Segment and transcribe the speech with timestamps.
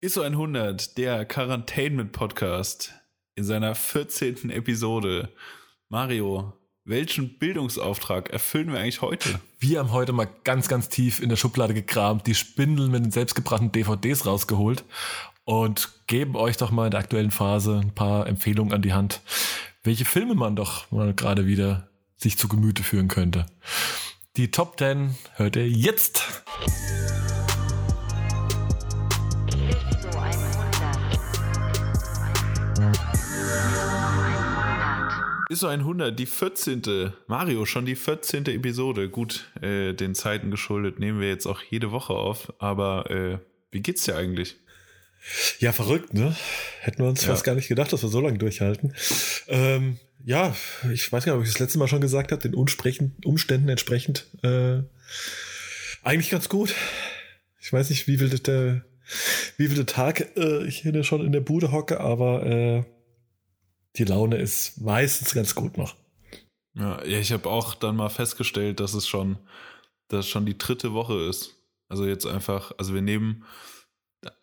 [0.00, 2.92] ISO 100, der Quarantainment-Podcast
[3.34, 4.48] in seiner 14.
[4.48, 5.32] Episode.
[5.88, 6.52] Mario,
[6.84, 9.40] welchen Bildungsauftrag erfüllen wir eigentlich heute?
[9.58, 13.10] Wir haben heute mal ganz, ganz tief in der Schublade gekramt, die Spindeln mit den
[13.10, 14.84] selbstgebrachten DVDs rausgeholt
[15.42, 19.20] und geben euch doch mal in der aktuellen Phase ein paar Empfehlungen an die Hand,
[19.82, 23.46] welche Filme man doch mal gerade wieder sich zu Gemüte führen könnte.
[24.36, 26.44] Die Top 10 hört ihr jetzt.
[35.48, 37.12] Ist so 100, die 14.
[37.26, 38.44] Mario, schon die 14.
[38.46, 39.08] Episode.
[39.08, 42.52] Gut, äh, den Zeiten geschuldet nehmen wir jetzt auch jede Woche auf.
[42.58, 43.38] Aber äh,
[43.70, 44.56] wie geht's dir eigentlich?
[45.58, 46.36] Ja, verrückt, ne?
[46.80, 47.30] Hätten wir uns ja.
[47.30, 48.94] fast gar nicht gedacht, dass wir so lange durchhalten.
[49.48, 50.54] Ähm, ja,
[50.92, 54.26] ich weiß gar nicht, ob ich das letzte Mal schon gesagt habe, den Umständen entsprechend
[54.42, 54.82] äh,
[56.02, 56.74] eigentlich ganz gut.
[57.60, 58.84] Ich weiß nicht, wie viel der,
[59.56, 62.84] wie viel der Tag äh, ich hier schon in der Bude hocke, aber äh,
[63.96, 65.96] die Laune ist meistens ganz gut noch.
[66.74, 69.38] Ja, ich habe auch dann mal festgestellt, dass es schon,
[70.08, 71.56] dass schon die dritte Woche ist.
[71.88, 73.44] Also jetzt einfach, also wir nehmen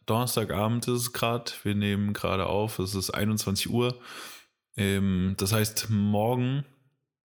[0.05, 3.99] Donnerstagabend ist es gerade, wir nehmen gerade auf, es ist 21 Uhr.
[4.77, 6.66] Ähm, das heißt, morgen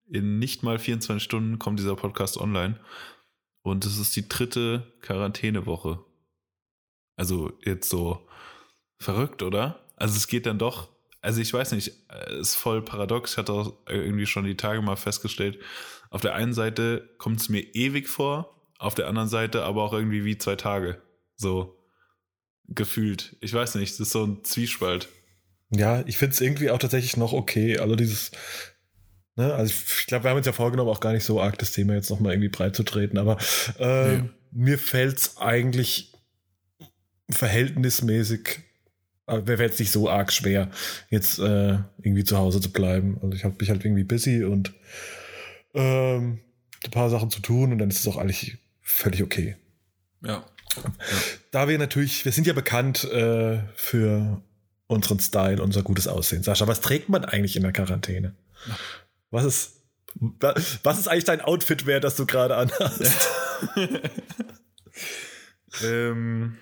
[0.06, 2.80] in nicht mal 24 Stunden kommt dieser Podcast online.
[3.62, 6.04] Und es ist die dritte Quarantänewoche.
[7.16, 8.26] Also jetzt so
[8.98, 9.84] verrückt, oder?
[9.96, 10.88] Also es geht dann doch
[11.20, 13.32] also ich weiß nicht, äh, ist voll paradox.
[13.32, 15.58] Ich hatte auch irgendwie schon die Tage mal festgestellt.
[16.10, 19.92] Auf der einen Seite kommt es mir ewig vor, auf der anderen Seite aber auch
[19.92, 21.00] irgendwie wie zwei Tage.
[21.36, 21.76] So
[22.68, 23.36] gefühlt.
[23.40, 25.08] Ich weiß nicht, das ist so ein Zwiespalt.
[25.70, 27.78] Ja, ich finde es irgendwie auch tatsächlich noch okay.
[27.78, 28.32] Also dieses,
[29.36, 31.72] ne, also ich glaube, wir haben uns ja vorgenommen, auch gar nicht so arg das
[31.72, 33.38] Thema jetzt nochmal irgendwie breit zu treten, aber
[33.78, 34.30] äh, nee.
[34.50, 36.12] mir fällt es eigentlich
[37.30, 38.62] verhältnismäßig
[39.30, 40.70] aber mir fällt es nicht so arg schwer,
[41.08, 43.18] jetzt äh, irgendwie zu Hause zu bleiben.
[43.22, 44.72] Also ich habe mich halt irgendwie busy und
[45.72, 46.40] ähm,
[46.84, 49.56] ein paar Sachen zu tun und dann ist es auch eigentlich völlig okay.
[50.22, 50.44] Ja.
[50.76, 50.82] ja.
[51.52, 54.42] Da wir natürlich, wir sind ja bekannt äh, für
[54.88, 56.42] unseren Style, unser gutes Aussehen.
[56.42, 58.34] Sascha, was trägt man eigentlich in der Quarantäne?
[59.30, 59.82] Was ist,
[60.82, 63.28] was ist eigentlich dein Outfit wert, das du gerade anhast?
[65.84, 66.56] ähm,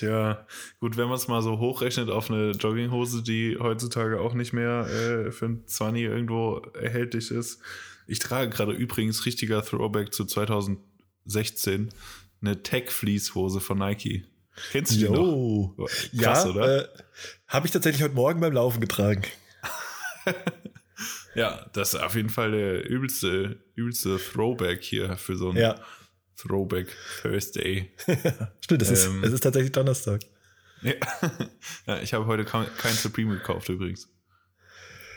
[0.00, 0.46] Tja,
[0.80, 4.86] gut, wenn man es mal so hochrechnet auf eine Jogginghose, die heutzutage auch nicht mehr
[4.88, 7.60] äh, für ein 20 irgendwo erhältlich ist.
[8.06, 11.90] Ich trage gerade übrigens richtiger Throwback zu 2016
[12.40, 14.24] eine Tech-Fleece-Hose von Nike.
[14.72, 15.86] Kennst du die noch?
[16.18, 16.84] Krass, ja, oder?
[16.84, 16.88] Äh,
[17.48, 19.24] Habe ich tatsächlich heute Morgen beim Laufen getragen.
[21.34, 25.74] ja, das ist auf jeden Fall der übelste, übelste Throwback hier für so ein ja.
[26.40, 26.88] Throwback
[27.22, 27.90] Thursday.
[28.60, 30.20] Stimmt, es, ähm, ist, es ist tatsächlich Donnerstag.
[30.82, 30.94] Ja,
[31.86, 34.08] ja ich habe heute kein Supreme gekauft übrigens.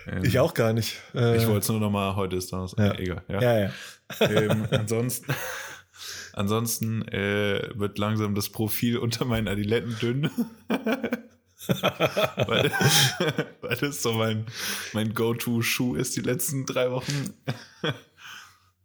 [0.08, 1.00] Ähm, ich auch gar nicht.
[1.16, 3.00] Äh, ich wollte es nur nochmal, heute ist Donnerstag.
[3.00, 3.00] Ja.
[3.00, 3.24] Egal.
[3.30, 3.60] Ja, ja.
[3.60, 3.72] ja.
[4.20, 5.34] Ähm, ansonsten
[6.34, 10.30] ansonsten äh, wird langsam das Profil unter meinen Adiletten dünn.
[11.68, 12.72] weil,
[13.62, 14.46] weil das so mein,
[14.92, 17.34] mein Go-To-Schuh ist die letzten drei Wochen.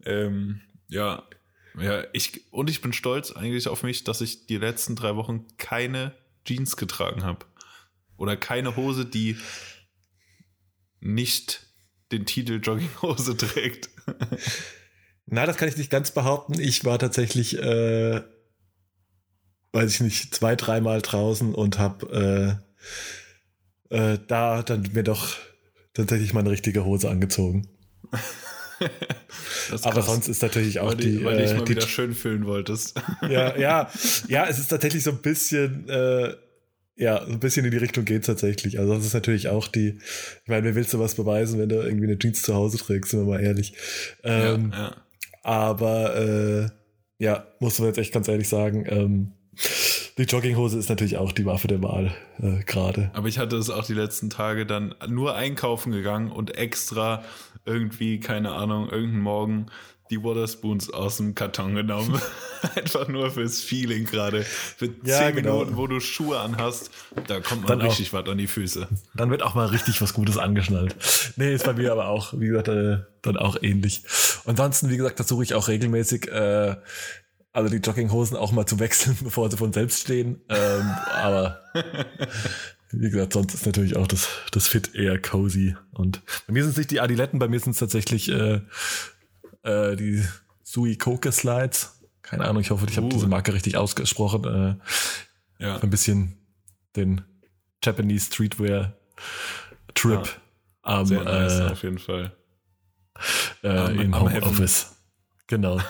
[0.05, 1.25] ähm, ja,
[1.81, 5.47] ja, ich, und ich bin stolz eigentlich auf mich, dass ich die letzten drei Wochen
[5.57, 6.13] keine
[6.45, 7.47] Jeans getragen habe.
[8.17, 9.37] Oder keine Hose, die
[11.01, 11.67] nicht
[12.11, 13.91] den Titel Jogginghose trägt.
[15.27, 16.59] Na, das kann ich nicht ganz behaupten.
[16.59, 18.23] Ich war tatsächlich, äh,
[19.73, 22.61] weiß ich nicht, zwei, dreimal draußen und habe
[23.91, 25.37] äh, äh, da dann mir doch
[25.93, 27.69] tatsächlich mal eine richtige Hose angezogen.
[29.83, 31.25] Aber sonst ist natürlich auch weil die.
[31.25, 33.01] Weil dich äh, mal die, wieder schön fühlen wolltest.
[33.29, 33.91] Ja, ja,
[34.29, 36.35] ja, es ist tatsächlich so ein bisschen, äh,
[36.97, 38.79] ja, so ein bisschen in die Richtung geht tatsächlich.
[38.79, 41.77] Also, das ist natürlich auch die, ich meine, wer willst du was beweisen, wenn du
[41.77, 43.75] irgendwie eine Jeans zu Hause trägst, sind wir mal ehrlich.
[44.23, 44.97] Ähm, ja, ja.
[45.43, 46.69] Aber, äh,
[47.19, 49.33] ja, muss man jetzt echt ganz ehrlich sagen, ähm,
[50.19, 53.11] die Jogginghose ist natürlich auch die Waffe der Wahl äh, gerade.
[53.15, 57.23] Aber ich hatte es auch die letzten Tage dann nur einkaufen gegangen und extra
[57.69, 59.67] irgendwie, keine Ahnung, irgendeinen Morgen
[60.11, 62.21] die Waterspoons aus dem Karton genommen.
[62.75, 64.43] Einfach nur fürs Feeling gerade.
[64.43, 65.59] Für ja, zehn genau.
[65.59, 66.91] Minuten, wo du Schuhe anhast,
[67.27, 68.89] da kommt man dann richtig was an die Füße.
[69.15, 70.97] Dann wird auch mal richtig was Gutes angeschnallt.
[71.37, 74.03] Nee, ist bei mir aber auch, wie gesagt, äh, dann auch ähnlich.
[74.47, 76.77] Ansonsten, wie gesagt, versuche ich auch regelmäßig äh,
[77.53, 80.41] also die Jogginghosen auch mal zu wechseln, bevor sie von selbst stehen.
[80.49, 81.61] Ähm, aber
[82.91, 85.77] wie gesagt, sonst ist natürlich auch das, das Fit eher cozy.
[85.93, 88.61] Und bei mir sind es nicht die Adiletten, bei mir sind es tatsächlich äh,
[89.63, 90.25] äh, die
[90.63, 92.01] Sui Coca Slides.
[92.23, 93.11] Keine Ahnung, ich hoffe, ich habe uh.
[93.11, 94.45] diese Marke richtig ausgesprochen.
[94.45, 95.79] Äh, ja.
[95.79, 96.37] Ein bisschen
[96.97, 97.23] den
[97.83, 98.97] Japanese Streetwear
[99.95, 100.33] Trip Ja,
[100.83, 102.33] am, Sehr nice, äh, auf jeden Fall.
[103.63, 104.95] äh, Am- im Homeoffice.
[105.47, 105.81] Genau.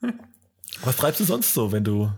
[0.82, 2.12] Was treibst du sonst so, wenn du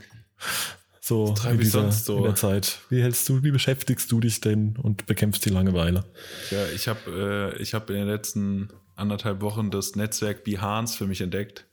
[1.10, 2.18] so ich dieser, sonst so?
[2.18, 2.78] in der Zeit?
[2.88, 6.04] Wie hältst du, wie beschäftigst du dich denn und bekämpfst die Langeweile?
[6.50, 11.06] Ja, ich habe äh, ich hab in den letzten anderthalb Wochen das Netzwerk Behance für
[11.06, 11.66] mich entdeckt,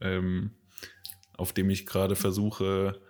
[0.00, 0.50] ähm,
[1.36, 3.00] auf dem ich gerade versuche,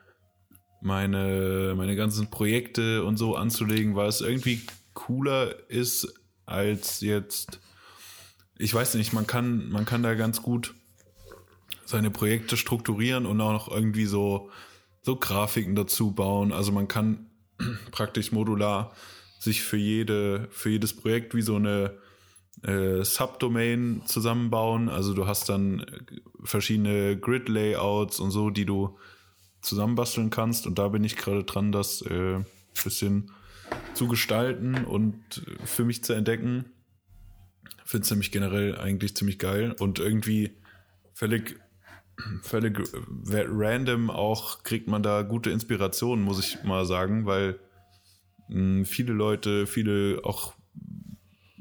[0.80, 4.62] meine, meine ganzen Projekte und so anzulegen, weil es irgendwie
[4.94, 6.14] cooler ist
[6.46, 7.58] als jetzt,
[8.58, 10.74] ich weiß nicht, man kann, man kann da ganz gut
[11.84, 14.50] seine Projekte strukturieren und auch noch irgendwie so,
[15.08, 16.52] so Grafiken dazu bauen.
[16.52, 17.30] Also man kann
[17.92, 18.92] praktisch modular
[19.38, 21.94] sich für jede, für jedes Projekt wie so eine
[22.62, 24.90] äh, Subdomain zusammenbauen.
[24.90, 25.86] Also du hast dann äh,
[26.44, 28.98] verschiedene Grid-Layouts und so, die du
[29.62, 30.66] zusammenbasteln kannst.
[30.66, 32.44] Und da bin ich gerade dran, das äh,
[32.84, 33.30] bisschen
[33.94, 36.66] zu gestalten und äh, für mich zu entdecken.
[37.86, 40.50] Finde es nämlich generell eigentlich ziemlich geil und irgendwie
[41.14, 41.58] völlig,
[42.42, 42.78] völlig
[43.30, 47.58] random auch kriegt man da gute Inspirationen, muss ich mal sagen, weil
[48.48, 50.54] mh, viele Leute, viele auch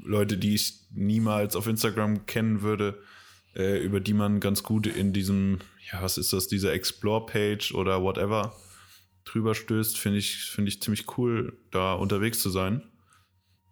[0.02, 2.98] Leute, die ich niemals auf Instagram kennen würde,
[3.54, 5.58] äh, über die man ganz gut in diesem,
[5.92, 8.54] ja, was ist das, dieser Explore-Page oder whatever
[9.24, 12.82] drüber stößt, finde ich, finde ich ziemlich cool, da unterwegs zu sein.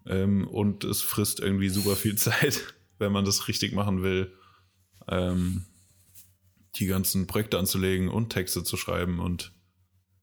[0.07, 4.33] Ähm, und es frisst irgendwie super viel Zeit, wenn man das richtig machen will,
[5.09, 5.65] ähm,
[6.79, 9.53] die ganzen Projekte anzulegen und Texte zu schreiben und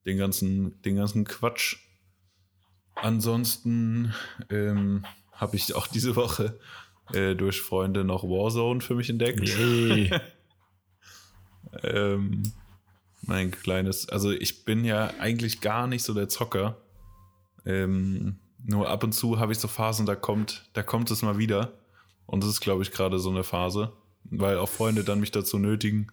[0.05, 1.77] den ganzen, den ganzen Quatsch.
[2.95, 4.13] Ansonsten
[4.50, 6.59] ähm, habe ich auch diese Woche
[7.13, 9.47] äh, durch Freunde noch Warzone für mich entdeckt.
[9.47, 10.11] Yay.
[11.81, 12.44] Ähm,
[13.23, 16.77] mein kleines, also ich bin ja eigentlich gar nicht so der Zocker.
[17.65, 21.38] Ähm, nur ab und zu habe ich so Phasen, da kommt, da kommt es mal
[21.38, 21.73] wieder.
[22.25, 23.94] Und das ist, glaube ich, gerade so eine Phase,
[24.25, 26.11] weil auch Freunde dann mich dazu nötigen,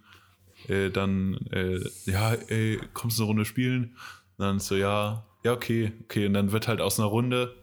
[0.68, 3.96] äh, dann, äh, ja, ey, kommst du eine Runde spielen?
[4.36, 6.26] Und dann so, ja, ja, okay, okay.
[6.26, 7.54] Und dann wird halt aus einer Runde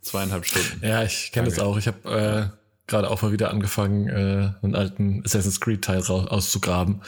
[0.00, 0.80] zweieinhalb Stunden.
[0.82, 1.76] Ja, ich kenne das auch.
[1.76, 6.26] Ich habe äh, gerade auch mal wieder angefangen, äh, einen alten Assassin's Creed Teil rau-
[6.26, 7.02] auszugraben.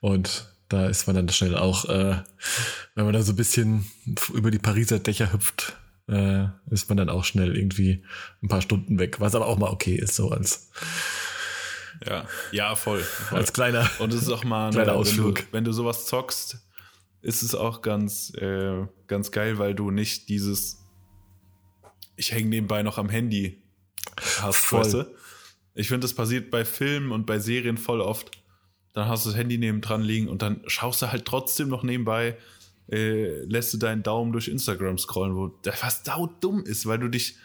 [0.00, 2.16] Und da ist man dann schnell auch, äh,
[2.94, 3.86] wenn man da so ein bisschen
[4.32, 5.76] über die Pariser Dächer hüpft,
[6.08, 8.04] äh, ist man dann auch schnell irgendwie
[8.42, 9.20] ein paar Stunden weg.
[9.20, 10.70] Was aber auch mal okay ist, so als,
[12.06, 13.00] Ja, ja, voll.
[13.00, 13.38] voll.
[13.38, 13.88] als kleiner.
[13.98, 15.36] Und es ist auch mal, Kleiner wenn, Ausflug.
[15.36, 16.58] du, wenn du sowas zockst,
[17.22, 20.84] ist es auch ganz, äh, ganz geil, weil du nicht dieses,
[22.16, 23.62] ich hänge nebenbei noch am Handy
[24.40, 24.80] hast, Voll.
[24.80, 25.14] weißt du?
[25.74, 28.30] Ich finde, das passiert bei Filmen und bei Serien voll oft.
[28.92, 31.82] Dann hast du das Handy neben dran liegen und dann schaust du halt trotzdem noch
[31.82, 32.36] nebenbei,
[32.90, 36.02] äh, lässt du deinen Daumen durch Instagram scrollen, wo das was
[36.40, 37.36] dumm ist, weil du dich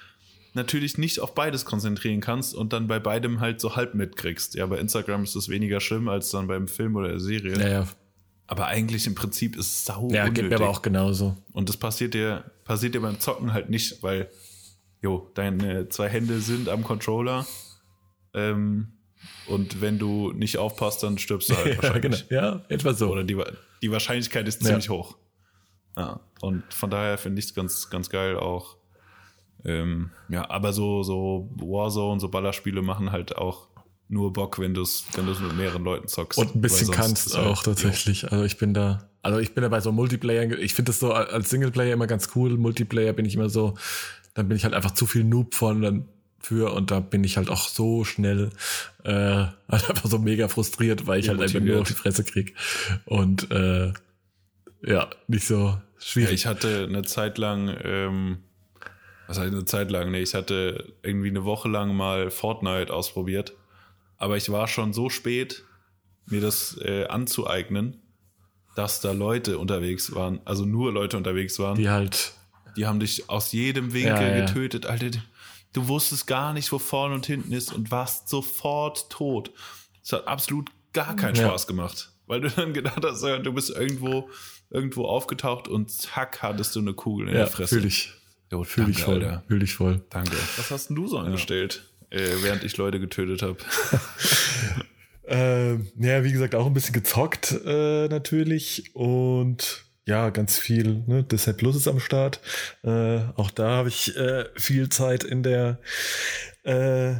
[0.53, 4.55] natürlich nicht auf beides konzentrieren kannst und dann bei beidem halt so halb mitkriegst.
[4.55, 7.59] Ja, bei Instagram ist das weniger schlimm als dann beim Film oder der Serie.
[7.59, 7.87] Ja, ja,
[8.47, 10.55] Aber eigentlich im Prinzip ist es sau ja geht mir unnötig.
[10.57, 11.35] aber auch genauso.
[11.53, 14.29] Und das passiert dir, passiert dir beim Zocken halt nicht, weil,
[15.01, 17.45] jo, deine zwei Hände sind am Controller.
[18.33, 18.93] Ähm,
[19.47, 21.93] und wenn du nicht aufpasst, dann stirbst du halt Ja, genau.
[21.93, 22.25] wahrscheinlich.
[22.29, 23.09] Ja, etwa so.
[23.11, 23.37] Oder die,
[23.81, 24.67] die Wahrscheinlichkeit ist Ja.
[24.69, 25.17] ziemlich hoch.
[25.97, 26.19] Ja.
[26.41, 28.77] Und von daher finde ich es ganz, ganz geil auch.
[29.65, 33.67] Ähm, ja, aber so, so Warzone, so Ballerspiele machen halt auch
[34.09, 36.39] nur Bock, wenn du es wenn du's mit mehreren Leuten zockst.
[36.39, 38.31] Und ein bisschen kannst halt- auch tatsächlich.
[38.31, 41.11] Also ich bin da, also ich bin da bei so Multiplayer, ich finde das so
[41.11, 42.57] als Singleplayer immer ganz cool.
[42.57, 43.73] Multiplayer bin ich immer so,
[44.33, 46.05] dann bin ich halt einfach zu viel Noob von dann
[46.39, 48.51] für und da bin ich halt auch so schnell
[49.03, 49.11] äh,
[49.69, 52.55] halt einfach so mega frustriert, weil ich halt einfach nur auf die Fresse krieg.
[53.05, 53.91] Und äh,
[54.85, 56.31] ja, nicht so Ja, schwierig.
[56.33, 58.37] ich hatte eine Zeit lang, ähm,
[59.27, 60.11] was heißt eine Zeit lang?
[60.11, 63.53] Nee, ich hatte irgendwie eine Woche lang mal Fortnite ausprobiert.
[64.17, 65.63] Aber ich war schon so spät,
[66.25, 68.01] mir das äh, anzueignen,
[68.75, 71.77] dass da Leute unterwegs waren, also nur Leute unterwegs waren.
[71.77, 72.33] die halt,
[72.75, 74.45] Die haben dich aus jedem Winkel Ja, ja.
[74.45, 75.11] getötet, Alter.
[75.73, 79.51] Du wusstest gar nicht, wo vorne und hinten ist und warst sofort tot.
[80.03, 81.47] Es hat absolut gar keinen Ja.
[81.47, 84.29] Spaß gemacht, weil du dann gedacht hast, du bist irgendwo,
[84.69, 87.75] irgendwo aufgetaucht und zack, hattest du eine Kugel in der Fresse.
[87.75, 88.11] fühle ich,
[88.51, 89.43] Jo, fühle ich danke, voll, Alter.
[89.47, 90.01] fühle ich voll.
[90.09, 90.37] Danke.
[90.57, 93.57] Was hast denn du so angestellt, äh, während ich Leute getötet habe?
[95.29, 101.03] Ähm, ja, wie gesagt, auch ein bisschen gezockt äh, natürlich und ja, ganz viel.
[101.05, 101.23] Ne?
[101.23, 102.39] Disney Plus ist am Start.
[102.83, 105.79] Äh, auch da habe ich äh, viel Zeit in der
[106.63, 107.15] äh,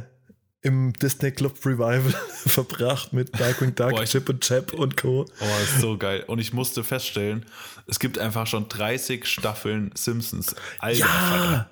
[0.62, 2.12] im Disney Club Revival
[2.46, 5.24] verbracht mit Darkwing Duck, Boah, Chip und Chap und Co.
[5.40, 6.24] Oh, ist so geil.
[6.26, 7.46] Und ich musste feststellen,
[7.86, 10.56] es gibt einfach schon 30 Staffeln Simpsons.
[10.80, 11.68] Alter, ja.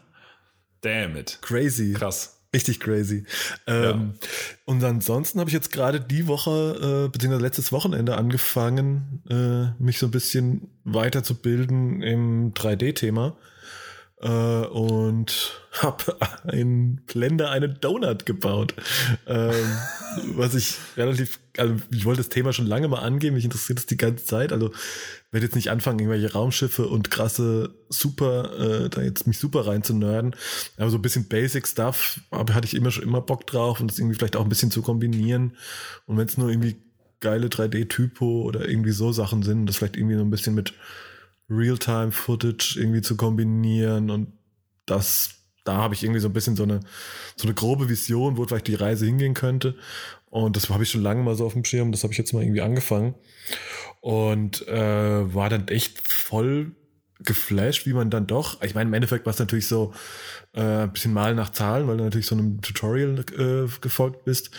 [0.83, 1.39] Damn it.
[1.43, 1.95] Crazy.
[1.95, 2.37] Krass.
[2.55, 3.25] Richtig crazy.
[3.67, 4.29] Ähm, ja.
[4.65, 9.99] Und ansonsten habe ich jetzt gerade die Woche, äh, beziehungsweise letztes Wochenende angefangen, äh, mich
[9.99, 13.37] so ein bisschen weiterzubilden im 3D-Thema
[14.27, 16.17] äh, und habe
[16.49, 18.75] ein Blender einen Donut gebaut.
[19.27, 19.55] Ähm,
[20.35, 23.87] was ich relativ, also ich wollte das Thema schon lange mal angehen, mich interessiert es
[23.87, 24.53] die ganze Zeit.
[24.53, 24.73] Also
[25.31, 29.83] werde jetzt nicht anfangen, irgendwelche Raumschiffe und krasse super, äh, da jetzt mich super rein
[29.83, 30.35] zu nerden.
[30.79, 33.91] Aber so ein bisschen Basic Stuff aber hatte ich immer schon immer Bock drauf und
[33.91, 35.53] das irgendwie vielleicht auch ein bisschen zu kombinieren.
[36.07, 36.77] Und wenn es nur irgendwie
[37.21, 40.75] geile 3D-Typo oder irgendwie so Sachen sind, das vielleicht irgendwie so ein bisschen mit
[41.49, 44.33] Realtime-Footage irgendwie zu kombinieren und
[44.85, 45.35] das,
[45.65, 46.81] da habe ich irgendwie so ein bisschen so eine,
[47.37, 49.77] so eine grobe Vision, wo vielleicht die Reise hingehen könnte.
[50.31, 52.33] Und das habe ich schon lange mal so auf dem Schirm, das habe ich jetzt
[52.33, 53.15] mal irgendwie angefangen.
[54.01, 56.73] Und äh, war dann echt voll
[57.21, 59.95] geflasht, wie man dann doch, ich meine, im Endeffekt war es natürlich so
[60.53, 64.51] äh, ein bisschen mal nach Zahlen, weil du natürlich so einem Tutorial äh, gefolgt bist.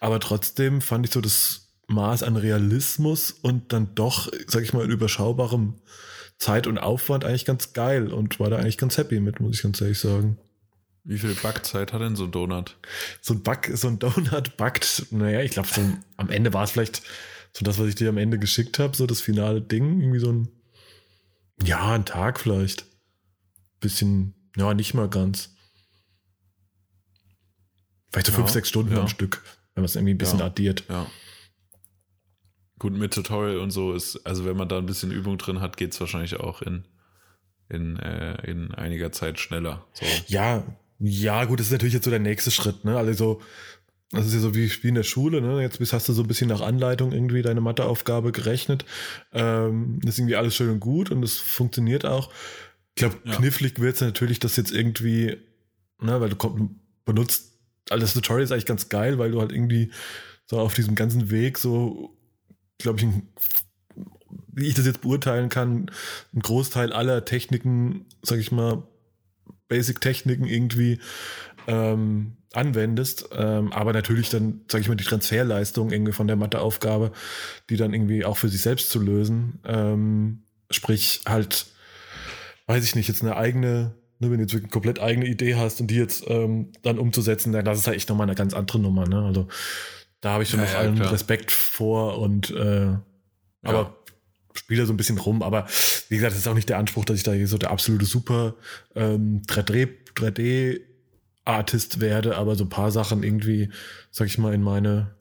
[0.00, 4.84] Aber trotzdem fand ich so das Maß an Realismus und dann doch, sag ich mal,
[4.84, 5.74] in überschaubarem
[6.38, 9.62] Zeit und Aufwand eigentlich ganz geil und war da eigentlich ganz happy mit, muss ich
[9.62, 10.38] ganz ehrlich sagen.
[11.04, 12.76] Wie viel Backzeit hat denn so ein Donut?
[13.20, 15.80] So ein Back, so ein Donut backt, naja, ich glaube, so
[16.16, 17.02] am Ende war es vielleicht
[17.54, 20.32] so das, was ich dir am Ende geschickt habe, so das finale Ding, irgendwie so
[20.32, 20.48] ein,
[21.62, 22.84] ja, ein Tag vielleicht.
[23.80, 25.54] Bisschen, ja, nicht mal ganz.
[28.10, 29.00] Vielleicht so ja, fünf, sechs Stunden ja.
[29.00, 29.42] am Stück,
[29.74, 30.84] wenn man es irgendwie ein bisschen ja, addiert.
[30.88, 31.06] Ja.
[32.78, 35.76] Gut, mit Tutorial und so ist, also wenn man da ein bisschen Übung drin hat,
[35.76, 36.84] geht es wahrscheinlich auch in,
[37.68, 39.84] in, äh, in einiger Zeit schneller.
[39.94, 40.06] So.
[40.26, 40.64] Ja,
[41.00, 42.96] ja, gut, das ist natürlich jetzt so der nächste Schritt, ne?
[42.96, 43.40] Also
[44.10, 45.60] das ist ja so wie, wie in der Schule, ne?
[45.60, 48.84] Jetzt hast du so ein bisschen nach Anleitung irgendwie deine Matheaufgabe gerechnet.
[49.32, 52.32] Ähm, das ist irgendwie alles schön und gut und das funktioniert auch.
[52.94, 53.36] Ich glaube, ja.
[53.36, 55.36] knifflig wird es natürlich, dass jetzt irgendwie,
[56.00, 57.58] ne, weil du komm, benutzt,
[57.90, 59.92] also das Tutorial ist eigentlich ganz geil, weil du halt irgendwie
[60.46, 62.17] so auf diesem ganzen Weg so
[62.78, 63.06] glaube ich,
[64.52, 65.90] wie ich das jetzt beurteilen kann,
[66.34, 68.82] ein Großteil aller Techniken, sag ich mal,
[69.68, 70.98] Basic-Techniken irgendwie
[71.66, 77.12] ähm, anwendest, ähm, aber natürlich dann, sag ich mal, die Transferleistung irgendwie von der Matheaufgabe,
[77.68, 81.66] die dann irgendwie auch für sich selbst zu lösen, ähm, sprich halt,
[82.66, 85.56] weiß ich nicht, jetzt eine eigene, ne, wenn du jetzt wirklich eine komplett eigene Idee
[85.56, 88.54] hast und die jetzt ähm, dann umzusetzen, dann das ist halt echt nochmal eine ganz
[88.54, 89.22] andere Nummer, ne?
[89.22, 89.48] Also
[90.20, 91.12] da habe ich schon ja, noch ja, allen klar.
[91.12, 92.96] Respekt vor und äh,
[93.62, 93.94] aber ja.
[94.54, 95.42] spiele so ein bisschen rum.
[95.42, 95.66] Aber
[96.08, 98.04] wie gesagt, das ist auch nicht der Anspruch, dass ich da hier so der absolute
[98.04, 98.54] super
[98.94, 100.80] ähm, 3D, 3D
[101.44, 103.70] Artist werde, aber so ein paar Sachen irgendwie,
[104.10, 105.14] sag ich mal, in meine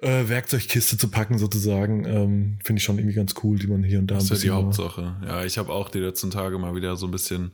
[0.00, 3.98] äh, Werkzeugkiste zu packen, sozusagen, ähm, finde ich schon irgendwie ganz cool, die man hier
[3.98, 5.16] und da das ist ja die Hauptsache.
[5.24, 7.52] Ja, ich habe auch die letzten Tage mal wieder so ein bisschen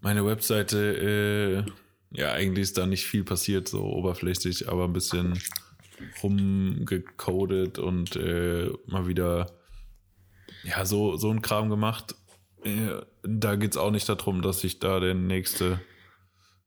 [0.00, 1.70] meine Webseite äh,
[2.14, 5.38] ja, eigentlich ist da nicht viel passiert, so oberflächlich, aber ein bisschen
[6.22, 9.46] rumgecodet und äh, mal wieder
[10.62, 12.14] ja, so, so ein Kram gemacht.
[12.64, 15.80] Äh, da geht es auch nicht darum, dass ich da der nächste,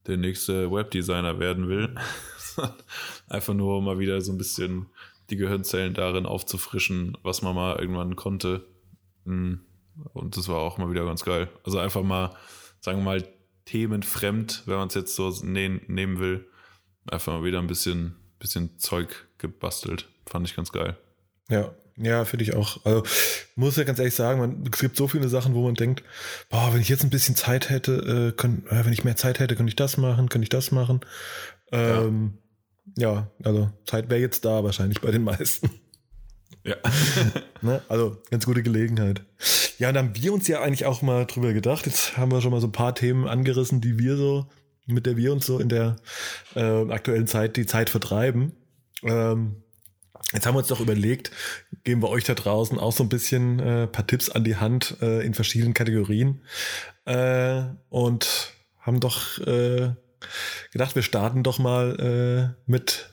[0.06, 1.96] der nächste Webdesigner werden will.
[3.30, 4.88] Einfach nur mal wieder so ein bisschen
[5.30, 8.66] die Gehirnzellen darin aufzufrischen, was man mal irgendwann konnte.
[9.26, 9.62] Hm.
[10.14, 11.50] Und das war auch mal wieder ganz geil.
[11.64, 12.36] Also einfach mal,
[12.80, 13.28] sagen wir mal,
[13.68, 16.48] themenfremd, wenn man es jetzt so ne nehmen will.
[17.10, 20.08] Einfach mal wieder ein bisschen, bisschen Zeug gebastelt.
[20.26, 20.98] Fand ich ganz geil.
[21.50, 22.86] Ja, ja, finde ich auch.
[22.86, 23.04] Also
[23.56, 26.04] muss ja ganz ehrlich sagen, man, es gibt so viele Sachen, wo man denkt,
[26.50, 29.40] boah, wenn ich jetzt ein bisschen Zeit hätte, äh, können, äh, wenn ich mehr Zeit
[29.40, 31.02] hätte, könnte ich das machen, könnte ich das machen.
[31.72, 32.38] Ähm,
[32.96, 33.14] ja.
[33.14, 35.70] ja, also Zeit wäre jetzt da wahrscheinlich bei den meisten.
[36.64, 36.76] Ja.
[37.62, 37.82] ne?
[37.88, 39.24] Also ganz gute Gelegenheit.
[39.78, 41.86] Ja, dann haben wir uns ja eigentlich auch mal drüber gedacht.
[41.86, 44.48] Jetzt haben wir schon mal so ein paar Themen angerissen, die wir so,
[44.86, 45.98] mit der wir uns so in der
[46.56, 48.54] äh, aktuellen Zeit die Zeit vertreiben.
[49.04, 49.64] Ähm,
[50.34, 51.32] Jetzt haben wir uns doch überlegt,
[51.86, 54.98] geben wir euch da draußen auch so ein bisschen äh, paar Tipps an die Hand
[55.02, 56.42] äh, in verschiedenen Kategorien
[57.06, 59.92] äh, und haben doch äh,
[60.74, 63.10] gedacht, wir starten doch mal äh, mit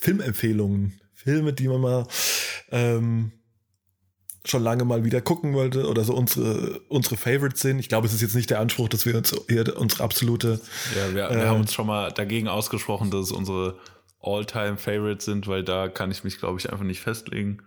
[0.00, 0.98] Filmempfehlungen.
[1.12, 2.06] Filme, die man mal
[2.70, 3.32] ähm,
[4.46, 7.78] schon lange mal wieder gucken wollte oder so unsere, unsere Favorites sind.
[7.78, 10.60] Ich glaube, es ist jetzt nicht der Anspruch, dass wir uns hier unsere absolute.
[10.94, 13.78] Ja, wir, wir haben uns schon mal dagegen ausgesprochen, dass es unsere
[14.20, 17.58] All-Time-Favorites sind, weil da kann ich mich, glaube ich, einfach nicht festlegen.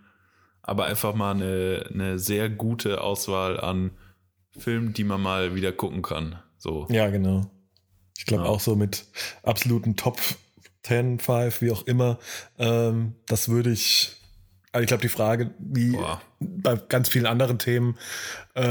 [0.61, 3.91] Aber einfach mal eine, eine sehr gute Auswahl an
[4.57, 6.39] Filmen, die man mal wieder gucken kann.
[6.57, 6.87] So.
[6.89, 7.49] Ja, genau.
[8.17, 8.49] Ich glaube ja.
[8.49, 9.05] auch so mit
[9.43, 10.19] absoluten Top
[10.83, 12.19] 10, 5, wie auch immer.
[12.57, 14.16] Ähm, das würde ich
[14.77, 16.21] also ich glaube, die Frage, wie Boah.
[16.39, 17.97] bei ganz vielen anderen Themen,
[18.53, 18.61] äh,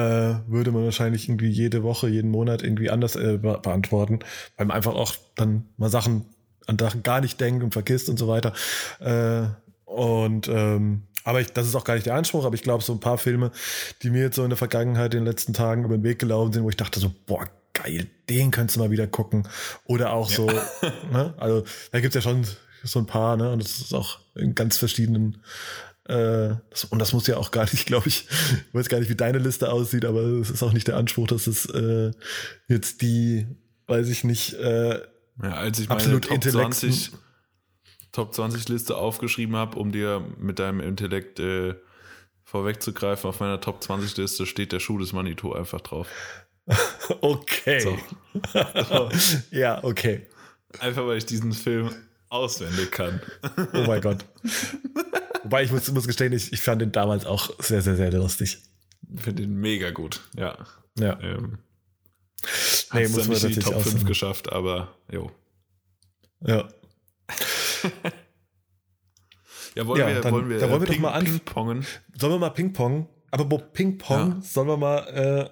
[0.46, 4.20] würde man wahrscheinlich irgendwie jede Woche, jeden Monat irgendwie anders äh, be beantworten,
[4.56, 6.26] weil man einfach auch dann mal Sachen
[6.68, 8.52] an Sachen gar nicht denkt und vergisst und so weiter.
[9.00, 9.48] Äh,
[9.84, 12.92] und ähm, aber ich, das ist auch gar nicht der Anspruch, aber ich glaube, so
[12.92, 13.50] ein paar Filme,
[14.02, 16.52] die mir jetzt so in der Vergangenheit in den letzten Tagen über den Weg gelaufen
[16.52, 19.48] sind, wo ich dachte so, boah, geil, den könntest du mal wieder gucken.
[19.86, 20.36] Oder auch ja.
[20.36, 20.46] so,
[21.12, 21.34] ne?
[21.36, 22.46] also da gibt's ja schon
[22.86, 23.50] so ein paar, ne?
[23.52, 25.42] Und das ist auch in ganz verschiedenen
[26.08, 29.38] und das muss ja auch gar nicht, glaube ich, ich weiß gar nicht, wie deine
[29.38, 32.12] Liste aussieht, aber es ist auch nicht der Anspruch, dass es äh,
[32.68, 33.46] jetzt die,
[33.86, 35.00] weiß ich nicht, äh,
[35.42, 37.12] ja, als ich meine Top 20,
[38.12, 41.74] Top 20 Liste aufgeschrieben habe, um dir mit deinem Intellekt äh,
[42.44, 46.08] vorwegzugreifen, auf meiner Top 20 Liste steht der Schuh des Manitou einfach drauf.
[47.20, 47.80] okay.
[47.80, 47.98] So.
[48.88, 49.10] So.
[49.50, 50.26] ja, okay.
[50.78, 51.90] Einfach weil ich diesen Film
[52.28, 53.20] auswendig kann.
[53.72, 54.24] Oh mein Gott.
[55.46, 58.58] Wobei ich muss, muss gestehen, ich, ich fand den damals auch sehr, sehr, sehr lustig.
[59.14, 60.58] Ich finde den mega gut, ja.
[60.98, 61.20] Ja.
[61.20, 61.58] Ähm,
[62.92, 65.30] nee, muss man nicht die Top 5 geschafft, aber jo.
[66.40, 66.66] Ja.
[69.76, 71.86] ja, wollen ja, wir, dann, wollen wir, dann wollen wir Ping, doch mal Ping-Pongen?
[72.18, 73.08] Sollen wir mal Ping-Pong?
[73.30, 74.40] Aber Ping-Pong, ja.
[74.40, 75.48] sollen wir mal äh,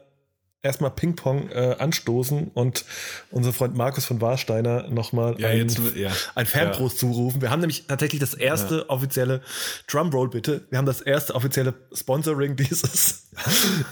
[0.64, 2.84] erstmal Ping-Pong äh, anstoßen und
[3.30, 6.10] unser Freund Markus von Warsteiner nochmal ja, ein, ja.
[6.34, 7.00] ein Fanprost ja.
[7.00, 7.42] zurufen.
[7.42, 8.84] Wir haben nämlich tatsächlich das erste ja.
[8.88, 9.42] offizielle
[9.86, 10.66] Drumroll bitte.
[10.70, 13.28] Wir haben das erste offizielle Sponsoring dieses,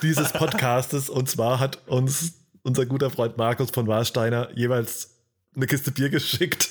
[0.03, 5.11] dieses Podcastes und zwar hat uns unser guter Freund Markus von Warsteiner jeweils
[5.55, 6.71] eine Kiste Bier geschickt.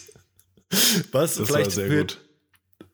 [1.11, 2.19] Was das vielleicht für, gut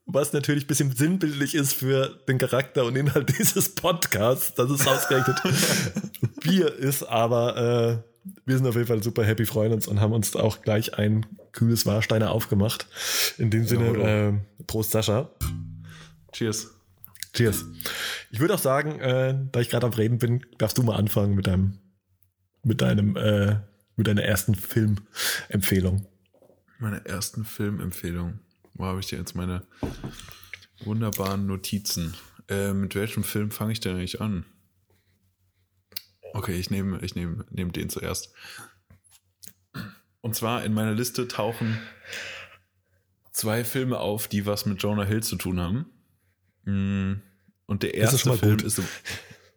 [0.08, 4.88] was natürlich ein bisschen sinnbildlich ist für den Charakter und Inhalt dieses Podcasts, dass es
[4.88, 5.42] ausgerechnet
[6.48, 10.14] Bier ist, aber äh, wir sind auf jeden Fall super happy, freuen uns und haben
[10.14, 12.88] uns auch gleich ein kühles Warsteiner aufgemacht.
[13.38, 14.34] In dem Sinne, ja, äh,
[14.66, 15.30] Prost Sascha.
[16.32, 16.72] Cheers.
[17.34, 17.66] Cheers.
[18.32, 21.36] Ich würde auch sagen, äh, da ich gerade am Reden bin, darfst du mal anfangen
[21.36, 21.80] mit deinem,
[22.64, 23.58] mit deinem, äh,
[23.96, 26.06] mit deiner ersten Filmempfehlung.
[26.80, 28.40] Meine ersten Filmempfehlung.
[28.74, 29.64] Wo habe ich denn jetzt meine
[30.84, 32.14] wunderbaren Notizen?
[32.50, 34.46] Äh, mit welchem Film fange ich denn eigentlich an?
[36.38, 38.34] Okay, ich nehme ich nehm, nehm den zuerst.
[40.22, 41.80] Und zwar in meiner Liste tauchen
[43.32, 45.86] zwei Filme auf, die was mit Jonah Hill zu tun haben.
[46.64, 47.22] Mm,
[47.66, 48.64] und der erste ist Film gut.
[48.64, 48.82] ist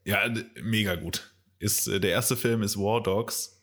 [0.05, 1.35] ja mega gut.
[1.59, 3.63] Ist äh, der erste Film ist War Dogs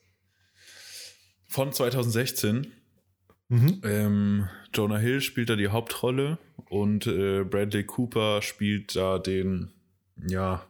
[1.48, 2.72] von 2016
[3.48, 3.80] Mhm.
[3.82, 9.70] Ähm, Jonah Hill spielt da die Hauptrolle und äh, Bradley Cooper spielt da den,
[10.26, 10.66] ja,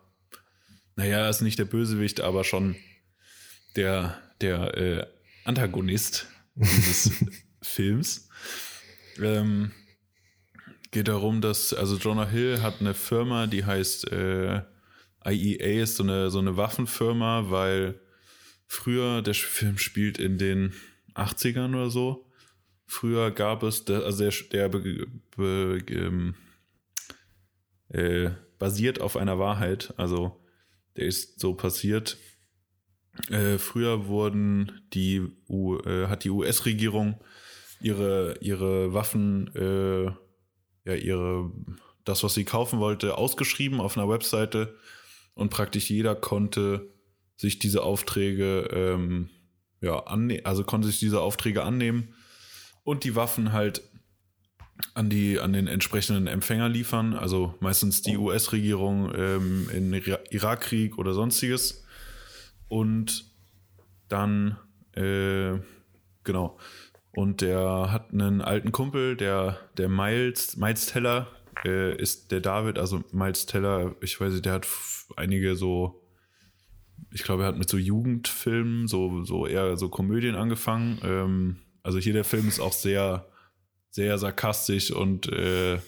[0.99, 2.77] naja, er ist nicht der Bösewicht, aber schon
[3.77, 5.07] der, der äh,
[5.45, 7.13] Antagonist dieses
[7.63, 8.29] Films.
[9.19, 9.73] Ähm,
[10.91, 14.63] geht darum, dass, also Jonah Hill hat eine Firma, die heißt äh,
[15.27, 18.01] IEA, ist so eine, so eine Waffenfirma, weil
[18.67, 20.75] früher, der Film spielt in den
[21.15, 22.29] 80ern oder so,
[22.91, 25.07] Früher gab es, also der, der be,
[25.37, 26.35] be, ähm,
[27.91, 30.43] äh, basiert auf einer Wahrheit, also
[30.99, 32.19] der ist so passiert.
[33.31, 37.21] Äh, früher wurden die, U, äh, hat die US-Regierung
[37.81, 40.05] ihre, ihre Waffen, äh,
[40.85, 41.53] ja, ihre,
[42.05, 44.77] das, was sie kaufen wollte, ausgeschrieben auf einer Webseite
[45.35, 46.93] und praktisch jeder konnte
[47.37, 49.31] sich diese Aufträge, ähm,
[49.81, 52.15] ja, annehmen, also konnte sich diese Aufträge annehmen
[52.83, 53.83] und die Waffen halt
[54.95, 61.15] an, die, an den entsprechenden Empfänger liefern, also meistens die US-Regierung ähm, in Irakkrieg oder
[61.15, 61.85] sonstiges.
[62.69, 63.25] Und
[64.09, 64.59] dann,
[64.95, 65.59] äh,
[66.25, 66.59] genau.
[67.13, 71.29] Und der hat einen alten Kumpel, der, der Miles, Miles Teller,
[71.65, 74.69] äh, ist der David, also Miles Teller, ich weiß nicht, der hat
[75.17, 76.03] einige so,
[77.13, 81.01] ich glaube, er hat mit so Jugendfilmen, so, so eher so Komödien angefangen.
[81.03, 83.27] Ähm, also hier der Film ist auch sehr,
[83.91, 85.79] sehr sarkastisch und äh,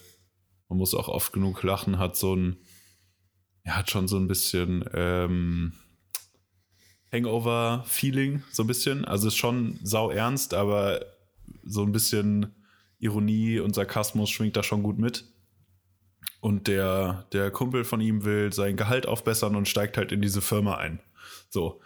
[0.68, 2.56] man muss auch oft genug lachen, hat so ein,
[3.64, 5.72] er hat schon so ein bisschen ähm,
[7.12, 9.04] Hangover-Feeling, so ein bisschen.
[9.04, 11.04] Also ist schon sau ernst, aber
[11.64, 12.54] so ein bisschen
[12.98, 15.24] Ironie und Sarkasmus schwingt da schon gut mit.
[16.40, 20.40] Und der, der Kumpel von ihm will sein Gehalt aufbessern und steigt halt in diese
[20.40, 21.00] Firma ein.
[21.50, 21.80] So.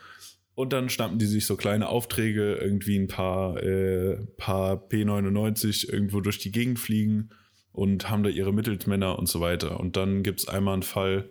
[0.54, 6.20] Und dann schnappen die sich so kleine Aufträge, irgendwie ein paar, äh, paar P99 irgendwo
[6.20, 7.30] durch die Gegend fliegen
[7.72, 9.80] und haben da ihre Mittelsmänner und so weiter.
[9.80, 11.28] Und dann gibt es einmal einen Fall,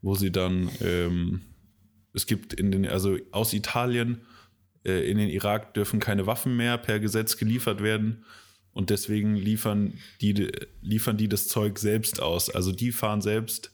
[0.00, 1.42] wo sie dann, ähm,
[2.14, 4.22] es gibt in den, also aus Italien
[4.84, 8.24] äh, in den Irak dürfen keine Waffen mehr per Gesetz geliefert werden.
[8.72, 10.50] Und deswegen liefern die,
[10.80, 12.50] liefern die das Zeug selbst aus.
[12.50, 13.73] Also die fahren selbst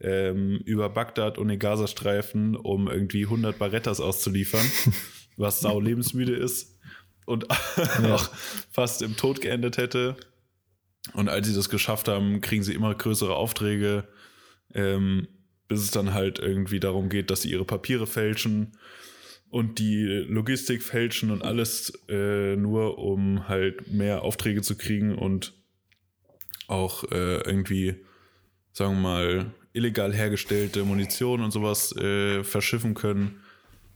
[0.00, 4.66] ähm, über Bagdad und den Gazastreifen, um irgendwie 100 Barettas auszuliefern,
[5.36, 6.78] was sau lebensmüde ist
[7.24, 7.46] und
[8.02, 8.14] ja.
[8.14, 8.30] auch
[8.70, 10.16] fast im Tod geendet hätte.
[11.12, 14.08] Und als sie das geschafft haben, kriegen sie immer größere Aufträge,
[14.74, 15.28] ähm,
[15.68, 18.76] bis es dann halt irgendwie darum geht, dass sie ihre Papiere fälschen
[19.50, 25.54] und die Logistik fälschen und alles äh, nur, um halt mehr Aufträge zu kriegen und
[26.68, 27.94] auch äh, irgendwie,
[28.72, 33.42] sagen wir mal, illegal hergestellte Munition und sowas äh, verschiffen können.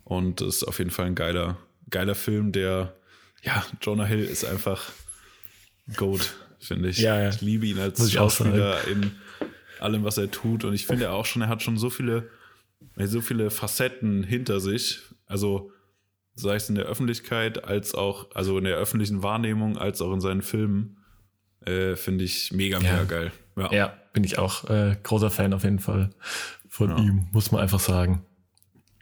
[0.04, 2.96] Und das ist auf jeden Fall ein geiler, geiler Film, der,
[3.42, 4.92] ja, Jonah Hill ist einfach
[5.96, 6.98] Goat, finde ich.
[6.98, 7.28] Ja, ja.
[7.30, 9.12] Ich liebe ihn als Schauspieler in
[9.80, 10.64] allem, was er tut.
[10.64, 12.28] Und ich finde auch schon, er hat schon so viele,
[12.96, 15.00] so viele Facetten hinter sich.
[15.26, 15.72] Also,
[16.34, 20.20] sei es in der Öffentlichkeit, als auch, also in der öffentlichen Wahrnehmung, als auch in
[20.20, 20.98] seinen Filmen,
[21.66, 23.04] äh, finde ich mega, mega ja.
[23.04, 23.32] geil.
[23.56, 23.72] Ja.
[23.72, 26.10] ja, bin ich auch äh, großer Fan auf jeden Fall
[26.68, 26.98] von ja.
[26.98, 28.22] ihm, muss man einfach sagen.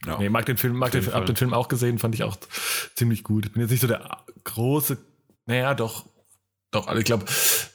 [0.06, 2.36] Ja, nee, mag den Film, mag den, hab den Film auch gesehen, fand ich auch
[2.94, 3.46] ziemlich gut.
[3.46, 4.08] Ich bin jetzt nicht so der
[4.44, 4.96] große,
[5.46, 6.06] naja, doch,
[6.70, 7.24] doch, also ich glaube,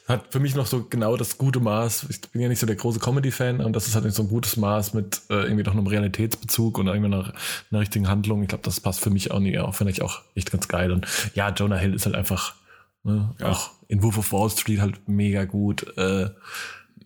[0.06, 2.06] hat für mich noch so genau das gute Maß.
[2.10, 4.28] Ich bin ja nicht so der große Comedy-Fan und das ist halt nicht so ein
[4.28, 7.32] gutes Maß mit äh, irgendwie doch einem Realitätsbezug und irgendwie einer,
[7.70, 8.42] einer richtigen Handlung.
[8.42, 9.58] Ich glaube, das passt für mich auch nicht.
[9.58, 10.92] Auch finde ich auch echt ganz geil.
[10.92, 12.54] Und ja, Jonah Hill ist halt einfach
[13.02, 13.48] ne, ja.
[13.48, 15.96] auch in Wolf of Wall Street halt mega gut.
[15.96, 16.30] Äh,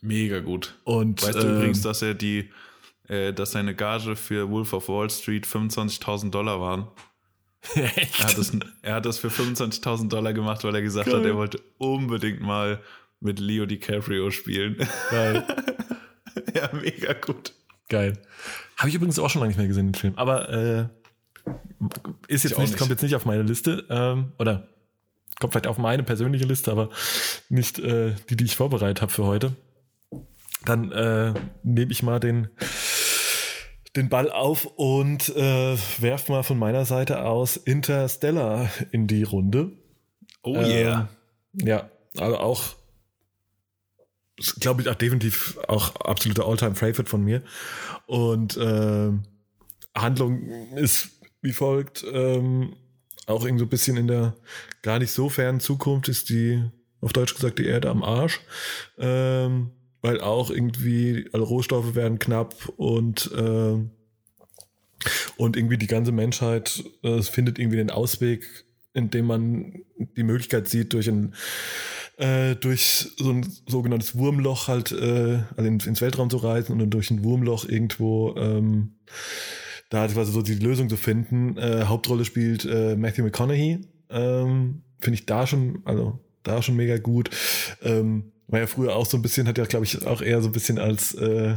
[0.00, 0.74] mega gut.
[0.84, 2.50] Und weißt du äh, übrigens, dass er die,
[3.08, 6.88] äh, dass seine Gage für Wolf of Wall Street 25.000 Dollar waren?
[7.74, 8.20] Echt?
[8.20, 11.18] Er hat, das, er hat das für 25.000 Dollar gemacht, weil er gesagt Geil.
[11.18, 12.80] hat, er wollte unbedingt mal
[13.20, 14.76] mit Leo DiCaprio spielen.
[15.10, 15.44] Geil.
[16.54, 17.52] ja, mega gut.
[17.88, 18.18] Geil.
[18.76, 20.14] Habe ich übrigens auch schon lange nicht mehr gesehen, den Film.
[20.16, 20.88] Aber äh,
[22.28, 23.84] ist jetzt nicht, nicht, kommt jetzt nicht auf meine Liste.
[23.90, 24.68] Ähm, oder
[25.40, 26.90] kommt vielleicht auf meine persönliche Liste, aber
[27.48, 29.56] nicht äh, die, die ich vorbereitet habe für heute.
[30.64, 32.48] Dann äh, nehme ich mal den
[33.96, 39.72] den Ball auf und äh, werf mal von meiner Seite aus Interstellar in die Runde.
[40.42, 41.08] Oh yeah.
[41.60, 42.64] Ähm, ja, also auch,
[44.60, 47.42] glaube ich, auch definitiv auch absoluter All-Time-Favorite von mir.
[48.06, 49.10] Und äh,
[49.96, 51.10] Handlung ist
[51.42, 52.76] wie folgt, ähm,
[53.26, 54.34] auch irgendwie so ein bisschen in der
[54.82, 56.62] gar nicht so fernen Zukunft ist die,
[57.00, 58.40] auf Deutsch gesagt, die Erde am Arsch.
[58.98, 59.70] Ähm,
[60.02, 63.78] weil auch irgendwie alle Rohstoffe werden knapp und äh,
[65.36, 69.74] und irgendwie die ganze Menschheit äh, findet irgendwie den Ausweg, indem man
[70.16, 71.34] die Möglichkeit sieht, durch ein
[72.16, 76.90] äh, durch so ein sogenanntes Wurmloch halt äh, also ins Weltraum zu reisen und dann
[76.90, 78.96] durch ein Wurmloch irgendwo ähm,
[79.88, 81.56] da quasi so die Lösung zu finden.
[81.56, 83.86] Äh, Hauptrolle spielt äh, Matthew McConaughey.
[84.10, 87.30] Ähm, Finde ich da schon, also da schon mega gut.
[87.82, 90.48] Ähm, war ja früher auch so ein bisschen, hat ja, glaube ich, auch eher so
[90.48, 91.56] ein bisschen als äh,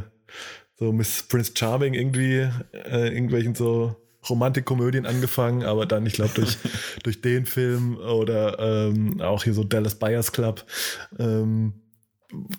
[0.77, 3.95] so Miss Prince Charming irgendwie äh, irgendwelchen so
[4.29, 6.57] Romantikkomödien angefangen, aber dann, ich glaube, durch,
[7.03, 10.65] durch den Film oder ähm, auch hier so Dallas Buyers Club,
[11.17, 11.73] ähm,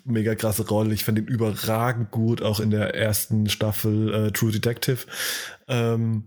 [0.03, 0.93] mega krasse Rolle.
[0.93, 5.05] Ich fand ihn überragend gut, auch in der ersten Staffel äh, True Detective.
[5.67, 6.25] Ähm,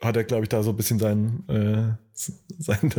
[0.00, 2.05] hat er, glaube ich, da so ein bisschen seinen, äh,
[2.58, 2.92] seinen,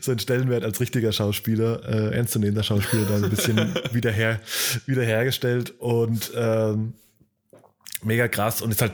[0.00, 3.56] seinen Stellenwert als richtiger Schauspieler, äh, ernstzunehmender Schauspieler, da ein bisschen
[3.92, 4.40] wieder, her,
[4.86, 6.94] wieder hergestellt und ähm,
[8.02, 8.92] mega krass und ist halt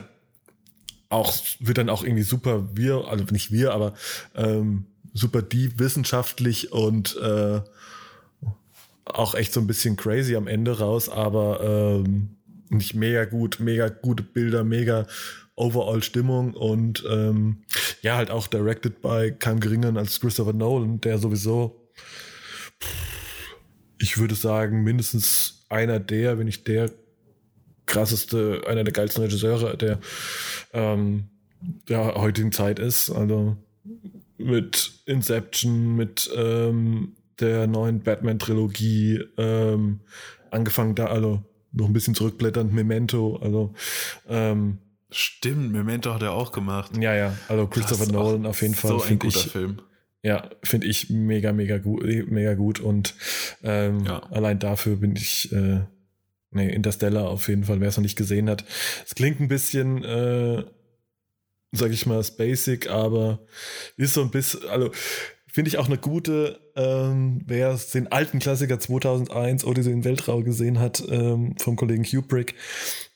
[1.09, 3.93] auch, wird dann auch irgendwie super wir, also nicht wir, aber
[4.35, 7.61] ähm, super deep wissenschaftlich und äh,
[9.05, 11.61] auch echt so ein bisschen crazy am Ende raus, aber
[12.03, 12.35] ähm,
[12.69, 15.07] nicht mega gut, mega gute Bilder, mega
[15.57, 17.63] overall Stimmung und ähm,
[18.01, 21.89] ja, halt auch directed by keinem geringeren als Christopher Nolan, der sowieso,
[23.99, 26.91] ich würde sagen, mindestens einer der, wenn nicht der
[27.87, 29.99] krasseste, einer der geilsten Regisseure der,
[30.73, 31.29] ähm,
[31.89, 33.09] der heutigen Zeit ist.
[33.09, 33.57] Also
[34.37, 40.01] mit Inception, mit ähm, der neuen Batman-Trilogie, ähm,
[40.51, 43.73] angefangen da, also noch ein bisschen zurückblätternd, Memento, also
[44.27, 44.77] ähm,
[45.09, 46.91] Stimmt, Memento hat er auch gemacht.
[46.97, 48.91] Ja, ja, also Christopher Krass, Nolan auf jeden Fall.
[48.91, 49.81] So ein guter ich, Film.
[50.23, 53.15] Ja, finde ich mega, mega gut, mega gut und
[53.63, 54.23] ähm, ja.
[54.31, 55.81] allein dafür bin ich äh,
[56.51, 58.63] Nee, Interstellar auf jeden Fall, wer es noch nicht gesehen hat.
[59.05, 60.63] Es klingt ein bisschen, äh,
[61.71, 63.45] sag ich mal, basic, aber
[63.97, 64.91] ist so ein bisschen, also
[65.47, 70.79] finde ich auch eine gute, ähm, wer den alten Klassiker 2001 Odyssey in Weltraum gesehen
[70.79, 72.55] hat, ähm, vom Kollegen Kubrick,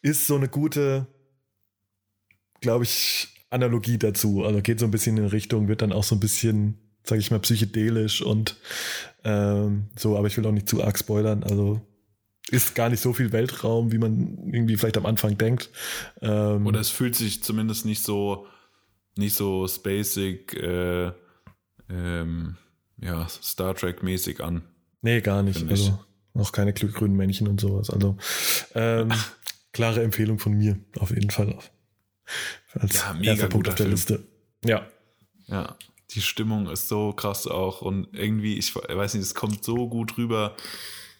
[0.01, 1.07] ist so eine gute,
[2.61, 4.43] glaube ich, Analogie dazu.
[4.45, 7.31] Also geht so ein bisschen in Richtung, wird dann auch so ein bisschen, sag ich
[7.31, 8.55] mal, psychedelisch und
[9.23, 11.43] ähm, so, aber ich will auch nicht zu arg spoilern.
[11.43, 11.81] Also
[12.49, 15.69] ist gar nicht so viel Weltraum, wie man irgendwie vielleicht am Anfang denkt.
[16.21, 18.47] Ähm, Oder es fühlt sich zumindest nicht so,
[19.15, 21.11] nicht so spacig, äh,
[21.89, 22.57] ähm,
[22.97, 24.63] ja, Star Trek-mäßig an.
[25.01, 25.69] Nee, gar nicht.
[25.69, 25.99] Also
[26.33, 27.89] noch keine grünen Männchen und sowas.
[27.89, 28.17] Also
[28.75, 29.11] ähm,
[29.73, 31.57] klare Empfehlung von mir, auf jeden Fall.
[32.73, 33.91] Als ja, mega Punkt auf der Film.
[33.91, 34.23] Liste.
[34.63, 34.87] Ja.
[35.47, 35.75] Ja,
[36.11, 40.17] die Stimmung ist so krass auch und irgendwie, ich weiß nicht, es kommt so gut
[40.17, 40.55] rüber,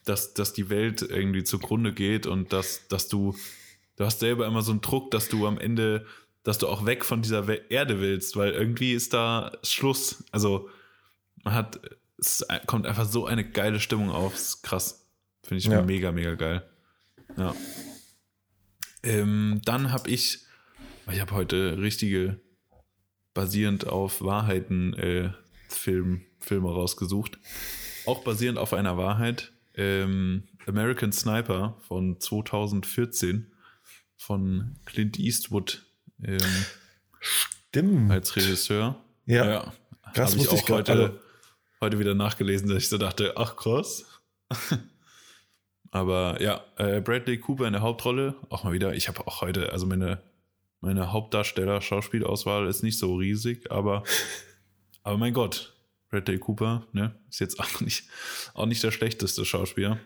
[0.05, 3.35] dass, dass die Welt irgendwie zugrunde geht und dass, dass du,
[3.95, 6.05] du hast selber immer so einen Druck, dass du am Ende,
[6.43, 10.23] dass du auch weg von dieser Erde willst, weil irgendwie ist da Schluss.
[10.31, 10.69] Also
[11.43, 11.79] man hat,
[12.17, 15.07] es kommt einfach so eine geile Stimmung auf, ist krass.
[15.43, 15.81] Finde ich ja.
[15.81, 16.63] mega, mega geil.
[17.37, 17.55] Ja.
[19.03, 20.45] Ähm, dann habe ich,
[21.11, 22.39] ich habe heute richtige,
[23.33, 25.31] basierend auf Wahrheiten äh,
[25.69, 27.39] Film, Filme rausgesucht.
[28.05, 33.51] Auch basierend auf einer Wahrheit ähm, American Sniper von 2014
[34.17, 35.85] von Clint Eastwood
[36.23, 36.39] ähm,
[37.19, 38.11] Stimmt.
[38.11, 39.03] als Regisseur.
[39.25, 39.49] Ja.
[39.49, 39.73] ja
[40.13, 41.19] das habe ich auch heute, also
[41.79, 44.05] heute wieder nachgelesen, dass ich so dachte, ach krass.
[45.91, 48.93] Aber ja, äh, Bradley Cooper in der Hauptrolle, auch mal wieder.
[48.93, 50.21] Ich habe auch heute, also meine,
[50.81, 54.03] meine Hauptdarsteller-Schauspielauswahl ist nicht so riesig, aber,
[55.03, 55.75] aber mein Gott,
[56.09, 57.15] Bradley Cooper, ne?
[57.29, 58.09] Ist jetzt auch nicht,
[58.53, 59.99] auch nicht der schlechteste Schauspieler.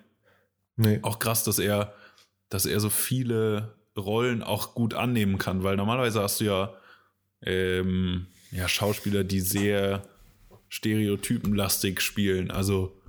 [0.76, 1.00] Nee.
[1.02, 1.94] Auch krass, dass er,
[2.50, 6.74] dass er so viele Rollen auch gut annehmen kann, weil normalerweise hast du ja,
[7.42, 10.04] ähm, ja Schauspieler, die sehr
[10.68, 12.52] stereotypenlastig spielen.
[12.52, 13.02] Also,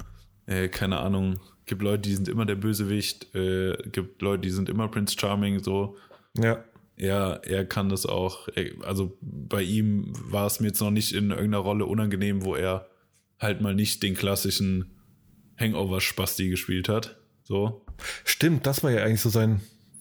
[0.46, 4.68] äh, keine Ahnung, gibt Leute, die sind immer der Bösewicht, äh, gibt Leute, die sind
[4.68, 5.96] immer Prince Charming, so.
[6.38, 6.64] Ja
[6.96, 8.48] er, er kann das auch.
[8.82, 12.88] Also bei ihm war es mir jetzt noch nicht in irgendeiner Rolle unangenehm, wo er
[13.38, 14.96] halt mal nicht den klassischen
[15.58, 17.16] Hangover-Spasti gespielt hat.
[17.44, 17.84] So.
[18.24, 19.60] Stimmt, das war ja eigentlich so sein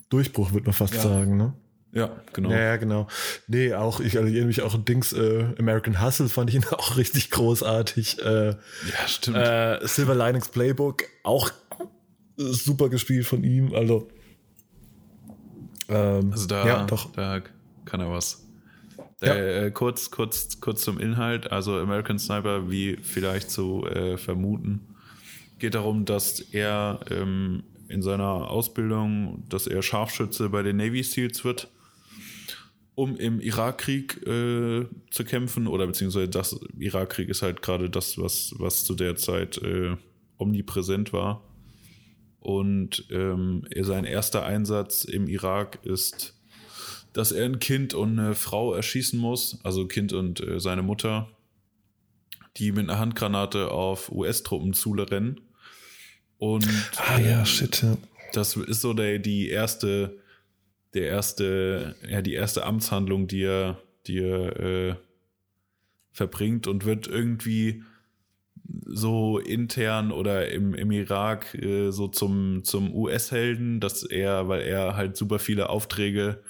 [0.10, 1.02] Durchbruch, würde man fast ja.
[1.02, 1.54] sagen, ne?
[1.92, 2.52] Ja, genau.
[2.52, 3.08] Ja, genau.
[3.48, 6.98] Nee, auch, ich erinnere mich auch an Dings, äh, American Hustle fand ich ihn auch
[6.98, 8.22] richtig großartig.
[8.22, 9.38] Äh, ja, stimmt.
[9.38, 11.52] Äh, Silver Linings Playbook, auch
[12.36, 13.74] super gespielt von ihm.
[13.74, 14.10] Also,
[15.90, 17.12] ähm, also da, ja, doch.
[17.12, 17.42] da
[17.86, 18.46] kann er was.
[19.22, 19.36] Ja.
[19.36, 21.52] Äh, kurz, kurz, kurz zum Inhalt.
[21.52, 24.96] Also American Sniper, wie vielleicht zu äh, vermuten,
[25.60, 31.44] geht darum, dass er ähm, in seiner Ausbildung, dass er Scharfschütze bei den Navy SEALs
[31.44, 31.70] wird,
[32.96, 38.54] um im Irakkrieg äh, zu kämpfen oder beziehungsweise das Irakkrieg ist halt gerade das, was,
[38.58, 39.96] was zu der Zeit äh,
[40.38, 41.44] omnipräsent war.
[42.46, 46.40] Und ähm, sein erster Einsatz im Irak ist,
[47.12, 51.28] dass er ein Kind und eine Frau erschießen muss, also Kind und äh, seine Mutter,
[52.58, 55.42] die mit einer Handgranate auf US-Truppen zurennen.
[56.38, 57.98] Und ah, ja, shit, ja.
[58.34, 60.16] das ist so der, die erste,
[60.94, 64.96] der erste, ja, die erste Amtshandlung, die er, die er äh,
[66.12, 67.82] verbringt und wird irgendwie
[68.68, 74.96] so intern oder im, im Irak äh, so zum, zum US-Helden, dass er, weil er
[74.96, 76.44] halt super viele Aufträge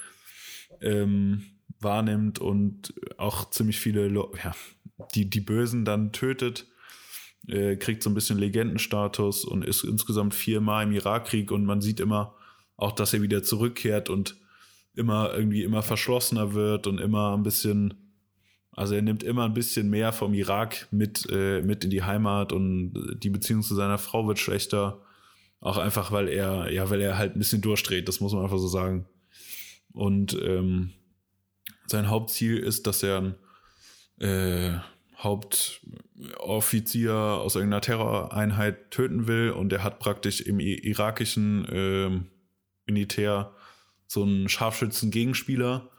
[0.81, 1.43] ähm,
[1.79, 4.55] wahrnimmt und auch ziemlich viele, ja,
[5.13, 6.67] die, die Bösen dann tötet,
[7.47, 11.99] äh, kriegt so ein bisschen Legendenstatus und ist insgesamt viermal im Irakkrieg und man sieht
[11.99, 12.35] immer
[12.77, 14.37] auch, dass er wieder zurückkehrt und
[14.95, 18.04] immer irgendwie immer verschlossener wird und immer ein bisschen
[18.75, 22.51] also er nimmt immer ein bisschen mehr vom Irak mit, äh, mit in die Heimat
[22.51, 25.01] und die Beziehung zu seiner Frau wird schlechter.
[25.61, 28.57] Auch einfach, weil er, ja, weil er halt ein bisschen durchdreht, das muss man einfach
[28.57, 29.05] so sagen.
[29.93, 30.91] Und ähm,
[31.87, 33.35] sein Hauptziel ist, dass er ein
[34.19, 34.77] äh,
[35.17, 42.09] Hauptoffizier aus irgendeiner Terroreinheit töten will und er hat praktisch im irakischen äh,
[42.85, 43.53] Militär
[44.07, 45.89] so einen Scharfschützen-Gegenspieler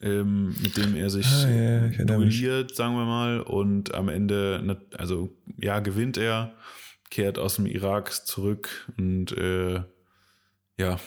[0.00, 5.34] ähm, mit dem er sich ah, ja, duelliert, sagen wir mal, und am Ende, also
[5.60, 6.54] ja, gewinnt er,
[7.10, 9.82] kehrt aus dem Irak zurück und äh,
[10.78, 11.00] ja,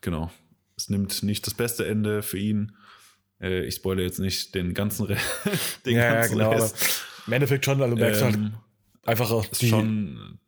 [0.00, 0.30] genau.
[0.76, 2.72] Es nimmt nicht das beste Ende für ihn.
[3.40, 5.16] Äh, ich spoilere jetzt nicht den ganzen, Re
[5.86, 7.04] den ja, ganzen ja, genau, Rest.
[7.26, 10.38] Im Endeffekt schon, weil du merkst halt ähm, halt einfach auch die, schon,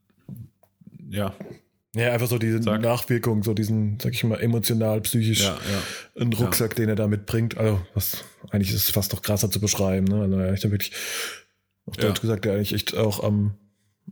[1.08, 1.34] ja,
[1.94, 2.80] ja, einfach so diese Sag.
[2.80, 6.20] Nachwirkung, so diesen, sag ich mal, emotional, psychisch, ja, ja.
[6.20, 6.76] einen Rucksack, ja.
[6.76, 7.58] den er da mitbringt.
[7.58, 10.22] Also, was eigentlich ist fast noch krasser zu beschreiben, ne?
[10.22, 10.92] Also, er echt wirklich,
[11.86, 13.54] auf Deutsch gesagt, der eigentlich echt auch am,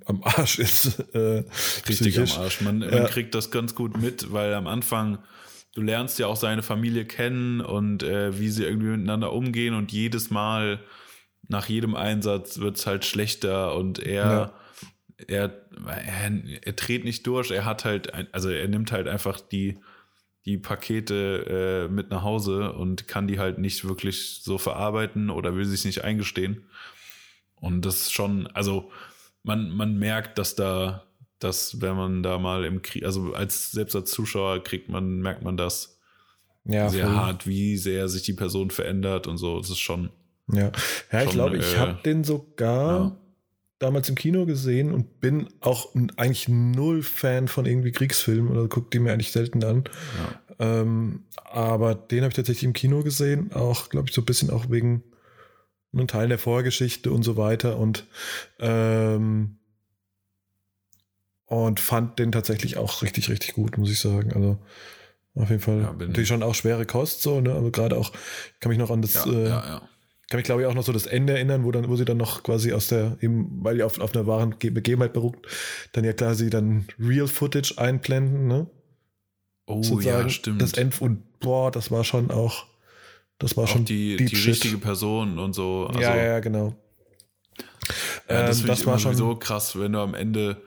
[0.07, 0.99] am Arsch ist.
[1.15, 1.45] Äh,
[1.89, 2.37] Richtig psychisch.
[2.37, 2.61] am Arsch.
[2.61, 5.19] Man, man kriegt das ganz gut mit, weil am Anfang
[5.75, 9.93] du lernst ja auch seine Familie kennen und äh, wie sie irgendwie miteinander umgehen und
[9.93, 10.81] jedes Mal
[11.47, 14.53] nach jedem Einsatz wird es halt schlechter und er, ja.
[15.27, 19.79] Er, er, er dreht nicht durch, er hat halt, also er nimmt halt einfach die,
[20.45, 25.57] die Pakete äh, mit nach Hause und kann die halt nicht wirklich so verarbeiten oder
[25.57, 26.69] will sich nicht eingestehen.
[27.57, 28.91] Und das ist schon, also
[29.43, 31.05] man, man merkt, dass da,
[31.39, 35.43] dass wenn man da mal im Krieg, also als selbst als Zuschauer kriegt man, merkt
[35.43, 35.99] man das
[36.65, 37.17] ja, sehr voll.
[37.17, 39.59] hart, wie sehr sich die Person verändert und so.
[39.59, 40.11] Das ist schon.
[40.53, 40.71] Ja,
[41.13, 43.17] ja ich glaube, ich äh, habe den sogar ja.
[43.79, 48.91] Damals im Kino gesehen und bin auch eigentlich null Fan von irgendwie Kriegsfilmen oder gucke
[48.93, 49.85] die mir eigentlich selten an.
[50.59, 50.81] Ja.
[50.81, 54.51] Ähm, aber den habe ich tatsächlich im Kino gesehen, auch, glaube ich, so ein bisschen
[54.51, 55.05] auch wegen
[55.93, 58.07] einen Teil der Vorgeschichte und so weiter und
[58.59, 59.59] ähm,
[61.47, 64.35] und fand den tatsächlich auch richtig, richtig gut, muss ich sagen.
[64.35, 64.59] Also
[65.35, 67.53] auf jeden Fall ja, natürlich schon auch schwere Kost, so, ne?
[67.55, 68.13] Aber gerade auch,
[68.61, 69.81] kann mich noch an das, ja, äh,
[70.29, 72.19] kann mich glaube ich auch noch so das Ende erinnern, wo dann, wo sie dann
[72.19, 75.37] noch quasi aus der, eben, weil die auf, auf einer wahren Begebenheit beruht,
[75.93, 78.67] dann ja quasi dann Real Footage einblenden, ne?
[79.67, 80.63] Oh Sozusagen ja, stimmt.
[80.63, 82.67] Das End und boah, das war schon auch
[83.39, 85.87] das war auch schon die, die richtige Person und so.
[85.87, 86.75] Also, ja, ja, genau.
[88.29, 90.61] Ja, das, ähm, das war schon so krass, wenn du am Ende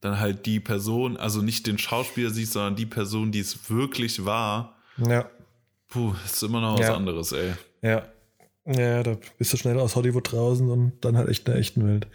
[0.00, 4.24] dann halt die Person, also nicht den Schauspieler siehst, sondern die Person, die es wirklich
[4.24, 4.76] war.
[4.98, 5.28] Ja.
[5.88, 6.94] Puh, ist immer noch was ja.
[6.94, 7.54] anderes, ey.
[7.82, 8.06] Ja.
[8.68, 11.86] Ja, da bist du schnell aus Hollywood draußen und dann halt echt in der echten
[11.86, 12.06] Welt.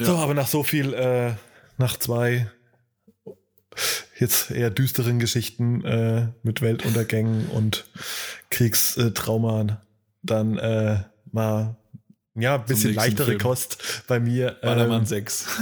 [0.00, 0.06] Ja.
[0.06, 1.34] So, aber nach so viel, äh,
[1.76, 2.50] nach zwei
[4.18, 7.84] jetzt eher düsteren Geschichten äh, mit Weltuntergängen und
[8.50, 9.82] Kriegstrauma
[10.22, 11.76] dann äh, mal
[12.34, 13.40] ja, ein bisschen leichtere Film.
[13.40, 14.56] Kost bei mir.
[14.62, 15.46] Ballermann ähm, 6.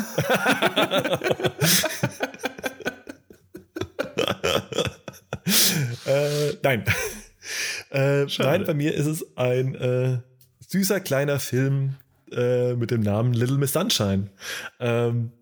[6.06, 6.84] äh, nein.
[7.92, 10.18] Äh, nein, bei mir ist es ein äh,
[10.66, 11.96] süßer kleiner Film
[12.32, 14.30] äh, mit dem Namen Little Miss Sunshine.
[14.80, 15.32] Ähm,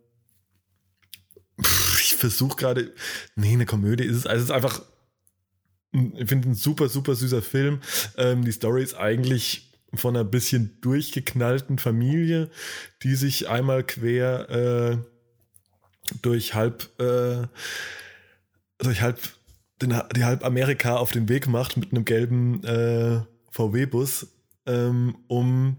[1.59, 2.93] ich versuche gerade,
[3.37, 4.27] nee, eine Komödie ist es.
[4.27, 4.83] Also es ist einfach,
[5.93, 7.81] ich finde ein super, super süßer Film.
[8.17, 12.51] Ähm, die Story ist eigentlich von einer bisschen durchgeknallten Familie,
[13.03, 14.99] die sich einmal quer äh,
[16.23, 17.47] durch halb, äh,
[18.79, 19.19] durch halb,
[19.83, 24.29] den, die halb Amerika auf den Weg macht mit einem gelben äh, VW-Bus,
[24.67, 25.77] ähm, um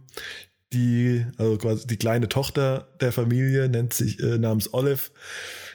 [0.73, 5.11] die, also quasi die kleine Tochter der Familie, nennt sich äh, namens Olive,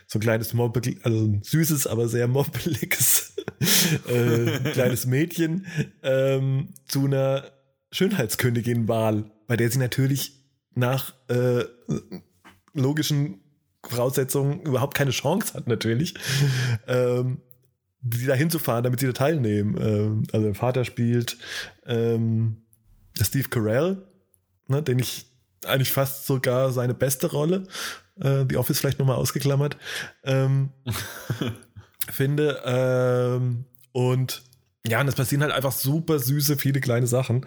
[0.06, 3.34] so ein kleines mobbelig, also ein süßes, aber sehr mobbeliges
[4.08, 5.66] äh, kleines Mädchen
[6.02, 7.50] ähm, zu einer
[7.92, 11.64] Schönheitskönigin-Wahl, bei der sie natürlich nach äh,
[12.72, 13.40] logischen
[13.84, 16.14] Voraussetzungen überhaupt keine Chance hat, natürlich,
[16.86, 17.38] ähm,
[18.00, 19.76] die da hinzufahren, damit sie da teilnehmen.
[19.80, 21.36] Ähm, also der Vater spielt
[21.86, 22.62] ähm,
[23.20, 24.06] Steve Carell,
[24.68, 25.26] ne, den ich
[25.64, 27.66] eigentlich fast sogar seine beste Rolle
[28.20, 29.76] äh, The Office vielleicht nochmal ausgeklammert,
[30.24, 30.70] ähm,
[32.10, 32.62] finde.
[32.64, 34.42] Ähm, und
[34.86, 37.46] ja, und es passieren halt einfach super süße, viele kleine Sachen.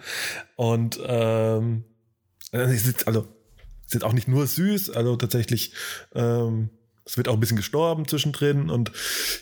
[0.56, 1.84] Und ähm,
[2.52, 3.28] es ist, also,
[4.02, 5.72] auch nicht nur süß, also tatsächlich,
[6.14, 6.70] ähm,
[7.04, 8.92] es wird auch ein bisschen gestorben zwischendrin und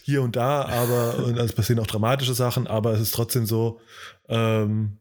[0.02, 3.80] hier und da, aber und es passieren auch dramatische Sachen, aber es ist trotzdem so,
[4.28, 4.98] ähm,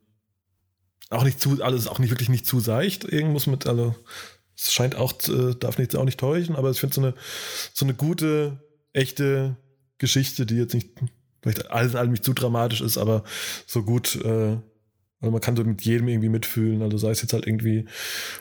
[1.10, 3.06] auch nicht zu, alles auch nicht wirklich nicht zu seicht.
[3.06, 3.96] Irgendwas mit, also
[4.58, 7.14] es scheint auch, äh, darf nicht, auch nicht täuschen, aber ich finde so eine,
[7.74, 8.62] so eine gute,
[8.94, 9.56] echte
[10.00, 10.90] Geschichte, die jetzt nicht
[11.42, 13.24] vielleicht alles allem nicht zu dramatisch ist, aber
[13.66, 14.58] so gut, äh,
[15.20, 16.82] also man kann so mit jedem irgendwie mitfühlen.
[16.82, 17.86] Also sei es jetzt halt irgendwie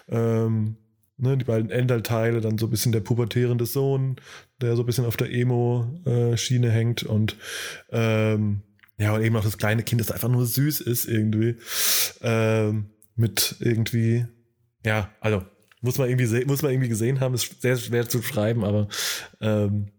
[0.09, 0.77] ähm,
[1.19, 4.17] ne, die beiden Enderteile, dann so ein bisschen der pubertierende Sohn,
[4.61, 7.37] der so ein bisschen auf der Emo-Schiene hängt und
[7.91, 8.63] ähm,
[8.99, 11.57] ja, und eben auch das kleine Kind, das einfach nur süß ist irgendwie.
[12.23, 14.27] Ähm, mit irgendwie,
[14.85, 15.45] ja, also
[15.81, 18.89] muss man irgendwie muss man irgendwie gesehen haben, ist sehr schwer zu schreiben, aber
[19.41, 19.91] ähm,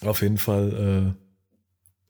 [0.00, 1.24] auf jeden Fall äh,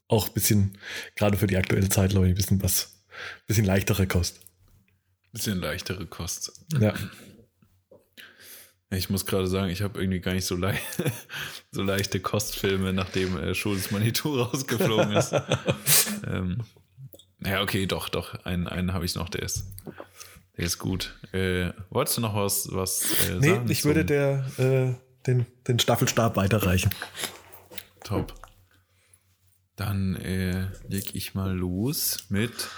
[0.08, 0.78] auch ein bisschen,
[1.16, 3.04] gerade für die aktuelle Zeit, glaube ich, ein bisschen was,
[3.46, 4.40] bisschen leichtere Kost.
[5.32, 6.52] Bisschen leichtere Kost.
[6.80, 6.94] Ja.
[8.90, 10.74] Ich muss gerade sagen, ich habe irgendwie gar nicht so, le
[11.70, 15.34] so leichte Kostfilme, nachdem äh, Schulz Manitou rausgeflogen ist.
[16.26, 16.62] ähm,
[17.44, 18.44] ja, okay, doch, doch.
[18.44, 19.66] Einen, einen habe ich noch, der ist,
[20.56, 21.18] der ist gut.
[21.32, 23.64] Äh, wolltest du noch was, was äh, nee, sagen?
[23.66, 24.94] Nee, ich würde der, äh,
[25.26, 26.90] den, den Staffelstab weiterreichen.
[28.04, 28.34] Top.
[29.76, 32.68] Dann äh, leg ich mal los mit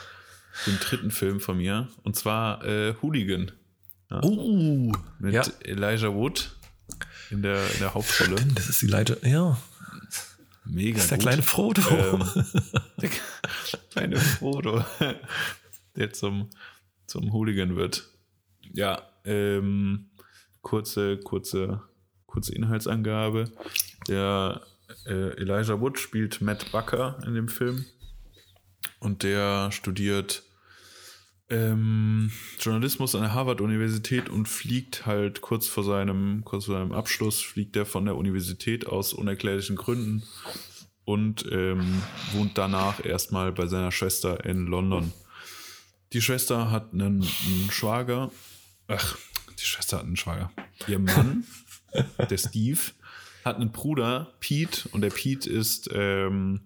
[0.67, 1.89] dem dritten Film von mir.
[2.03, 3.53] Und zwar äh, Hooligan.
[4.11, 4.25] Ja.
[4.25, 5.43] Uh, mit ja.
[5.61, 6.57] Elijah Wood
[7.31, 8.39] in der, in der Hauptrolle.
[8.39, 9.57] Stimmt, das ist Elijah, ja.
[10.65, 11.27] Mega Das ist der gut.
[11.27, 11.83] kleine Frodo.
[11.91, 12.25] Ähm,
[13.01, 13.11] der
[13.91, 14.85] kleine Frodo,
[15.97, 16.51] der zum,
[17.07, 18.09] zum Hooligan wird.
[18.73, 20.11] Ja, ähm,
[20.63, 21.83] kurze, kurze,
[22.27, 23.51] kurze Inhaltsangabe.
[24.09, 24.63] Der
[25.07, 27.85] äh, Elijah Wood spielt Matt Bucker in dem Film
[28.99, 30.43] und der studiert
[31.51, 37.41] ähm, Journalismus an der Harvard-Universität und fliegt halt kurz vor seinem, kurz vor seinem Abschluss,
[37.41, 40.23] fliegt er von der Universität aus unerklärlichen Gründen
[41.05, 45.13] und ähm, wohnt danach erstmal bei seiner Schwester in London.
[46.13, 48.31] Die Schwester hat einen, einen Schwager.
[48.87, 49.17] Ach,
[49.59, 50.53] die Schwester hat einen Schwager.
[50.87, 51.45] Ihr Mann,
[52.31, 52.79] der Steve,
[53.45, 56.61] hat einen Bruder, Pete, und der Pete ist ähm,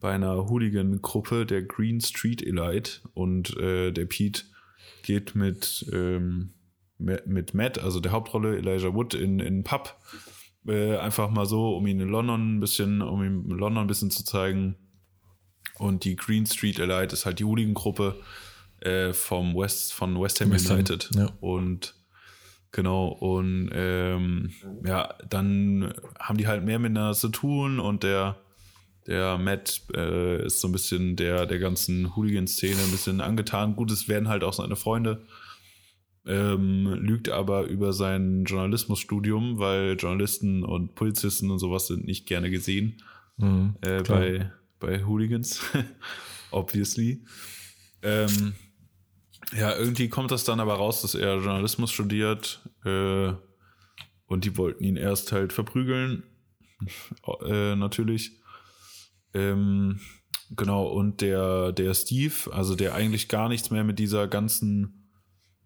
[0.00, 4.42] bei einer Hooligan-Gruppe der Green Street Elite und äh, der Pete
[5.02, 6.50] geht mit, ähm,
[6.98, 9.96] mit Matt, also der Hauptrolle Elijah Wood, in, in einen Pub.
[10.66, 13.86] Äh, einfach mal so, um ihn in London ein bisschen, um ihm in London ein
[13.86, 14.76] bisschen zu zeigen.
[15.78, 18.16] Und die Green Street Elite ist halt die Hooligan-Gruppe
[18.80, 21.10] äh, vom West, von West Ham West Ham, United.
[21.14, 21.30] ja.
[21.40, 21.94] Und
[22.72, 24.50] genau, und ähm,
[24.84, 28.36] ja, dann haben die halt mehr miteinander zu tun und der
[29.06, 33.76] der Matt äh, ist so ein bisschen der, der ganzen Hooligan-Szene ein bisschen angetan.
[33.76, 35.22] Gut, es werden halt auch seine Freunde.
[36.26, 42.50] Ähm, lügt aber über sein Journalismusstudium, weil Journalisten und Polizisten und sowas sind nicht gerne
[42.50, 43.00] gesehen
[43.38, 45.60] Mhm, äh, bei, bei Hooligans.
[46.50, 47.22] Obviously.
[48.02, 48.54] Ähm,
[49.56, 53.32] ja, irgendwie kommt das dann aber raus, dass er Journalismus studiert äh,
[54.26, 56.22] und die wollten ihn erst halt verprügeln.
[57.46, 58.32] äh, natürlich.
[59.36, 60.00] Ähm,
[60.56, 65.10] genau, und der, der Steve, also der eigentlich gar nichts mehr mit dieser ganzen,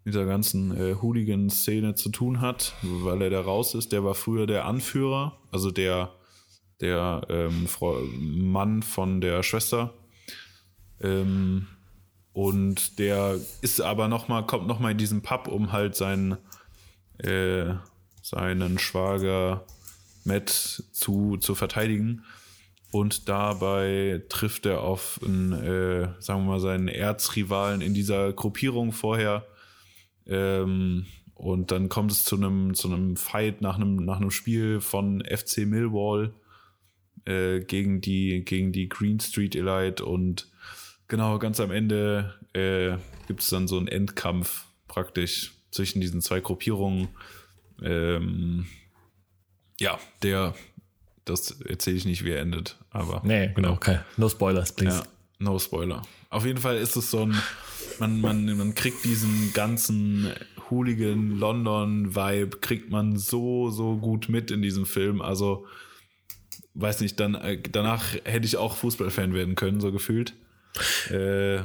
[0.05, 4.45] dieser ganzen äh, Hooligan-Szene zu tun hat, weil er da raus ist, der war früher
[4.45, 6.11] der Anführer, also der,
[6.81, 7.67] der ähm,
[8.51, 9.93] Mann von der Schwester.
[10.99, 11.67] Ähm,
[12.33, 16.37] und der ist aber noch mal, kommt noch mal in diesen Pub, um halt seinen,
[17.19, 17.73] äh,
[18.21, 19.65] seinen Schwager
[20.25, 20.49] Matt
[20.91, 22.23] zu, zu verteidigen.
[22.91, 28.91] Und dabei trifft er auf einen, äh, sagen wir mal, seinen Erzrivalen in dieser Gruppierung
[28.91, 29.47] vorher.
[30.27, 34.81] Ähm, und dann kommt es zu einem, zu einem Fight nach einem, nach einem Spiel
[34.81, 36.33] von FC Millwall
[37.25, 40.03] äh, gegen, die, gegen die Green Street Elite.
[40.03, 40.49] Und
[41.07, 46.41] genau, ganz am Ende äh, gibt es dann so einen Endkampf praktisch zwischen diesen zwei
[46.41, 47.07] Gruppierungen.
[47.81, 48.67] Ähm,
[49.79, 50.53] ja, der,
[51.25, 53.73] das erzähle ich nicht, wie er endet, aber Nee, genau.
[53.73, 53.99] Okay.
[54.17, 54.97] No spoilers, please.
[54.97, 55.03] ja,
[55.39, 56.01] no Spoiler.
[56.29, 57.35] Auf jeden Fall ist es so ein,
[57.99, 60.31] man, man, man kriegt diesen ganzen
[60.69, 65.21] Hooligan London Vibe, kriegt man so, so gut mit in diesem Film.
[65.21, 65.65] Also,
[66.73, 70.33] weiß nicht, dann, äh, danach hätte ich auch Fußballfan werden können, so gefühlt.
[71.09, 71.57] Äh,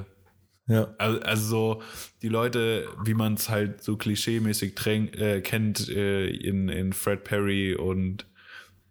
[0.68, 0.92] Ja.
[0.98, 1.82] also, also so
[2.22, 7.76] die Leute, wie man es halt so klischeemäßig äh, kennt äh, in, in Fred Perry
[7.76, 8.26] und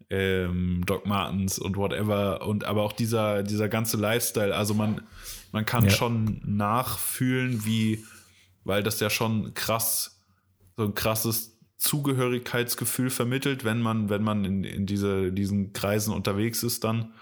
[0.10, 5.02] ähm, Doc Martens und whatever und aber auch dieser dieser ganze Lifestyle, also man
[5.52, 5.92] man kann Ja.
[5.92, 8.04] schon nachfühlen, wie
[8.64, 10.24] weil das ja schon krass
[10.78, 16.64] so ein krasses Zugehörigkeitsgefühl vermittelt, wenn man wenn man in, in diese diesen Kreisen unterwegs
[16.64, 17.14] ist dann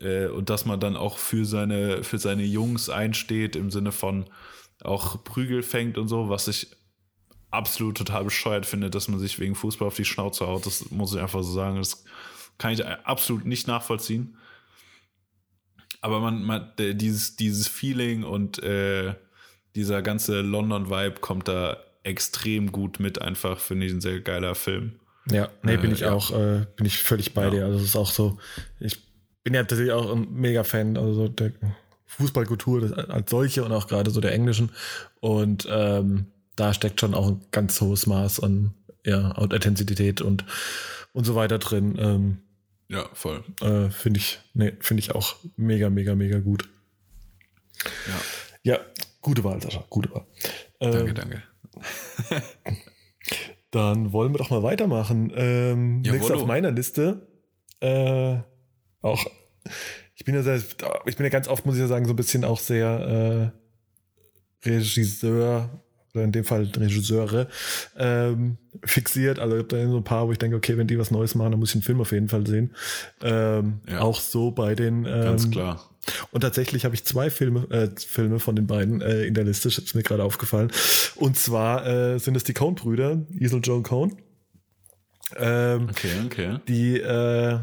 [0.00, 4.26] äh, und dass man dann auch für seine, für seine Jungs einsteht, im Sinne von
[4.82, 6.68] auch Prügel fängt und so, was ich
[7.50, 10.66] absolut total bescheuert finde, dass man sich wegen Fußball auf die Schnauze haut.
[10.66, 11.76] Das muss ich einfach so sagen.
[11.76, 12.04] Das
[12.58, 14.36] kann ich absolut nicht nachvollziehen.
[16.00, 19.14] Aber man, man dieses, dieses Feeling und äh,
[19.74, 23.20] dieser ganze London-Vibe kommt da extrem gut mit.
[23.20, 25.00] Einfach finde ich ein sehr geiler Film.
[25.30, 26.12] Ja, nee, bin Äh, ich ja.
[26.12, 27.50] auch, äh, bin ich völlig bei Ja.
[27.50, 27.64] dir.
[27.64, 28.38] Also es ist auch so,
[28.80, 28.98] ich
[29.42, 31.52] bin ja tatsächlich auch ein Mega-Fan, also so der
[32.06, 34.70] Fußballkultur als solche und auch gerade so der englischen.
[35.20, 36.26] Und ähm,
[36.58, 40.44] da steckt schon auch ein ganz hohes Maß an ja, Authentizität und,
[41.12, 41.96] und so weiter drin.
[41.98, 42.38] Ähm,
[42.88, 43.44] Ja, voll.
[43.60, 46.68] äh, finde ich, nee, finde ich auch mega, mega, mega gut.
[48.06, 48.80] Ja, Ja,
[49.22, 50.26] gute Wahl, Sascha, gute Wahl.
[50.80, 51.42] danke, Ähm, danke.
[53.70, 55.30] Dann wollen wir doch mal weitermachen.
[55.34, 57.28] Ähm, nächstes auf meiner Liste.
[57.80, 58.38] Äh,
[59.02, 59.24] auch,
[60.16, 60.56] ich bin ja sehr,
[61.06, 63.52] ich bin ja ganz oft, muss ich ja sagen, so ein bisschen auch sehr
[64.64, 65.82] äh, Regisseur,
[66.14, 67.48] oder in dem Fall Regisseure,
[67.96, 69.38] ähm, fixiert.
[69.38, 71.34] Also ich hab da so ein paar, wo ich denke, okay, wenn die was Neues
[71.34, 72.74] machen, dann muss ich den Film auf jeden Fall sehen.
[73.22, 74.00] Ähm, Ja.
[74.00, 75.88] Auch so bei den ähm, Ganz klar.
[76.30, 79.68] und tatsächlich habe ich zwei Filme, äh, Filme von den beiden äh, in der Liste,
[79.68, 80.70] ist mir gerade aufgefallen.
[81.16, 84.16] Und zwar äh, sind es die Coen-Brüder, Isel Joe Coen.
[85.36, 86.58] Ähm, Okay, okay.
[86.68, 87.58] die, äh,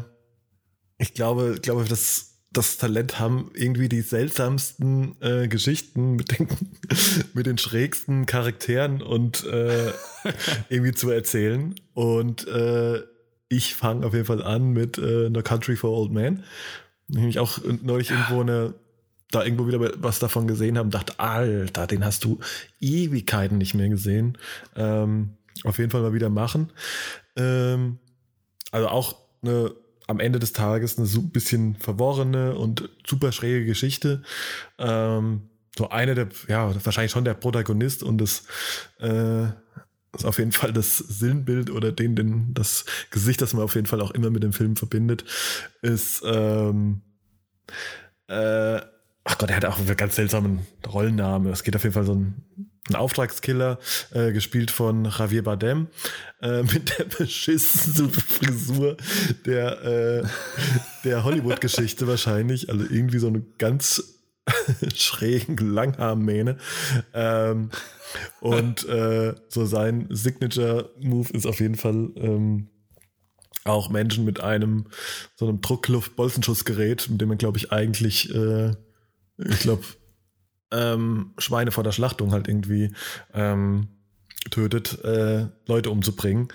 [0.98, 6.48] ich glaube, glaube, dass das Talent haben, irgendwie die seltsamsten äh, Geschichten mit den,
[7.34, 9.92] mit den schrägsten Charakteren und äh,
[10.68, 11.74] irgendwie zu erzählen.
[11.94, 13.02] Und äh,
[13.48, 16.44] ich fange auf jeden Fall an mit äh, No Country for Old Men.
[17.08, 18.74] Nämlich auch neulich irgendwo eine,
[19.30, 22.40] da irgendwo wieder was davon gesehen haben, dachte, Alter, den hast du
[22.80, 24.38] Ewigkeiten nicht mehr gesehen.
[24.74, 26.72] Ähm, auf jeden Fall mal wieder machen.
[27.36, 27.98] Ähm,
[28.72, 29.72] also auch eine
[30.06, 34.22] am Ende des Tages eine so ein bisschen verworrene und super schräge Geschichte.
[34.78, 38.44] Ähm, so eine der, ja, wahrscheinlich schon der Protagonist und das
[39.00, 39.44] äh,
[40.14, 43.86] ist auf jeden Fall das Sinnbild oder den, den, das Gesicht, das man auf jeden
[43.86, 45.24] Fall auch immer mit dem Film verbindet,
[45.82, 47.02] ist ähm,
[48.28, 48.80] äh,
[49.24, 51.52] ach Gott, er hat auch einen ganz seltsamen Rollennamen.
[51.52, 53.78] Es geht auf jeden Fall so ein ein Auftragskiller,
[54.12, 55.88] äh, gespielt von Javier Bardem,
[56.40, 58.96] äh, mit der beschissenen Frisur
[59.44, 60.24] der, äh,
[61.04, 62.70] der Hollywood-Geschichte wahrscheinlich.
[62.70, 64.20] Also irgendwie so eine ganz
[64.94, 66.58] schrägen Langhaarmähne.
[67.12, 67.70] Ähm,
[68.40, 72.68] und äh, so sein Signature-Move ist auf jeden Fall ähm,
[73.64, 74.86] auch Menschen mit einem
[75.34, 78.70] so einem Druckluft-Bolzenschussgerät, mit dem man, glaube ich, eigentlich, äh,
[79.38, 79.84] ich glaube,
[80.76, 82.92] ähm, Schweine vor der Schlachtung halt irgendwie
[83.34, 83.88] ähm,
[84.50, 86.48] tötet, äh, Leute umzubringen.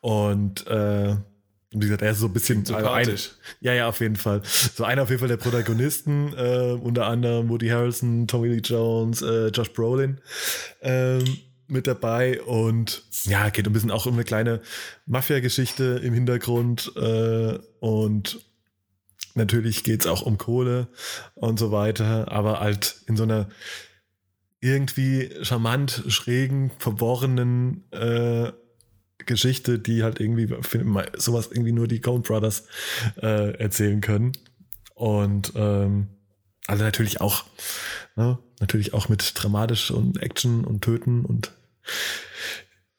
[0.00, 1.16] Und äh,
[1.70, 3.30] wie gesagt, er ist so ein bisschen sympathisch.
[3.30, 4.42] Ein, ja, ja, auf jeden Fall.
[4.44, 9.20] So einer auf jeden Fall der Protagonisten, äh, unter anderem Woody Harrelson, Tommy Lee Jones,
[9.22, 10.18] äh, Josh Brolin
[10.80, 11.24] ähm,
[11.66, 14.62] mit dabei und ja, geht ein bisschen auch um eine kleine
[15.04, 18.40] Mafia-Geschichte im Hintergrund äh, und
[19.34, 20.88] Natürlich geht es auch um Kohle
[21.34, 23.48] und so weiter, aber halt in so einer
[24.60, 28.52] irgendwie charmant, schrägen, verworrenen äh,
[29.26, 30.48] Geschichte, die halt irgendwie
[31.16, 32.64] sowas irgendwie nur die Coen Brothers
[33.20, 34.32] äh, erzählen können.
[34.94, 36.08] Und ähm,
[36.66, 37.44] also natürlich auch,
[38.16, 41.52] ne, natürlich auch mit dramatisch und Action und Töten und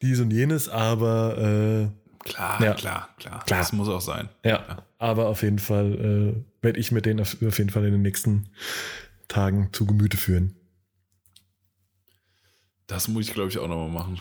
[0.01, 2.73] dies und jenes, aber äh, Klar, ja.
[2.73, 3.59] klar, klar, klar.
[3.59, 4.29] Das muss auch sein.
[4.43, 4.85] Ja, ja.
[4.97, 8.01] aber auf jeden Fall äh, werde ich mir den auf, auf, jeden Fall in den
[8.01, 8.49] nächsten
[9.27, 10.55] Tagen zu Gemüte führen.
[12.87, 14.19] Das muss ich, glaube ich, auch nochmal machen.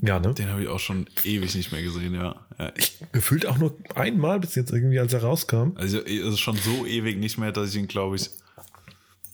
[0.00, 0.32] Ja, ne?
[0.34, 2.46] Den habe ich auch schon ewig nicht mehr gesehen, ja.
[2.58, 2.72] ja.
[2.76, 5.72] Ich gefühlt auch nur einmal bis jetzt irgendwie, als er rauskam.
[5.76, 8.30] Also es ist schon so ewig nicht mehr, dass ich ihn, glaube ich,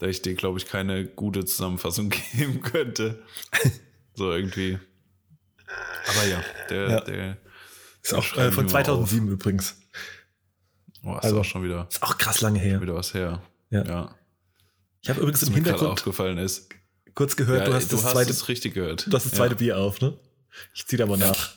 [0.01, 3.23] da ich dir, glaube ich, keine gute Zusammenfassung geben könnte.
[4.15, 4.79] so irgendwie.
[6.07, 7.01] Aber ja, der, ja.
[7.01, 7.37] der
[8.03, 9.33] ist auch äh, von 2007 auf.
[9.33, 9.77] übrigens.
[11.03, 11.87] Oh, ist also, auch schon wieder.
[11.91, 12.81] Ist auch krass lange her.
[12.81, 13.43] Wieder was her.
[13.71, 13.85] Ja.
[13.85, 14.15] ja.
[15.03, 16.69] Ich habe übrigens im Hintergrund aufgefallen ist.
[17.15, 18.49] Kurz gehört, ja, du hast du das hast zweite.
[18.49, 19.07] Richtig gehört.
[19.07, 20.17] Du hast das zweite Bier auf, ne?
[20.75, 21.55] Ich ziehe da mal nach.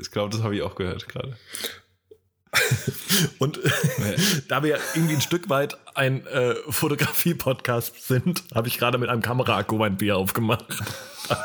[0.00, 1.36] ich glaube, das habe ich auch gehört gerade.
[3.38, 3.58] Und
[4.48, 9.22] da wir irgendwie ein Stück weit ein äh, Fotografie-Podcast sind, habe ich gerade mit einem
[9.22, 10.64] Kameraakku mein Bier aufgemacht.
[11.28, 11.38] das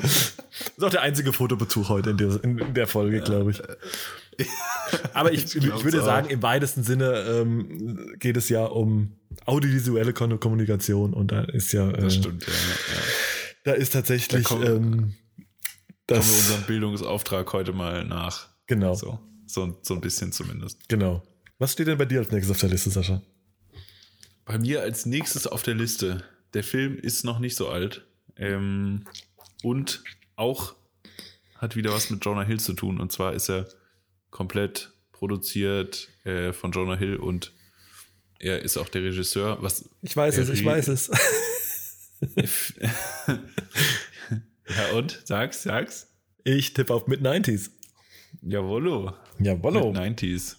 [0.76, 3.62] ist auch der einzige Fotobezug heute in der, in der Folge, glaube ich.
[5.14, 9.16] Aber ich, ich, ich würde sagen, im weitesten Sinne ähm, geht es ja um
[9.46, 11.90] audiovisuelle Kommunikation und da ist ja.
[11.90, 13.00] Äh, das stimmt, ja, ja.
[13.64, 14.44] Da ist tatsächlich.
[14.44, 15.14] Da kommen, ähm,
[16.06, 18.48] das, kommen wir unserem Bildungsauftrag heute mal nach.
[18.68, 18.94] Genau.
[18.94, 20.88] So, so, so ein bisschen zumindest.
[20.88, 21.22] Genau.
[21.58, 23.20] Was steht denn bei dir als nächstes auf der Liste, Sascha?
[24.44, 26.22] Bei mir als nächstes auf der Liste.
[26.54, 28.06] Der Film ist noch nicht so alt.
[28.36, 29.04] Ähm,
[29.62, 30.04] und
[30.36, 30.76] auch
[31.56, 33.00] hat wieder was mit Jonah Hill zu tun.
[33.00, 33.68] Und zwar ist er
[34.30, 37.52] komplett produziert äh, von Jonah Hill und
[38.38, 39.60] er ist auch der Regisseur.
[39.60, 41.10] Was ich weiß es, ich weiß es.
[43.26, 45.20] ja, und?
[45.24, 46.06] Sag's, sag's.
[46.44, 47.70] Ich tippe auf Mid-90s.
[48.42, 49.14] Jawollo.
[49.38, 49.92] Jawollo.
[49.92, 50.56] Mid-90s.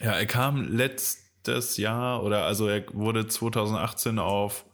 [0.00, 4.64] Ja, er kam letztes Jahr oder also er wurde 2018 auf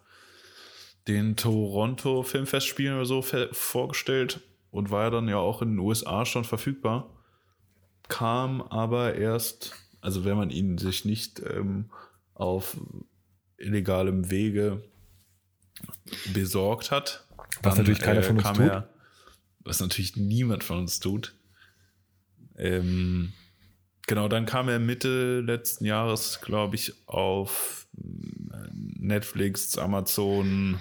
[1.06, 3.22] den Toronto Filmfestspielen oder so
[3.52, 7.10] vorgestellt und war dann ja auch in den USA schon verfügbar.
[8.08, 11.90] Kam aber erst, also wenn man ihn sich nicht ähm,
[12.34, 12.76] auf
[13.56, 14.82] illegalem Wege
[16.32, 17.26] besorgt hat,
[17.62, 18.66] was natürlich keiner äh, von uns tut.
[18.66, 18.88] Er,
[19.60, 21.34] was natürlich niemand von uns tut.
[22.58, 23.32] Ähm,
[24.06, 30.78] genau, dann kam er Mitte letzten Jahres, glaube ich, auf äh, Netflix, Amazon,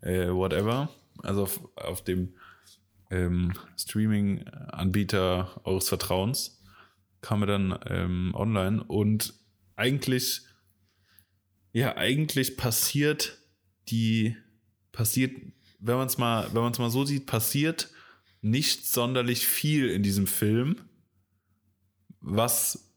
[0.00, 0.90] äh, whatever.
[1.22, 2.34] Also auf, auf dem
[3.10, 6.60] ähm, Streaming-Anbieter eures Vertrauens
[7.20, 9.32] kam er dann ähm, online und
[9.76, 10.42] eigentlich,
[11.72, 13.38] ja, eigentlich passiert
[13.88, 14.36] die,
[14.92, 15.32] passiert,
[15.78, 17.88] wenn man es mal, wenn man es mal so sieht, passiert
[18.44, 20.76] nicht sonderlich viel in diesem Film,
[22.20, 22.92] was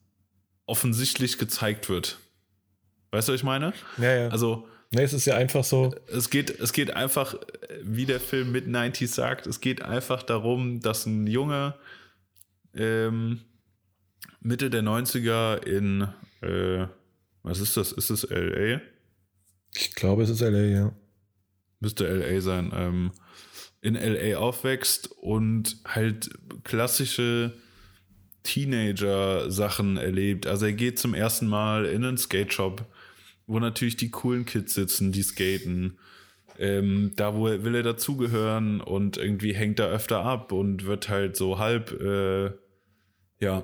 [0.66, 2.20] offensichtlich gezeigt wird.
[3.12, 3.74] Weißt du, was ich meine?
[3.98, 4.28] Ja, ja.
[4.28, 5.96] Also, nee, es ist ja einfach so.
[6.08, 7.36] es geht, es geht einfach,
[7.82, 11.76] wie der Film mit 90 sagt, es geht einfach darum, dass ein Junge
[12.74, 13.40] ähm,
[14.42, 16.10] Mitte der 90er in,
[16.42, 16.88] äh,
[17.44, 17.94] was ist das?
[17.94, 18.82] Ist es LA?
[19.74, 20.94] Ich glaube, es ist LA, ja.
[21.80, 22.74] Müsste LA sein.
[22.76, 23.12] Ähm,
[23.82, 26.30] in LA aufwächst und halt
[26.64, 27.54] klassische
[28.44, 30.48] Teenager-Sachen erlebt.
[30.48, 32.86] Also er geht zum ersten Mal in einen Skate-Shop,
[33.46, 35.98] wo natürlich die coolen Kids sitzen, die skaten.
[36.60, 41.08] Ähm, da wo er, will er dazugehören und irgendwie hängt er öfter ab und wird
[41.08, 42.52] halt so halb, äh,
[43.40, 43.64] ja,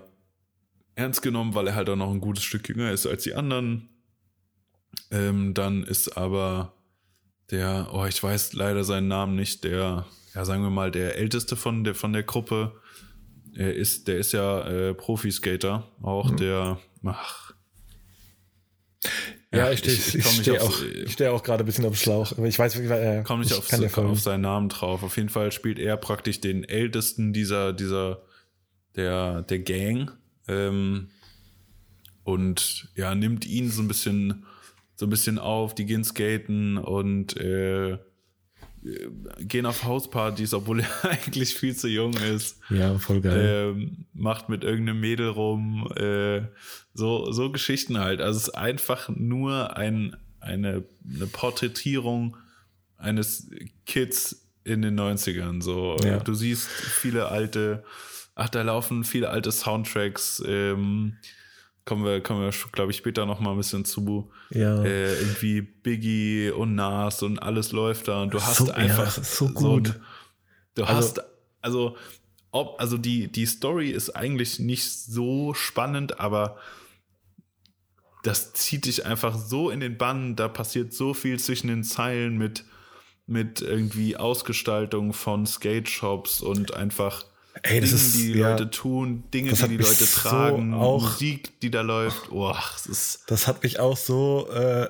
[0.95, 3.89] ernst genommen, weil er halt auch noch ein gutes Stück jünger ist als die anderen.
[5.09, 6.74] Ähm, dann ist aber
[7.54, 11.56] der, oh, ich weiß leider seinen Namen nicht, der, ja, sagen wir mal, der älteste
[11.56, 12.74] von der, von der Gruppe.
[13.56, 16.38] Er ist, der ist ja äh, Profiskater, auch Mhm.
[16.38, 17.54] der, ach.
[19.54, 21.91] Ja, ich stehe ich- ich, komm steh auch, ich steh auch gerade ein bisschen auf
[21.93, 22.32] dem Schlauch.
[22.32, 24.10] Aber ich weiß, äh, komme nicht ich auf, kann folgen.
[24.10, 25.04] auf seinen Namen drauf.
[25.04, 28.24] Auf jeden Fall spielt er praktisch den ältesten dieser, dieser,
[28.95, 30.12] der, der Gang.
[30.47, 31.10] Ähm,
[32.24, 34.45] und ja, nimmt ihn so ein bisschen,
[35.04, 37.97] so ein bisschen auf, die gehen skaten und äh,
[39.39, 42.60] gehen auf Hauspartys, obwohl er eigentlich viel zu jung ist.
[42.70, 43.74] Ja, voll geil.
[43.76, 46.43] Ähm, macht mit irgendeinem Mädel rum, äh,
[46.93, 48.22] so, so Geschichten halt.
[48.22, 52.38] Also es ist einfach nur ein, eine, eine Porträtierung
[52.97, 53.49] eines
[53.86, 55.62] Kids in den 90ern.
[55.62, 56.20] So, Ja.
[56.20, 57.84] du siehst viele alte,
[58.36, 61.18] ach, da laufen viele alte Soundtracks, ähm,
[61.86, 64.32] kommen wir, kommen wir, glaube ich, später noch mal ein bisschen zu.
[64.52, 64.84] ja.
[64.84, 69.18] Äh, irgendwie Biggie und Nas und alles läuft da und du hast So- ja, einfach
[69.18, 69.88] ist so gut.
[69.90, 69.96] ein-
[70.76, 71.22] du Also- hast
[71.62, 71.98] also
[72.52, 76.58] ob also die die Story ist eigentlich nicht so spannend, aber
[78.24, 82.38] das zieht dich einfach so in den Bann, da passiert so viel zwischen den Zeilen
[82.38, 82.64] mit
[83.26, 87.26] mit irgendwie Ausgestaltung von Skate Shops und einfach
[87.62, 88.49] Ey, das Dingen, ist- die die ja.
[88.51, 92.32] Leute tun, Dinge, Das die die Leute so tragen, auch- Musik, die da läuft.
[92.32, 94.89] Oh, es ist Das hat mich auch so äh,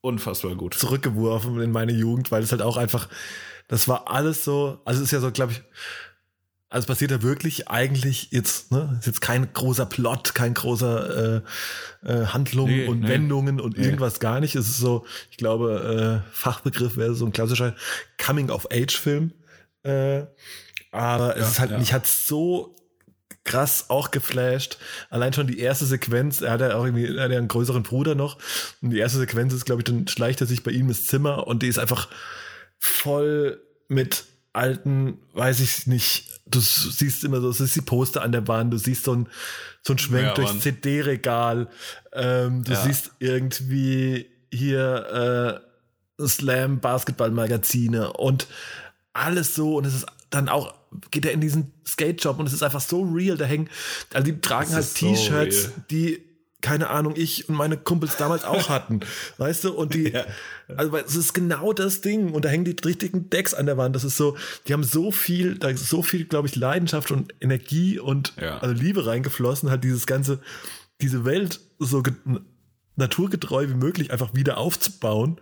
[0.00, 0.74] unfassbar gut.
[0.74, 3.08] zurückgeworfen in meine Jugend, weil es halt auch einfach,
[3.68, 5.62] das war alles so, also es ist ja so, glaube ich,
[6.68, 11.42] also passiert ja wirklich eigentlich jetzt, ne, ist jetzt kein großer Plot, kein großer
[12.02, 13.08] äh, äh, Handlungen Nee, und nee.
[13.08, 13.84] Wendungen und Nee.
[13.84, 14.54] irgendwas gar nicht.
[14.54, 17.74] Es ist so, ich glaube, äh, Fachbegriff wäre so ein klassischer
[18.24, 19.32] Coming-of-Age-Film.
[19.82, 20.22] Äh,
[20.92, 21.78] aber es Ja, ist halt, ja.
[21.78, 22.76] mich hat so
[23.44, 24.78] krass auch geflasht.
[25.10, 27.82] Allein schon die erste Sequenz, er hat ja auch irgendwie, er hat ja einen größeren
[27.82, 28.38] Bruder noch.
[28.80, 31.48] Und die erste Sequenz ist, glaube ich, dann schleicht er sich bei ihm ins Zimmer
[31.48, 32.08] und die ist einfach
[32.78, 38.32] voll mit alten, weiß ich nicht, du siehst immer so, es ist die Poster an
[38.32, 39.28] der Wand, du siehst so ein,
[39.82, 40.60] so ein Schwenk Ja, durchs.
[40.60, 41.68] CD-Regal,
[42.12, 42.84] ähm, du Ja.
[42.84, 45.60] siehst irgendwie hier
[46.20, 48.46] äh, Slam Basketball-Magazine und
[49.14, 50.74] alles so und es ist dann auch,
[51.10, 53.68] geht er in diesen Skate-Shop und es ist einfach so real, da hängen,
[54.12, 55.72] also die tragen halt so T-Shirts, real.
[55.90, 56.22] die
[56.60, 59.00] keine Ahnung, ich und meine Kumpels damals auch hatten.
[59.38, 59.72] Weißt du?
[59.72, 60.24] Und die, Ja.
[60.76, 62.30] also es ist genau das Ding.
[62.30, 63.96] Und da hängen die richtigen Decks an der Wand.
[63.96, 64.36] Das ist so,
[64.68, 68.58] die haben so viel, da ist so viel, glaube ich, Leidenschaft und Energie und Ja.
[68.58, 70.38] also Liebe reingeflossen, halt dieses ganze,
[71.00, 72.14] diese Welt so ge-
[72.94, 75.40] naturgetreu wie möglich einfach wieder aufzubauen.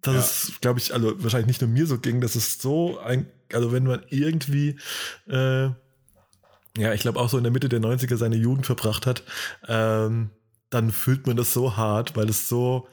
[0.00, 0.20] Das Ja.
[0.50, 3.72] ist, glaube ich, also wahrscheinlich nicht nur mir so ging, das ist so ein, also
[3.72, 4.76] wenn man irgendwie
[5.28, 5.70] äh,
[6.76, 9.22] ja, ich glaube auch so in der Mitte der 90er seine Jugend verbracht hat,
[9.66, 10.30] ähm,
[10.70, 12.88] dann fühlt man das so hart, weil es so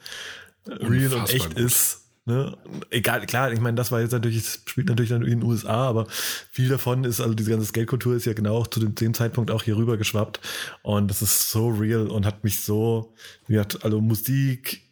[0.66, 0.80] real
[1.12, 1.58] und Unfassbar echt gut.
[1.58, 2.02] ist.
[2.24, 2.56] Ne?
[2.90, 5.86] Egal, klar, ich meine, das war jetzt natürlich, es spielt natürlich dann in den USA,
[5.88, 6.06] aber
[6.50, 9.52] viel davon ist, also diese ganze Skate-Kultur ist ja genau auch zu dem, dem Zeitpunkt
[9.52, 10.40] auch hier rüber geschwappt.
[10.82, 13.14] Und das ist so real und hat mich so,
[13.46, 14.82] wie hat, also Musik,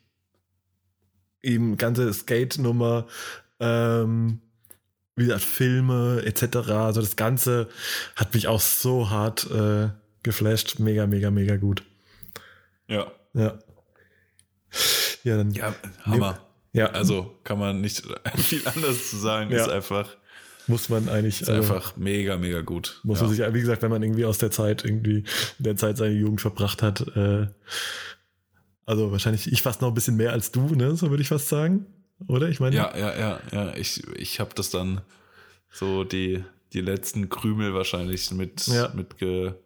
[1.45, 3.07] eben ganze Skate-Nummer,
[3.61, 4.41] ähm,
[5.17, 6.57] wie gesagt, Filme etc.
[6.71, 7.69] Also das Ganze
[8.17, 9.89] hat mich auch so hart äh,
[10.23, 10.79] geflasht.
[10.81, 11.85] Mega, mega, mega gut.
[12.89, 13.11] Ja.
[13.33, 13.59] Ja.
[15.23, 15.53] Ja, dann.
[15.53, 15.75] Ja,
[16.05, 16.39] Hammer.
[16.73, 18.03] Ja, Also kann man nicht
[18.37, 19.51] viel anderes zu sagen.
[19.53, 19.63] Ja.
[19.63, 20.17] Ist einfach,
[20.67, 21.41] muss man eigentlich.
[21.41, 23.01] ist also, einfach mega, mega gut.
[23.05, 23.27] muss ja.
[23.27, 25.25] man sich, wie gesagt, wenn man irgendwie aus der Zeit irgendwie
[25.59, 27.47] der Zeit seine Jugend verbracht hat, äh,
[28.87, 30.97] also wahrscheinlich ich fast noch ein bisschen mehr als du, ne?
[30.97, 31.87] So würde ich fast sagen.
[32.29, 32.49] Oder?
[32.49, 32.77] Ich meine.
[32.77, 33.75] ja, ja, ja, ja.
[33.77, 35.01] Ich, ich habe das dann
[35.71, 38.91] so die, die letzten Krümel wahrscheinlich mit, Ja.
[38.95, 39.59] mitge,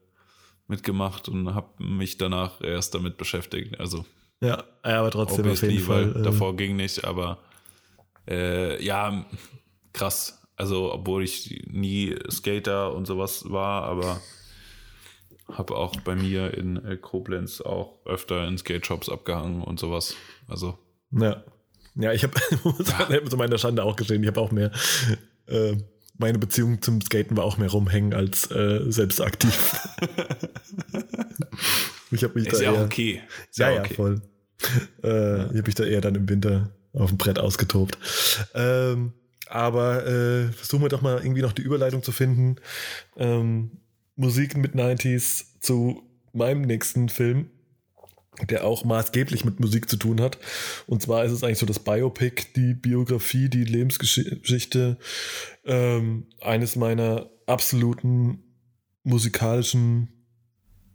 [0.66, 3.78] mitgemacht und habe mich danach erst damit beschäftigt.
[3.78, 4.04] Also
[4.40, 6.14] Ja, aber trotzdem auf jeden Fall.
[6.14, 7.38] weil äh, davor ging nicht, aber
[8.28, 9.24] äh, ja,
[9.92, 10.42] krass.
[10.56, 14.20] Also, obwohl ich nie Skater und sowas war, aber
[15.50, 20.14] habe auch bei mir in äh, Koblenz auch öfter in Skate-Shops abgehangen und sowas.
[20.46, 20.78] Also.
[21.10, 21.42] Ja.
[21.94, 22.34] Ja, ich habe
[23.10, 23.24] ja.
[23.24, 24.70] zu meiner Schande auch gesehen, ich habe auch mehr.
[25.46, 25.76] Äh,
[26.16, 29.78] meine Beziehung zum Skaten war auch mehr rumhängen als äh, selbst aktiv.
[32.10, 33.22] ich habe mich Ist da ja eher, okay.
[33.50, 33.94] Ist ja, ja ja, okay.
[33.94, 34.22] voll.
[35.02, 37.98] Äh, Ich habe mich da eher dann im Winter auf dem Brett ausgetobt.
[38.54, 39.12] Ähm,
[39.48, 42.56] aber äh, versuchen wir doch mal irgendwie noch die Überleitung zu finden.
[43.16, 43.80] Ähm,
[44.18, 46.02] Musik mit 90s zu
[46.32, 47.50] meinem nächsten Film,
[48.50, 50.38] der auch maßgeblich mit Musik zu tun hat.
[50.86, 54.98] Und zwar ist es eigentlich so das Biopic, die Biografie, die Lebensgeschichte
[55.64, 58.42] ähm, eines meiner absoluten
[59.04, 60.08] musikalischen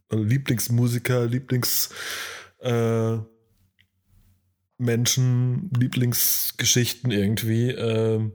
[0.09, 1.89] also Lieblingsmusiker, Lieblings
[2.59, 3.17] äh,
[4.79, 7.71] Lieblingsgeschichten irgendwie.
[7.71, 8.33] ähm,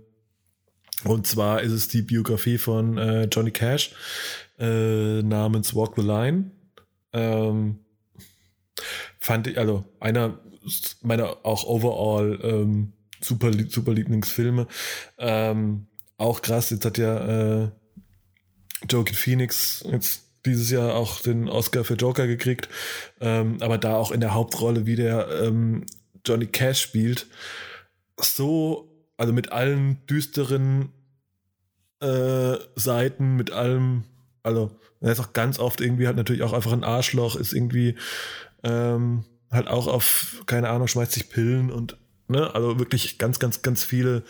[1.04, 3.94] und zwar ist es die Biografie von äh, Johnny Cash
[4.58, 6.50] äh, namens Walk the Line.
[7.12, 7.80] Ähm,
[9.18, 10.38] fand ich, also einer
[11.02, 14.66] meiner auch overall ähm, super, super Lieblingsfilme.
[15.18, 15.86] Ähm,
[16.16, 17.70] auch krass, jetzt hat ja äh,
[18.88, 22.68] Joaquin Phoenix jetzt dieses Jahr auch den Oscar für Joker gekriegt,
[23.20, 25.84] ähm, aber da auch in der Hauptrolle, wie der ähm,
[26.24, 27.26] Johnny Cash spielt,
[28.20, 30.90] so, also mit allen düsteren
[32.00, 34.04] äh, Seiten, mit allem,
[34.42, 37.94] also er ist auch ganz oft irgendwie halt natürlich auch einfach ein Arschloch, ist irgendwie
[38.62, 41.96] ähm, halt auch auf, keine Ahnung, schmeißt sich Pillen und
[42.28, 44.24] ne, also wirklich ganz, ganz, ganz viele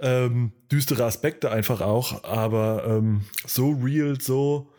[0.00, 4.72] ähm, düstere Aspekte einfach auch, aber ähm, so real, so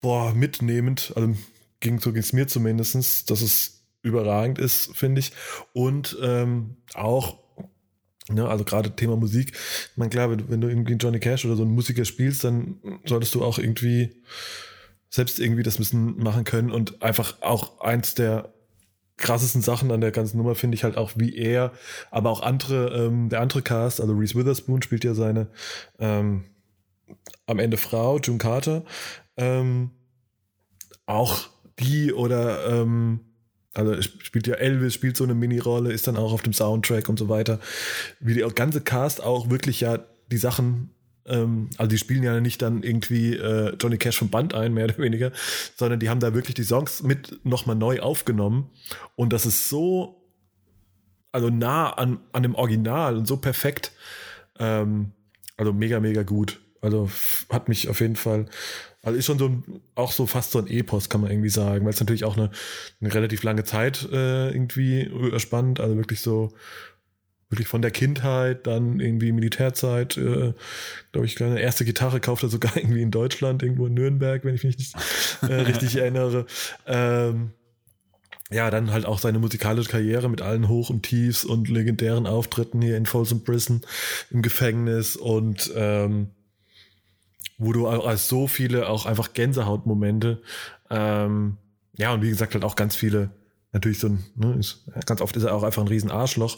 [0.00, 1.34] boah, mitnehmend, also
[1.80, 5.32] ging, so ging es mir zumindestens, dass es überragend ist, finde ich.
[5.72, 7.38] Und ähm, auch,
[8.30, 11.62] ne, also gerade Thema Musik, ich meine, klar, wenn, du- irgendwie Johnny Cash oder so
[11.62, 14.10] einen Musiker spielst, dann solltest du auch irgendwie
[15.08, 16.70] selbst irgendwie das müssen machen können.
[16.70, 18.52] Und einfach auch eins der
[19.16, 21.72] krassesten Sachen an der ganzen Nummer finde ich halt auch, wie er,
[22.10, 25.48] aber auch andere, ähm, der andere Cast, also Reese Witherspoon spielt ja seine
[25.98, 26.44] ähm,
[27.46, 28.84] am Ende Frau, June Carter,
[29.36, 29.90] ähm,
[31.06, 33.20] auch die oder ähm,
[33.74, 37.18] also spielt ja Elvis, spielt so eine Mini-Rolle, ist dann auch auf dem Soundtrack und
[37.18, 37.60] so weiter.
[38.18, 40.00] Wie der ganze Cast auch wirklich ja
[40.30, 40.90] die Sachen,
[41.26, 44.84] ähm, also die spielen ja nicht dann irgendwie äh, Johnny Cash vom Band ein, mehr
[44.84, 45.32] oder weniger,
[45.76, 48.70] sondern die haben da wirklich die Songs mit nochmal neu aufgenommen.
[49.14, 50.20] Und das ist so,
[51.32, 53.92] also nah an, an dem Original und so perfekt.
[54.58, 55.12] Ähm,
[55.56, 56.60] also mega, mega gut.
[56.80, 57.10] Also
[57.50, 58.46] hat mich auf jeden Fall,
[59.02, 61.84] also ist schon so ein, auch so fast so ein Epos, kann man irgendwie sagen,
[61.84, 62.50] weil es natürlich auch eine,
[63.00, 66.52] eine relativ lange Zeit äh, irgendwie überspannt, also wirklich so,
[67.50, 70.54] wirklich von der Kindheit, dann irgendwie Militärzeit, äh,
[71.12, 74.54] glaube ich, eine erste Gitarre kauft er sogar irgendwie in Deutschland, irgendwo in Nürnberg, wenn
[74.54, 74.94] ich mich nicht
[75.42, 76.46] äh, richtig erinnere.
[76.86, 77.50] Ähm,
[78.52, 82.82] ja, dann halt auch seine musikalische Karriere mit allen Hoch und Tiefs und legendären Auftritten
[82.82, 83.82] hier in Folsom Prison
[84.30, 86.30] im Gefängnis und ähm,
[87.60, 90.42] wo du als so viele auch einfach Gänsehautmomente,
[90.88, 91.58] ähm,
[91.96, 93.30] ja, und wie gesagt, halt auch ganz viele,
[93.72, 96.56] natürlich so ein, ne, ist, ganz oft ist er auch einfach ein riesen Arschloch,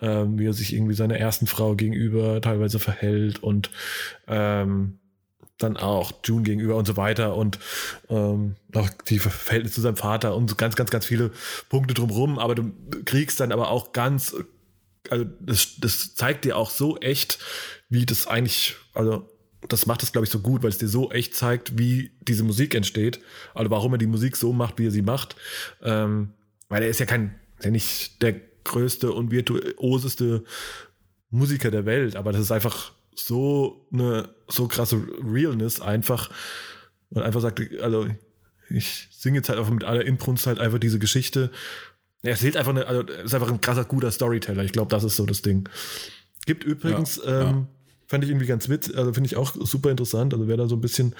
[0.00, 3.70] ähm, wie er sich irgendwie seiner ersten Frau gegenüber teilweise verhält und
[4.28, 5.00] ähm,
[5.58, 7.58] dann auch June gegenüber und so weiter und
[8.08, 11.32] ähm, auch die Verhältnisse zu seinem Vater und so ganz, ganz, ganz viele
[11.68, 12.72] Punkte drumrum, aber du
[13.04, 14.36] kriegst dann aber auch ganz,
[15.10, 17.40] also das, das zeigt dir auch so echt,
[17.88, 19.28] wie das eigentlich, also
[19.68, 22.44] das macht es, glaube ich, so gut, weil es dir so echt zeigt, wie diese
[22.44, 23.20] Musik entsteht,
[23.54, 25.36] also warum er die Musik so macht, wie er sie macht,
[25.82, 26.30] ähm,
[26.68, 30.44] weil er ist ja kein, der nicht der größte und virtuoseste
[31.30, 36.30] Musiker der Welt, aber das ist einfach so eine so krasse Realness einfach
[37.10, 38.08] und einfach sagt, also
[38.70, 41.50] ich singe jetzt halt einfach mit aller Inbrunst halt einfach diese Geschichte.
[42.22, 44.64] Er erzählt einfach eine, also ist einfach ein krasser guter Storyteller.
[44.64, 45.68] Ich glaube, das ist so das Ding.
[46.46, 47.66] Gibt übrigens, Ja, ja.
[48.14, 50.34] Fand ich irgendwie ganz witzig, also finde ich auch super interessant.
[50.34, 51.16] Also wer da so ein bisschen,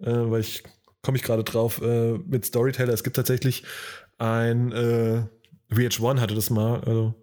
[0.00, 0.62] äh, weil ich
[1.02, 2.94] komme ich gerade drauf äh, mit Storyteller.
[2.94, 3.64] Es gibt tatsächlich
[4.16, 5.24] ein äh,
[5.70, 7.14] VH1 hatte das mal, also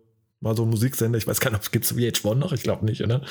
[0.41, 1.17] mal so ein Musiksender.
[1.17, 2.53] Ich weiß gar nicht, ob es gibt VH1 noch.
[2.53, 3.23] Ich glaube nicht, oder?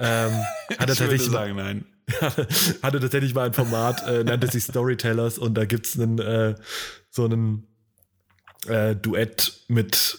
[0.00, 0.32] Ähm,
[0.70, 1.84] hat er tatsächlich mal, sagen, nein.
[2.82, 6.56] hatte tatsächlich mal ein Format, äh, nannte sich Storytellers und da gibt's einen, äh,
[7.10, 7.68] so einen
[8.66, 10.18] äh, Duett mit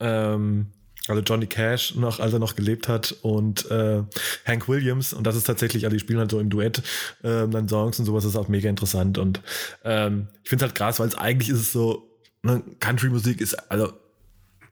[0.00, 0.73] ähm,
[1.08, 4.02] also Johnny Cash noch, als er noch gelebt hat und äh,
[4.46, 6.82] Hank Williams und das ist tatsächlich, also die spielen halt so im Duett
[7.22, 9.40] ähm, dann Songs und sowas, ist auch mega interessant und
[9.84, 12.08] ähm, ich finde es halt krass, weil es eigentlich ist es so,
[12.42, 13.92] ne, Country-Musik ist, also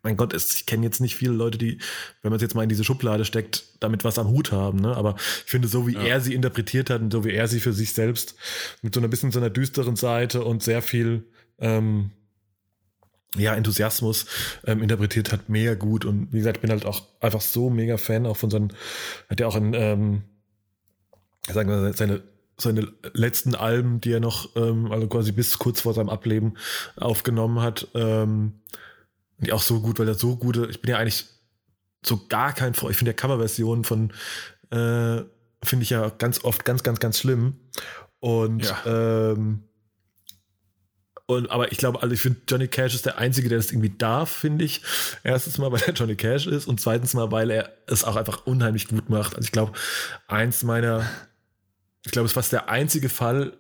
[0.03, 1.79] mein Gott, es, ich kenne jetzt nicht viele Leute, die,
[2.23, 4.81] wenn man es jetzt mal in diese Schublade steckt, damit was am Hut haben.
[4.81, 4.97] Ne?
[4.97, 6.03] Aber ich finde, so wie ja.
[6.03, 8.35] er sie interpretiert hat und so wie er sie für sich selbst
[8.83, 11.25] mit so einer bisschen so einer düsteren Seite und sehr viel
[11.61, 12.11] ähm,
[13.37, 14.27] ja, Enthusiasmus
[14.67, 16.05] ähm, interpretiert hat, mega gut.
[16.05, 18.69] Und wie gesagt, ich bin halt auch einfach so mega Fan auch von so einem,
[19.29, 20.23] hat ja auch in, ähm,
[21.49, 22.23] sagen wir, seine
[22.59, 26.57] seine letzten Alben, die er noch, ähm, also quasi bis kurz vor seinem Ableben
[26.97, 28.61] aufgenommen hat, ähm,
[29.39, 31.27] die auch so gut, weil er so gute, ich bin ja eigentlich
[32.05, 34.13] so gar kein Freund, ich finde ja Coverversionen von,
[34.71, 35.23] äh,
[35.65, 37.57] finde ich ja ganz oft ganz, ganz, ganz schlimm.
[38.21, 39.33] Und, ja.
[39.33, 39.65] ähm,
[41.27, 43.95] und, aber ich glaube, also ich finde, Johnny Cash ist der Einzige, der das irgendwie
[43.97, 44.83] darf, finde ich.
[45.23, 48.47] Erstens mal, weil er Johnny Cash ist und zweitens mal, weil er es auch einfach
[48.47, 49.37] unheimlich gut macht.
[49.37, 49.73] Also ich glaube,
[50.27, 51.09] eins meiner,
[52.05, 53.53] ich glaube, es ist fast der einzige Fall,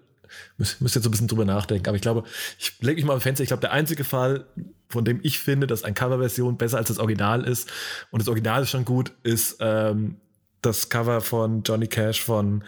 [0.56, 2.24] müsst, müsst jetzt so ein bisschen drüber nachdenken, aber ich glaube,
[2.58, 4.46] ich lege mich mal am Fenster, ich glaube, der einzige Fall,
[4.88, 7.70] von dem ich finde, dass eine Coverversion besser als das Original ist,
[8.10, 10.16] und das Original ist schon gut, ist ähm,
[10.62, 12.64] das Cover von Johnny Cash von,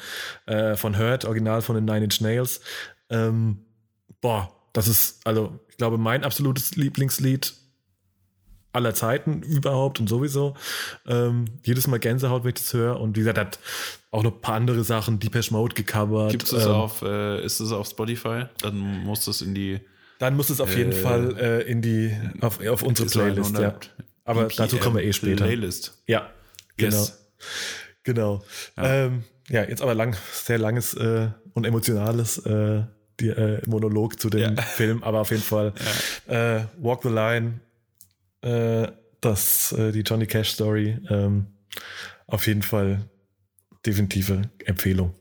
[0.47, 2.61] äh, von Hurt, Original von den Nine Inch Nails.
[3.09, 3.65] Ähm,
[4.21, 7.55] boah, das ist, also, ich glaube, mein absolutes Lieblingslied
[8.75, 10.55] aller Zeiten überhaupt und sowieso.
[11.07, 13.01] Ähm, jedes Mal Gänsehaut, wenn ich das höre.
[13.01, 13.59] Und wie gesagt, hat
[14.11, 16.33] auch noch ein paar andere Sachen, Deepesh Mode gecovert.
[16.33, 18.47] Gibt es ähm, auf, äh, ist es auf Spotify?
[18.61, 19.81] Dann muss es in die.
[20.19, 23.77] Dann muss es auf äh, jeden Fall äh, in die, auf, auf unsere Playlist, ja.
[24.25, 25.45] Aber EP dazu kommen wir eh später.
[25.45, 26.03] Playlist.
[26.07, 26.31] Ja,
[26.77, 26.97] genau.
[26.97, 27.31] Yes.
[28.03, 28.43] Genau.
[28.77, 29.05] Ja.
[29.05, 29.63] Ähm, ja.
[29.63, 32.83] jetzt aber lang, sehr langes äh, und emotionales äh,
[33.21, 34.63] die, äh, Monolog zu dem ja.
[34.63, 35.73] Film, aber auf jeden Fall
[36.29, 36.57] ja.
[36.57, 37.61] äh, Walk the Line,
[38.43, 38.89] äh,
[39.21, 41.47] das, äh, die Johnny Cash Story, ähm,
[42.27, 43.09] auf jeden Fall
[43.85, 45.15] definitive Empfehlung.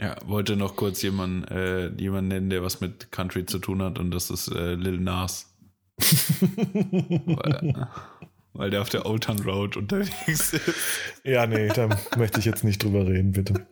[0.00, 3.98] Ja, wollte noch kurz jemanden, äh, jemanden nennen, der was mit Country zu tun hat
[3.98, 5.54] und das ist äh, Lil Nas.
[5.98, 7.86] weil,
[8.54, 10.60] weil der auf der Old Town Road unterwegs ist.
[11.22, 13.66] Ja, nee, da möchte ich jetzt nicht drüber reden, bitte.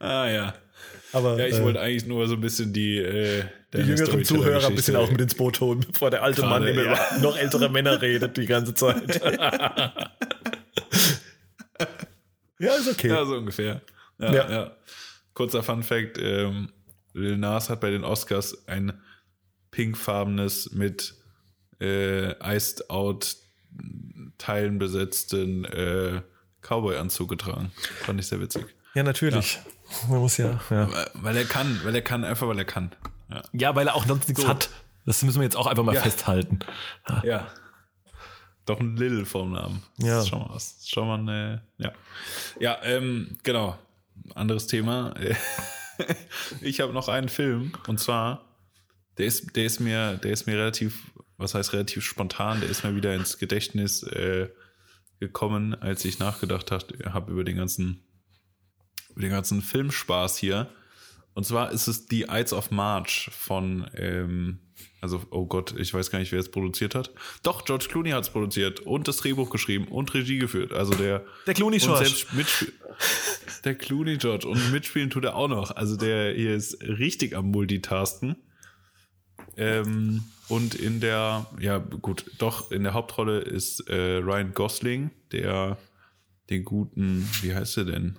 [0.00, 0.54] Ah ja.
[1.12, 3.44] Aber, ja, ich äh, wollte eigentlich nur so ein bisschen die, äh,
[3.74, 6.84] die jüngeren Zuhörer ein bisschen auch mit ins Boot holen, bevor der alte Mann immer
[6.84, 7.18] ja.
[7.20, 9.20] noch ältere Männer redet die ganze Zeit.
[12.58, 13.08] ja, ist okay.
[13.08, 13.82] Ja, so ungefähr.
[14.18, 14.50] Ja, ja.
[14.50, 14.76] ja.
[15.34, 16.72] Kurzer Fun Fact: ähm,
[17.12, 18.92] Lil Nas hat bei den Oscars ein
[19.70, 21.14] pinkfarbenes mit
[21.80, 23.36] äh, Iced Out
[24.38, 26.22] Teilen besetzten äh,
[26.62, 27.72] Cowboy-Anzug getragen.
[28.04, 28.64] Fand ich sehr witzig.
[28.94, 29.54] Ja, natürlich.
[29.54, 29.60] Ja.
[30.08, 30.88] Man muss ja, ja.
[31.14, 32.92] Weil er kann, weil er kann, einfach weil er kann.
[33.30, 34.48] Ja, ja weil er auch sonst nichts so.
[34.48, 34.70] hat.
[35.06, 36.02] Das müssen wir jetzt auch einfach mal ja.
[36.02, 36.60] festhalten.
[37.22, 37.48] Ja.
[38.66, 39.82] Doch ein Lil vorm Namen.
[39.96, 40.16] Ja.
[40.16, 40.86] Das ist schon mal was.
[40.86, 41.92] Schon mal eine, ja.
[42.60, 43.78] Ja, ähm, genau.
[44.34, 45.14] Anderes Thema.
[46.60, 48.44] ich habe noch einen Film und zwar,
[49.18, 52.84] der ist, der ist mir, der ist mir relativ, was heißt relativ spontan, der ist
[52.84, 54.48] mir wieder ins Gedächtnis äh,
[55.18, 58.04] gekommen, als ich nachgedacht habe über den ganzen
[59.10, 60.68] über den ganzen Filmspaß hier.
[61.34, 64.58] Und zwar ist es The Ides of March von, ähm,
[65.00, 67.12] also, oh Gott, ich weiß gar nicht, wer es produziert hat.
[67.42, 70.72] Doch, George Clooney hat es produziert und das Drehbuch geschrieben und Regie geführt.
[70.72, 71.24] Also der.
[71.46, 72.26] Der Clooney George.
[73.64, 74.46] Der Clooney George.
[74.46, 75.70] Und mitspielen tut er auch noch.
[75.70, 78.36] Also der hier ist richtig am Multitasken.
[79.56, 85.78] Ähm, und in der, ja, gut, doch, in der Hauptrolle ist äh, Ryan Gosling, der
[86.50, 88.18] den guten, wie heißt er denn?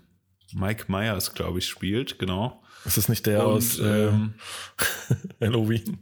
[0.54, 2.62] Mike Myers, glaube ich, spielt, genau.
[2.86, 4.34] Ist das nicht der Und, aus äh, ähm,
[5.42, 6.00] Halloween?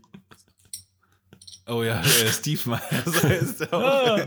[1.68, 3.84] Oh ja, der Steve Myers heißt er auch.
[3.84, 4.18] Ah.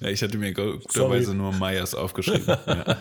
[0.00, 2.46] ja, ich hatte mir gutterweise nur Myers aufgeschrieben.
[2.46, 2.96] Ja.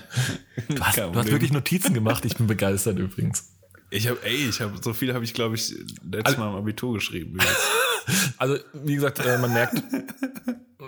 [0.67, 3.49] Du, hast, du hast wirklich Notizen gemacht, ich bin begeistert übrigens.
[3.91, 6.55] Ich habe, ey, ich habe so viel habe ich, glaube ich, letztes also, Mal im
[6.55, 7.37] Abitur geschrieben.
[8.37, 9.81] also, wie gesagt, äh, man merkt,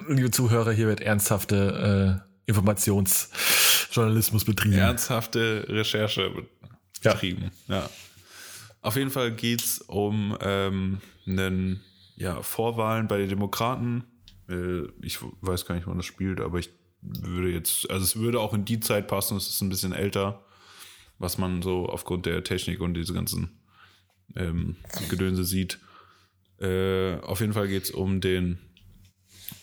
[0.09, 4.75] liebe Zuhörer, hier wird ernsthafte äh, Informationsjournalismus betrieben.
[4.75, 6.31] Ernsthafte Recherche
[7.01, 7.75] betrieben, ja.
[7.75, 7.89] ja.
[8.81, 11.81] Auf jeden Fall geht es um ähm, einen
[12.17, 14.03] ja, Vorwahlen bei den Demokraten.
[14.47, 16.69] Äh, ich weiß gar nicht, wann das spielt, aber ich
[17.01, 20.43] würde jetzt, also es würde auch in die Zeit passen, es ist ein bisschen älter,
[21.17, 23.59] was man so aufgrund der Technik und diese ganzen
[24.35, 24.75] ähm,
[25.09, 25.79] Gedönse sieht.
[26.59, 28.59] Äh, auf jeden Fall geht es um den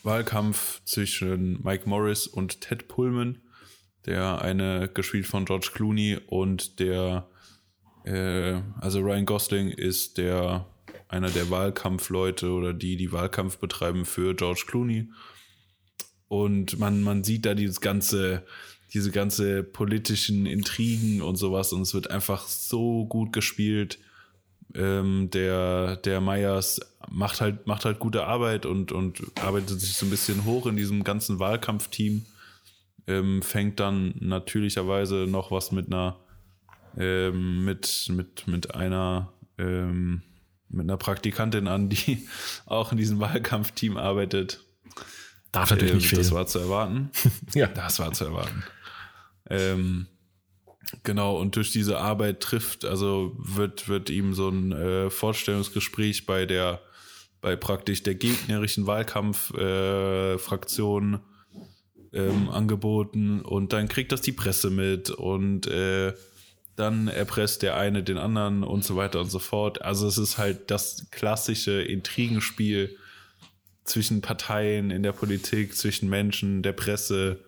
[0.03, 3.41] Wahlkampf zwischen Mike Morris und Ted Pullman,
[4.05, 7.29] der eine gespielt von George Clooney und der,
[8.05, 10.67] äh, also Ryan Gosling ist der
[11.13, 15.09] einer der Wahlkampfleute oder die, die Wahlkampf betreiben für George Clooney.
[16.27, 18.43] Und man, man sieht da dieses ganze,
[18.93, 23.99] diese ganze politischen Intrigen und sowas und es wird einfach so gut gespielt.
[24.75, 30.05] Ähm, der, der Meyers macht halt, macht halt gute Arbeit und, und arbeitet sich so
[30.05, 32.25] ein bisschen hoch in diesem ganzen Wahlkampfteam.
[33.05, 36.17] Ähm, fängt dann natürlicherweise noch was mit einer,
[36.97, 40.21] ähm, mit, mit, mit einer, ähm,
[40.69, 42.27] mit einer Praktikantin an, die
[42.65, 44.63] auch in diesem Wahlkampfteam arbeitet.
[45.51, 46.21] Darf natürlich nicht ähm, fehlen.
[46.23, 47.11] Das war zu erwarten.
[47.53, 47.67] ja.
[47.67, 48.63] Das war zu erwarten.
[49.49, 50.07] Ähm,
[51.03, 56.45] genau, und durch diese Arbeit trifft, also wird, wird ihm so ein äh, Vorstellungsgespräch bei
[56.45, 56.81] der,
[57.41, 61.19] bei praktisch der gegnerischen Wahlkampffraktion äh,
[62.13, 66.13] ähm, angeboten und dann kriegt das die Presse mit und äh,
[66.75, 69.81] dann erpresst der eine den anderen und so weiter und so fort.
[69.81, 72.97] Also es ist halt das klassische Intrigenspiel
[73.83, 77.39] zwischen Parteien in der Politik, zwischen Menschen, der Presse.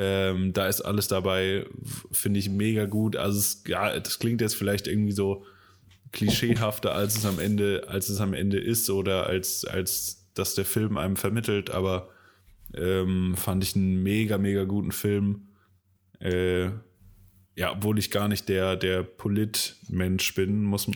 [0.00, 1.66] Ähm, da ist alles dabei,
[2.12, 3.16] finde ich mega gut.
[3.16, 5.44] Also es, ja, das klingt jetzt vielleicht irgendwie so
[6.12, 10.64] klischeehafter, als es am Ende, als es am Ende ist oder als, als das der
[10.64, 12.10] Film einem vermittelt, aber
[12.74, 15.48] ähm, fand ich einen mega, mega guten Film.
[16.20, 16.66] Äh,
[17.56, 20.88] ja, obwohl ich gar nicht der, der Polit-Mensch bin, muss,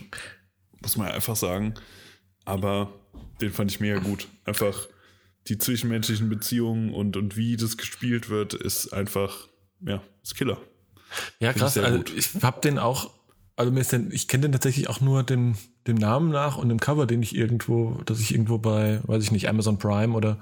[0.81, 1.73] muss man einfach sagen.
[2.45, 2.93] Aber
[3.41, 4.29] den fand ich mega gut.
[4.45, 4.87] Einfach
[5.47, 9.47] die zwischenmenschlichen Beziehungen und, und wie das gespielt wird, ist einfach,
[9.85, 10.57] ja, ist Killer.
[11.39, 11.77] Ja, Find ich krass.
[11.77, 12.13] Also gut.
[12.15, 13.11] ich hab den auch,
[13.55, 16.69] also mir ist den, ich kenne den tatsächlich auch nur dem, dem Namen nach und
[16.69, 20.39] dem Cover, den ich irgendwo, dass ich irgendwo bei, weiß ich nicht, Amazon Prime oder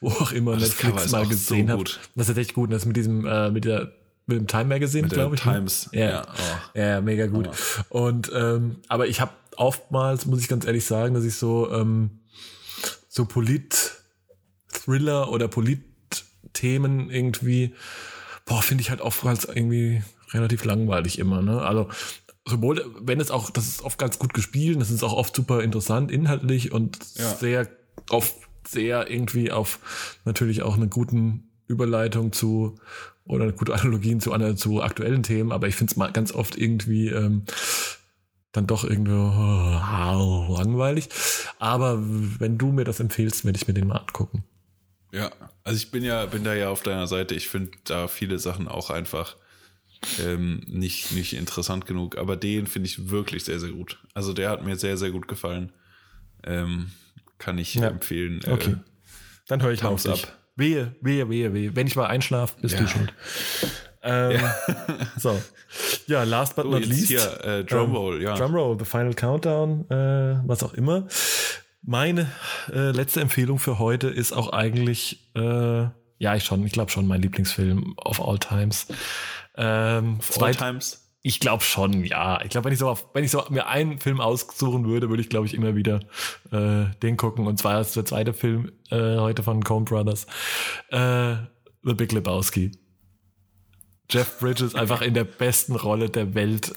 [0.00, 1.84] wo auch immer Das Netflix mal gesehen so habe.
[1.84, 2.68] Das ist tatsächlich gut.
[2.68, 3.92] Und das mit diesem, äh, mit der,
[4.26, 5.44] mit dem Time Magazine, glaube ich.
[5.44, 5.52] ne?
[5.52, 5.88] Times.
[5.92, 6.10] Ja.
[6.10, 6.78] Ja, oh.
[6.78, 7.48] Ja, mega gut.
[7.88, 12.20] Und ähm, aber ich habe oftmals, muss ich ganz ehrlich sagen, dass ich so ähm,
[13.08, 13.24] so
[14.90, 17.74] Polit-Thriller oder Polit-Themen irgendwie,
[18.44, 21.42] boah, finde ich halt oftmals irgendwie relativ langweilig immer.
[21.42, 21.62] Ne?
[21.62, 21.88] Also
[22.46, 25.62] sowohl, wenn es auch, das ist oft ganz gut gespielt, das ist auch oft super
[25.62, 27.34] interessant inhaltlich und Ja.
[27.34, 27.68] sehr
[28.10, 28.34] oft
[28.66, 29.78] sehr irgendwie auf
[30.24, 32.76] natürlich auch eine guten Überleitung zu
[33.24, 37.08] oder gute Analogien zu, zu aktuellen Themen, aber ich finde es mal ganz oft irgendwie
[37.08, 37.44] ähm,
[38.52, 41.08] dann doch irgendwie oh, langweilig.
[41.60, 44.44] Aber wenn du mir das empfehlst, werde ich mir den mal angucken.
[45.12, 45.30] Ja,
[45.64, 47.34] also ich bin ja, bin da ja auf deiner Seite.
[47.34, 49.36] Ich finde da viele Sachen auch einfach
[50.24, 52.16] ähm, nicht, nicht interessant genug.
[52.16, 53.98] Aber den finde ich wirklich sehr, sehr gut.
[54.14, 55.72] Also der hat mir sehr, sehr gut gefallen.
[56.44, 56.90] Ähm,
[57.38, 57.88] kann ich Ja.
[57.88, 58.40] empfehlen.
[58.44, 58.76] Äh, Okay.
[59.48, 60.24] Dann höre ich mal auf Thumbs dich.
[60.28, 60.36] up.
[60.56, 61.74] Wehe, wehe, wehe, wehe.
[61.74, 62.80] Wenn ich mal einschlafe, bist Ja.
[62.82, 63.12] du schuld.
[64.02, 64.40] Ähm,
[65.18, 65.42] So.
[66.06, 67.08] Ja, last but Oh, not least.
[67.08, 68.34] hier, äh, Drumroll, ja.
[68.36, 71.06] Drumroll, The Final Countdown, äh, was auch immer.
[71.82, 72.30] Meine
[72.72, 75.40] äh, letzte Empfehlung für heute ist auch eigentlich, äh,
[76.18, 78.86] ja, ich schon, ich glaube schon mein Lieblingsfilm of all times.
[79.56, 81.10] Ähm, All zweit- Times.
[81.22, 82.40] ich glaube schon, ja.
[82.42, 85.30] Ich glaube, wenn ich so wenn ich so mir einen Film aussuchen würde, würde ich,
[85.30, 86.00] glaube ich, immer wieder
[86.52, 87.46] äh, den gucken.
[87.46, 90.26] Und zwar ist der zweite Film äh, heute von Coen Brothers.
[90.90, 91.36] Äh,
[91.82, 92.72] The Big Lebowski.
[94.10, 96.72] Jeff Bridges einfach in der besten Rolle der Welt.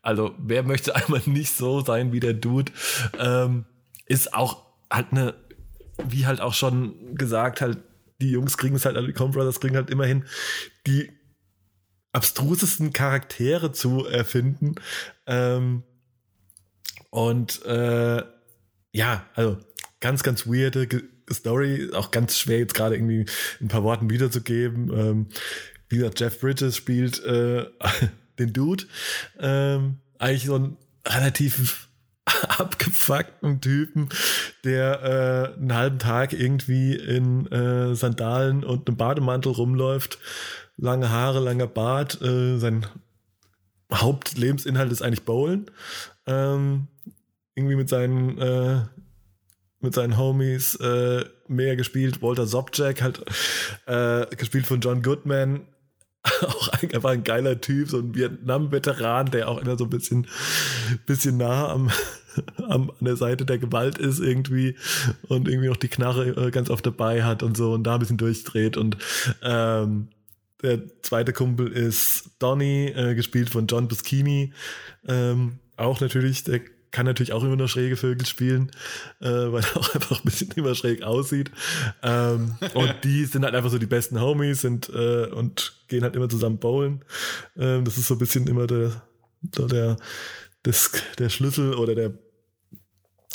[0.00, 2.72] Also, wer möchte einmal nicht so sein wie der Dude?
[3.18, 3.66] Ähm,
[4.06, 5.34] ist auch halt eine,
[6.04, 7.78] wie halt auch schon gesagt, halt,
[8.20, 10.24] die Jungs kriegen es halt, die Coen Brothers kriegen halt immerhin
[10.86, 11.12] die
[12.12, 14.76] abstrusesten Charaktere zu erfinden.
[15.26, 15.82] Ähm,
[17.10, 18.22] und äh,
[18.92, 19.58] ja, also
[20.00, 20.88] ganz, ganz weirde
[21.30, 23.26] Story, auch ganz schwer jetzt gerade irgendwie
[23.60, 24.90] in ein paar Worten wiederzugeben.
[24.92, 25.26] Ähm,
[25.88, 27.66] wie gesagt, Jeff Bridges spielt äh,
[28.38, 28.84] den Dude.
[29.38, 30.76] Ähm, eigentlich so ein
[31.06, 31.85] relativ
[32.58, 34.08] abgefuckten Typen,
[34.64, 40.18] der äh, einen halben Tag irgendwie in äh, Sandalen und einem Bademantel rumläuft,
[40.76, 42.86] lange Haare, langer Bart, äh, sein
[43.92, 45.70] Hauptlebensinhalt ist eigentlich Bowlen.
[46.26, 46.88] Ähm,
[47.54, 48.80] irgendwie mit seinen äh,
[49.80, 52.20] mit seinen Homies äh, mehr gespielt.
[52.22, 53.22] Walter Sobchak halt
[53.86, 55.66] äh, gespielt von John Goodman.
[56.42, 60.26] auch ein, einfach ein geiler Typ, so ein Vietnam-Veteran, der auch immer so ein bisschen,
[61.06, 61.90] bisschen nah am,
[62.68, 64.76] am, an der Seite der Gewalt ist irgendwie
[65.28, 68.00] und irgendwie noch die Knarre äh, ganz oft dabei hat und so und da ein
[68.00, 68.76] bisschen durchdreht.
[68.76, 68.96] Und
[69.42, 70.08] ähm,
[70.62, 74.52] der zweite Kumpel ist Donny, äh, gespielt von John Buscini.
[75.06, 76.60] Ähm, auch natürlich, der
[76.90, 78.70] kann natürlich auch immer nur schräge Vögel spielen,
[79.20, 81.50] äh, weil er auch einfach ein bisschen immer schräg aussieht.
[82.02, 86.16] Ähm, und die sind halt einfach so die besten Homies sind, äh, und gehen halt
[86.16, 87.04] immer zusammen bowlen.
[87.56, 89.02] Ähm, das ist so ein bisschen immer der,
[89.54, 89.96] so der,
[90.62, 92.14] das, der Schlüssel oder der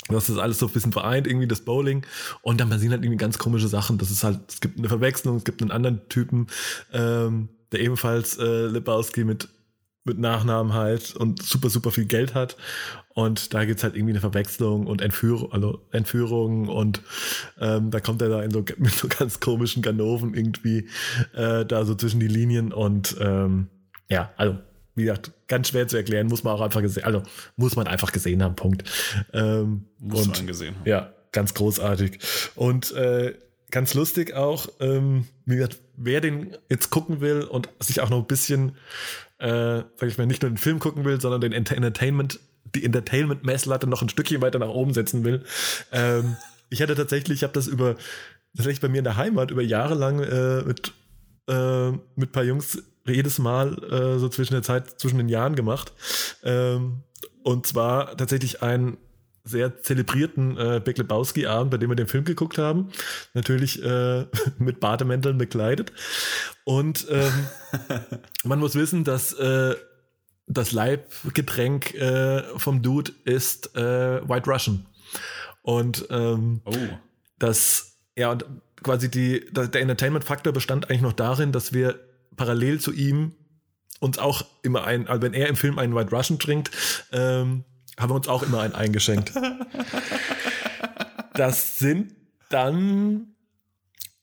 [0.08, 2.04] das ist alles so ein bisschen vereint, irgendwie das Bowling.
[2.42, 3.98] Und dann passieren halt irgendwie ganz komische Sachen.
[3.98, 6.48] Das ist halt, es gibt eine Verwechslung, es gibt einen anderen Typen,
[6.92, 9.48] ähm, der ebenfalls äh, Lebowski mit
[10.04, 12.56] mit Nachnamen halt und super, super viel Geld hat.
[13.14, 17.02] Und da gibt's halt irgendwie eine Verwechslung und Entführung, also Entführung und
[17.60, 20.88] ähm, da kommt er da in so, mit so ganz komischen Ganoven irgendwie
[21.34, 23.68] äh, da so zwischen die Linien und ähm,
[24.08, 24.58] ja, also
[24.94, 27.22] wie gesagt, ganz schwer zu erklären, muss man auch einfach gesehen, also
[27.56, 28.84] muss man einfach gesehen haben, Punkt.
[29.32, 30.88] Ähm, Muss und, man gesehen haben.
[30.88, 32.18] ja, ganz großartig.
[32.54, 33.34] Und äh,
[33.70, 38.18] ganz lustig auch, ähm, wie gesagt, wer den jetzt gucken will und sich auch noch
[38.18, 38.76] ein bisschen,
[39.42, 42.38] äh, sag ich mal, nicht nur den Film gucken will, sondern den Enter Entertainment,
[42.74, 45.42] die Entertainment-Messlatte noch ein Stückchen weiter nach oben setzen will.
[45.90, 46.36] Ähm,
[46.70, 47.96] ich hatte tatsächlich, ich habe das über,
[48.56, 50.92] tatsächlich bei mir in der Heimat über Jahre lang äh, mit,
[51.48, 55.56] äh, mit ein paar Jungs jedes Mal äh, so zwischen der Zeit, zwischen den Jahren
[55.56, 55.92] gemacht.
[56.44, 57.02] Ähm,
[57.42, 58.96] und zwar tatsächlich ein
[59.44, 62.90] sehr zelebrierten äh, Big Lebowski-Abend, bei dem wir den Film geguckt haben.
[63.34, 64.26] Natürlich äh,
[64.58, 65.92] mit Bademänteln bekleidet.
[66.64, 67.32] Und ähm,
[68.44, 69.74] man muss wissen, dass äh,
[70.46, 74.86] das Leibgetränk äh, vom Dude ist äh, White Russian.
[75.62, 76.72] Und ähm, Oh.
[77.38, 78.44] das, ja, und
[78.82, 82.00] quasi die, der der Entertainment-Faktor bestand eigentlich noch darin, dass wir
[82.36, 83.34] parallel zu ihm
[84.00, 86.70] uns auch immer ein, also wenn er im Film einen White Russian trinkt,
[87.12, 87.64] ähm,
[88.02, 89.32] haben wir uns auch immer einen eingeschenkt.
[91.34, 92.14] das sind
[92.50, 93.34] dann,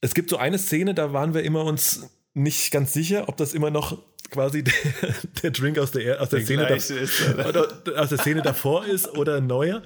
[0.01, 3.53] es gibt so eine Szene, da waren wir immer uns nicht ganz sicher, ob das
[3.53, 3.97] immer noch
[4.29, 4.73] quasi der,
[5.43, 7.49] der Drink aus der, aus der, Der Szene, gleiche ist, oder?
[7.49, 9.81] oder aus der Szene davor ist oder ein neuer.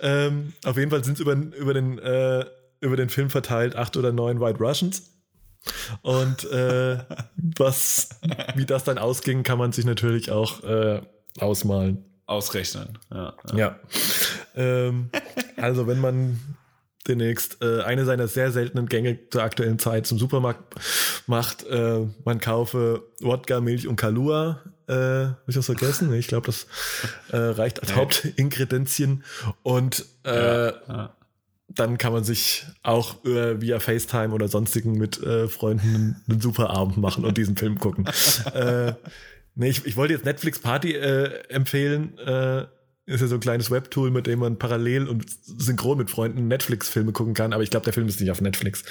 [0.00, 2.44] Ähm, auf jeden Fall sind es über, über, den, äh,
[2.80, 5.10] über den Film verteilt acht oder neun White Russians.
[6.02, 6.98] Und äh,
[7.58, 8.10] was,
[8.54, 11.02] wie das dann ausging, kann man sich natürlich auch äh,
[11.40, 12.04] ausmalen.
[12.28, 12.98] Ausrechnen.
[13.12, 13.34] Ja.
[13.54, 13.78] Ja.
[14.54, 15.10] ähm,
[15.56, 16.38] also, wenn man
[17.06, 20.74] demnächst äh, eine seiner sehr seltenen Gänge zur aktuellen Zeit zum Supermarkt
[21.26, 24.60] macht, äh, man kaufe Wodka, Milch und Kalua.
[24.88, 26.12] Äh, Habe ich das vergessen?
[26.12, 26.66] Ich glaube, das
[27.30, 27.94] äh, reicht als.
[27.96, 29.24] Hauptingredenzien.
[29.62, 31.14] Und äh, Ja.
[31.68, 36.40] dann kann man sich auch äh, via FaceTime oder sonstigen mit äh, Freunden einen, einen
[36.42, 38.06] super Abend machen und diesen Film gucken.
[39.58, 42.16] Nee, ich, ich wollte jetzt Netflix Party äh, empfehlen.
[42.18, 42.66] Äh,
[43.06, 47.12] ist ja so ein kleines Webtool, mit dem man parallel und synchron mit Freunden Netflix-Filme
[47.12, 48.84] gucken kann, aber ich glaube, der Film ist nicht auf Netflix.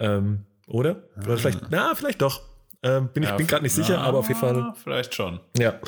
[0.00, 1.04] Ähm, oder?
[1.16, 2.42] Oder vielleicht, na, vielleicht doch.
[2.82, 4.74] Ähm, bin ich Ja, bin gerade nicht sicher, na, aber auf jeden Fall.
[4.82, 5.38] Vielleicht schon.
[5.56, 5.78] Ja,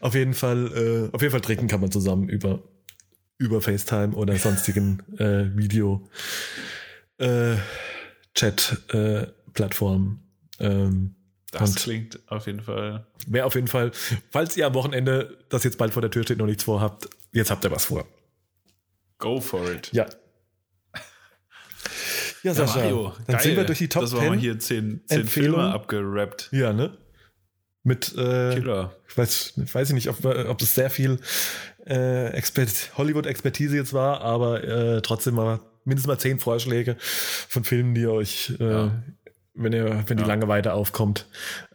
[0.00, 2.62] auf jeden Fall, äh, auf jeden Fall trinken kann man zusammen über,
[3.36, 6.08] über FaceTime oder sonstigen äh, Video
[7.18, 7.56] äh,
[8.34, 10.22] Chat äh, Plattformen.
[10.58, 11.16] Ähm,
[11.52, 13.06] Das Und- klingt auf jeden Fall.
[13.26, 13.90] Wäre auf jeden Fall,
[14.30, 17.50] falls ihr am Wochenende, das jetzt bald vor der Tür steht, noch nichts vorhabt, jetzt
[17.50, 18.06] habt ihr was vor.
[19.18, 19.90] Go for it.
[19.92, 20.06] Ja.
[22.42, 23.42] Ja, Sascha, Mario, dann geil.
[23.44, 24.38] sind wir durch die Top Das war mal 10.
[24.40, 25.26] hier zehn, zehn.
[25.26, 26.48] Filme abgerappt.
[26.52, 26.96] Ja, ne?
[27.82, 28.96] Mit, äh, Killer.
[29.08, 31.18] ich weiß, weiß ich nicht, ob, ob das sehr viel
[31.86, 37.94] äh, Expert Hollywood-Expertise jetzt war, aber äh, trotzdem mal mindestens mal zehn Vorschläge von Filmen,
[37.94, 39.02] die euch, äh, Ja.
[39.62, 40.28] Wenn ihr, wenn die Ja.
[40.28, 41.26] Langeweile aufkommt.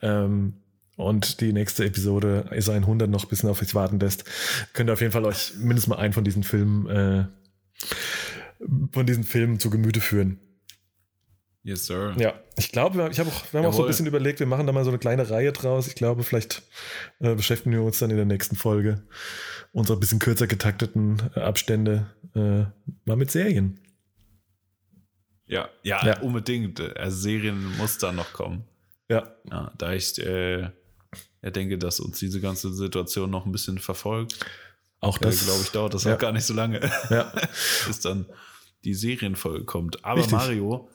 [0.02, 0.54] Ähm,
[0.98, 4.24] und die nächste Episode ist ein 100 noch ein bisschen auf sich warten lässt,
[4.74, 7.26] könnt ihr auf jeden Fall euch mindestens mal einen von diesen Filmen, äh,
[8.94, 10.40] von diesen Filmen zu Gemüte führen.
[11.64, 12.14] Yes, sir.
[12.18, 13.88] Ja, ich glaube, wir, ich hab auch, wir haben auch so ein Jawohl.
[13.88, 15.88] bisschen überlegt, wir machen da mal so eine kleine Reihe draus.
[15.88, 16.62] Ich glaube, vielleicht
[17.20, 19.02] äh, beschäftigen wir uns dann in der nächsten Folge
[19.74, 22.06] unserer bisschen kürzer getakteten äh, Abstände
[22.36, 22.66] äh,
[23.06, 23.80] mal mit Serien.
[25.48, 26.20] Ja, ja, Ja.
[26.22, 26.80] unbedingt.
[26.98, 28.64] Also Serien muss da noch kommen.
[29.10, 30.72] Ja, Ja, da ich äh,
[31.44, 34.40] denke, dass uns diese ganze Situation noch ein bisschen verfolgt,
[35.00, 36.16] auch das das glaube ich, dauert das ja.
[36.16, 36.80] auch gar nicht so lange,
[37.12, 37.32] Ja,
[37.88, 38.26] bis dann
[38.84, 40.04] die Serienfolge kommt.
[40.04, 40.34] Aber Richtig.
[40.34, 40.90] Mario,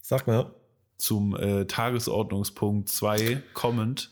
[0.00, 0.54] sag mal,
[0.96, 4.10] zum äh, Tagesordnungspunkt 2 kommend,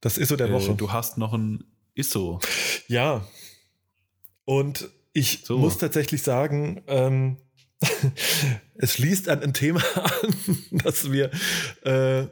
[0.00, 0.74] das ist so der äh, Woche.
[0.76, 1.64] du hast noch ein
[1.94, 2.38] ISO.
[2.86, 3.26] Ja.
[4.44, 5.58] Und ich So.
[5.58, 7.36] muss tatsächlich sagen, ähm,
[8.76, 10.34] es schließt an ein Thema an,
[10.70, 11.30] das wir
[11.84, 12.26] äh,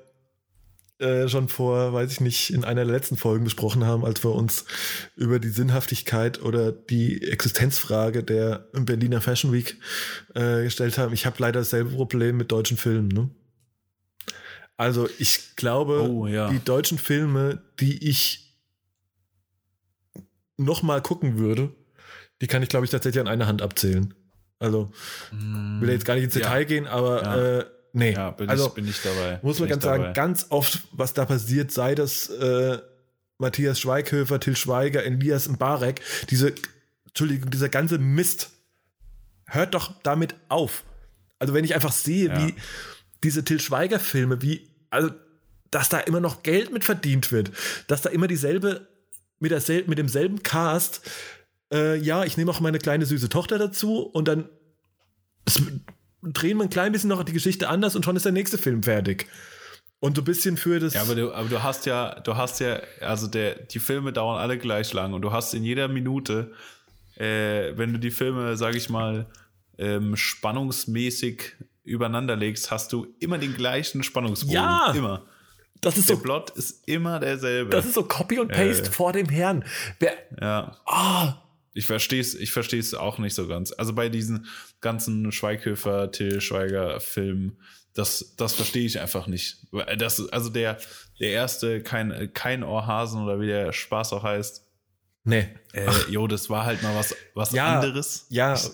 [0.98, 4.32] äh, schon vor, weiß ich nicht, in einer der letzten Folgen besprochen haben, als wir
[4.32, 4.64] uns
[5.14, 9.76] über die Sinnhaftigkeit oder die Existenzfrage der Berliner Fashion Week
[10.34, 11.14] äh, gestellt haben.
[11.14, 13.08] Ich habe leider dasselbe Problem mit deutschen Filmen.
[13.08, 13.30] Ne?
[14.76, 16.50] Also ich glaube, Oh, ja.
[16.50, 18.56] die deutschen Filme, die ich
[20.56, 21.72] noch mal gucken würde,
[22.40, 24.14] die kann ich, glaube ich, tatsächlich an einer Hand abzählen.
[24.60, 24.90] Also
[25.30, 26.40] will jetzt gar nicht ins Ja.
[26.40, 27.58] Detail gehen, aber Ja.
[27.60, 28.12] äh, nee.
[28.12, 29.38] Ja, bin, also ich, bin ich dabei.
[29.42, 30.12] muss man ganz ich sagen, dabei.
[30.14, 32.78] ganz oft, was da passiert, sei das äh,
[33.38, 36.52] Matthias Schweighöfer, Till Schweiger, Elias Mbarek, diese,
[37.06, 38.50] Entschuldigung, dieser ganze Mist,
[39.46, 40.82] hört doch damit auf.
[41.38, 42.46] Also wenn ich einfach sehe, Ja.
[42.48, 42.54] wie
[43.22, 45.10] diese Till Schweiger-Filme, wie, also,
[45.70, 47.52] dass da immer noch Geld mit verdient wird,
[47.86, 48.88] dass da immer dieselbe
[49.38, 51.08] mit, dersel mit demselben Cast,
[51.72, 54.48] äh, ja, ich nehme auch meine kleine süße Tochter dazu und dann
[56.22, 58.82] drehen wir ein klein bisschen noch die Geschichte anders und schon ist der nächste Film
[58.82, 59.26] fertig.
[60.00, 60.94] Und so ein bisschen für das.
[60.94, 64.38] Ja, aber du, aber du hast ja, du hast ja, also der, die Filme dauern
[64.38, 66.52] alle gleich lang und du hast in jeder Minute,
[67.16, 69.26] äh, wenn du die Filme, sag ich mal,
[69.76, 74.54] ähm, spannungsmäßig übereinander legst, hast du immer den gleichen Spannungsbogen.
[74.54, 74.92] Ja!
[74.94, 75.24] Immer.
[75.80, 76.22] Das ist Der so.
[76.22, 77.70] Plot ist immer derselbe.
[77.70, 78.92] Das ist so Copy und Paste Äh.
[78.92, 79.64] vor dem Herrn.
[80.00, 80.76] Wer, ja.
[80.86, 81.34] ah,
[81.74, 83.72] Ich verstehe es ich versteh's auch nicht so ganz.
[83.72, 84.46] Also bei diesen
[84.80, 87.58] ganzen Schweighöfer, Till Schweiger Filmen,
[87.94, 89.58] das, das verstehe ich einfach nicht.
[89.98, 90.78] Das, also der,
[91.20, 94.64] der erste, kein, kein Ohrhasen oder wie der Spaß auch heißt,
[95.24, 95.48] nee.
[95.72, 98.26] äh, jo, das war halt mal was, was Ja, anderes.
[98.28, 98.54] ja.
[98.54, 98.70] Ich,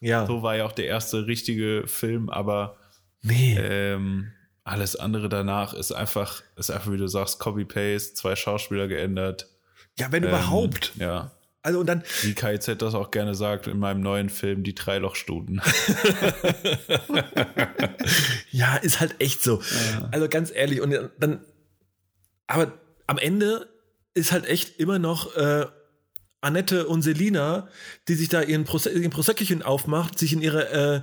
[0.00, 0.26] Ja.
[0.26, 2.76] so war ja auch der erste richtige Film, aber
[3.22, 3.56] Nee.
[3.58, 4.30] ähm,
[4.62, 9.48] alles andere danach ist einfach, ist einfach, wie du sagst, Copy-Paste, zwei Schauspieler geändert.
[9.98, 10.92] ja, wenn Ähm, überhaupt.
[10.96, 11.32] Ja.
[11.66, 15.60] Also und dann, Wie KZ das auch gerne sagt in meinem neuen Film, die Dreilochstuden.
[18.52, 19.60] ja, ist halt echt so.
[20.10, 21.40] Also ganz ehrlich, und dann,
[22.46, 22.72] aber
[23.06, 23.68] am Ende
[24.14, 25.66] ist halt echt immer noch äh,
[26.40, 27.68] Annette und Selina,
[28.08, 31.00] die sich da ihren, Prose ihren Proseccochen aufmacht, sich in ihre, äh,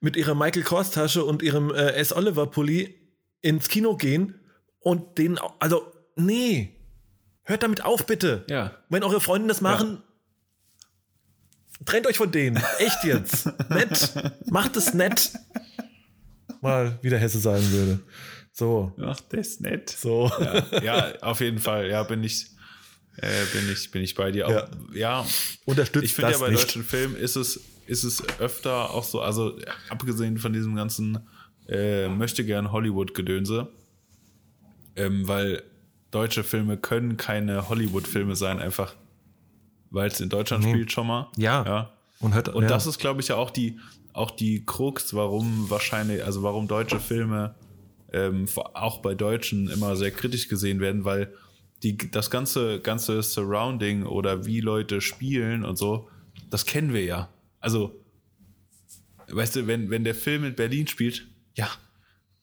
[0.00, 2.14] mit ihrer Michael Kors Tasche und ihrem äh, S.
[2.14, 2.94] Oliver Pulli
[3.42, 4.40] ins Kino gehen
[4.78, 6.76] und denen, au- also, nee,
[7.44, 8.44] hört damit auf, bitte.
[8.48, 8.72] Ja.
[8.88, 10.02] Wenn eure Freunde das machen,
[11.84, 12.56] trennt euch von denen.
[12.78, 13.46] Echt jetzt.
[13.70, 14.12] nett.
[14.50, 15.32] Macht es nett.
[16.60, 18.00] Mal, wie der Hesse sagen würde.
[18.52, 19.88] So, Ach, das ist nett.
[19.90, 20.30] so.
[20.40, 21.88] Ja, ja, auf jeden Fall.
[21.88, 22.48] Ja, bin ich,
[23.16, 24.46] äh, bin ich, bin ich bei dir.
[24.46, 24.68] Auch, Ja.
[24.92, 25.26] ja.
[25.64, 26.62] Unterstützt Ich finde ja bei nicht.
[26.62, 29.56] deutschen Filmen ist es, ist es öfter auch so, also
[29.88, 31.18] abgesehen von diesem ganzen
[31.68, 33.68] äh, möchte gern Hollywood-Gedönse,
[34.96, 35.62] ähm, weil
[36.10, 38.94] deutsche Filme können keine Hollywood-Filme sein, einfach
[39.90, 41.28] weil es in Deutschland spielt schon mal.
[41.36, 41.64] Ja.
[41.64, 41.92] ja.
[42.20, 42.68] Und, hört, Und ja.
[42.68, 43.78] das ist, glaube ich, ja auch die,
[44.12, 47.54] auch die Krux, warum wahrscheinlich, also warum deutsche Filme
[48.12, 51.32] ähm, auch bei Deutschen immer sehr kritisch gesehen werden, weil
[51.82, 56.08] die, das ganze, ganze Surrounding oder wie Leute spielen und so,
[56.50, 57.28] das kennen wir ja.
[57.58, 58.00] Also,
[59.28, 61.70] weißt du, wenn, wenn der Film in Berlin spielt, ja,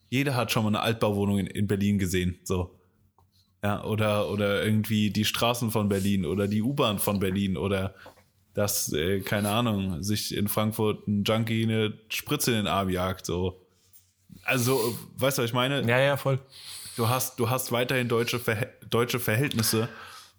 [0.09, 2.76] jeder hat schon mal eine Altbauwohnung in, in Berlin gesehen, so.
[3.63, 7.95] Ja, oder, oder irgendwie die Straßen von Berlin oder die U-Bahn von Berlin oder
[8.53, 13.25] dass, äh, keine Ahnung, sich in Frankfurt ein Junkie eine Spritze in den Arm jagt,
[13.25, 13.61] so.
[14.43, 15.81] Also, weißt du, was ich meine?
[15.87, 16.39] ja, ja, voll.
[16.95, 19.89] Du hast, du hast weiterhin deutsche, Verhä deutsche Verhältnisse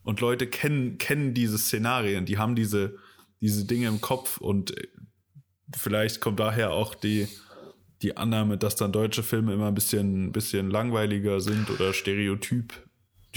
[0.03, 2.97] und Leute kennen, kennen diese Szenarien, die haben diese,
[3.40, 4.89] diese Dinge im Kopf und äh,
[5.77, 7.28] vielleicht kommt daher auch die,
[8.03, 12.73] die Annahme, dass dann deutsche Filme immer ein bisschen, bisschen langweiliger sind oder stereotyp,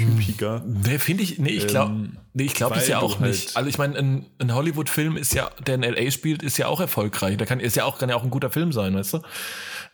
[0.06, 0.64] typiger.
[0.66, 3.56] Nee, finde ich, nee, ich glaube, Ähm, nee, ich glaube es ja auch halt- nicht.
[3.58, 6.12] Also ich meine, ein, ein Hollywood-Film ist ja, der in L.A.
[6.12, 7.38] spielt, ist ja auch erfolgreich.
[7.38, 9.20] Da kann, ist ja auch, kann ja auch ein guter Film sein, weißt du?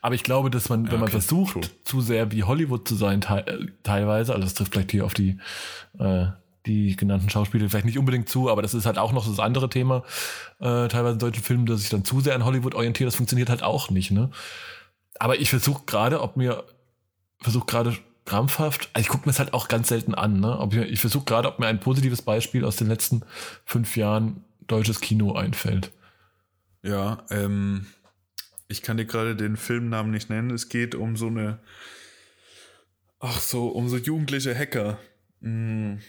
[0.01, 1.63] Aber ich glaube, dass man, wenn man okay, versucht, true.
[1.83, 5.37] zu sehr wie Hollywood zu sein, te teilweise, also das trifft vielleicht hier auf die,
[5.99, 6.27] äh,
[6.65, 9.69] die genannten Schauspieler vielleicht nicht unbedingt zu, aber das ist halt auch noch das andere
[9.69, 10.03] Thema,
[10.59, 13.49] äh, teilweise in deutschen Filmen, dass ich dann zu sehr an Hollywood orientiere, das funktioniert
[13.49, 14.29] halt auch nicht, ne?
[15.19, 16.63] Aber ich versuche gerade, ob mir,
[17.39, 17.97] versuche gerade
[18.27, 20.59] krampfhaft, also ich gucke mir es halt auch ganz selten an, ne?
[20.59, 23.23] Ob ich ich versuche gerade, ob mir ein positives Beispiel aus den letzten
[23.65, 25.91] fünf Jahren deutsches Kino einfällt.
[26.83, 27.87] Ja, ähm,
[28.67, 30.51] ich kann dir gerade den Filmnamen nicht nennen.
[30.51, 31.59] Es geht um so eine,
[33.19, 34.99] ach so, um so jugendliche Hacker.
[35.41, 35.99] Hm,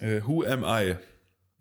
[0.00, 0.96] äh, Who Am I?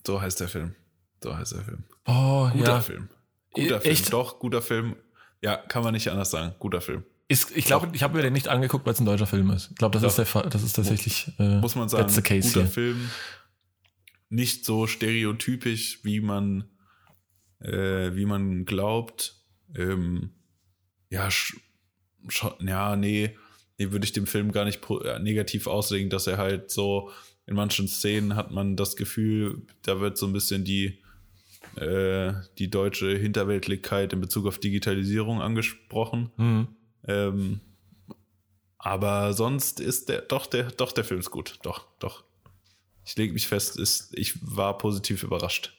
[0.05, 0.75] So heißt der Film.
[1.23, 1.83] So heißt der Film.
[2.05, 2.81] Oh, Guter ja.
[2.81, 3.09] Film.
[3.53, 3.91] Guter E- Film.
[3.91, 4.13] echt?
[4.13, 4.95] Doch, guter Film.
[5.41, 6.53] Ja, kann man nicht anders sagen.
[6.59, 7.03] Guter Film.
[7.27, 9.71] Ist, ich glaube, ich habe mir den nicht angeguckt, weil es ein deutscher Film ist.
[9.71, 10.09] Ich glaube, das Doch.
[10.09, 10.49] ist der Fall.
[10.49, 12.07] Das ist tatsächlich äh, Muss man sagen.
[12.23, 12.67] case guter hier.
[12.69, 13.09] Film.
[14.29, 16.65] Nicht so stereotypisch, wie man,
[17.59, 19.35] äh, wie man glaubt.
[19.75, 20.31] Ähm,
[21.09, 21.29] ja,
[22.59, 23.35] ja, nee,
[23.77, 27.11] nee, würde ich dem Film gar nicht äh, negativ auslegen, dass er halt so
[27.47, 30.99] in manchen Szenen hat man das Gefühl, da wird so ein bisschen die,
[31.75, 36.31] äh, die deutsche Hinterweltlichkeit in Bezug auf Digitalisierung angesprochen.
[36.37, 36.67] Mhm.
[37.07, 37.61] Ähm,
[38.77, 42.23] aber sonst ist der doch der doch der Film ist gut, doch doch.
[43.03, 45.73] Ich lege mich fest, ist ich war positiv überrascht.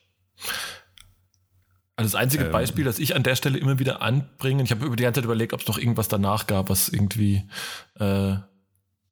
[1.96, 2.52] Also das einzige Ähm.
[2.52, 5.24] Beispiel, das ich an der Stelle immer wieder anbringe, ich habe über die ganze Zeit
[5.24, 7.48] überlegt, ob es noch irgendwas danach gab, was irgendwie
[7.98, 8.36] äh,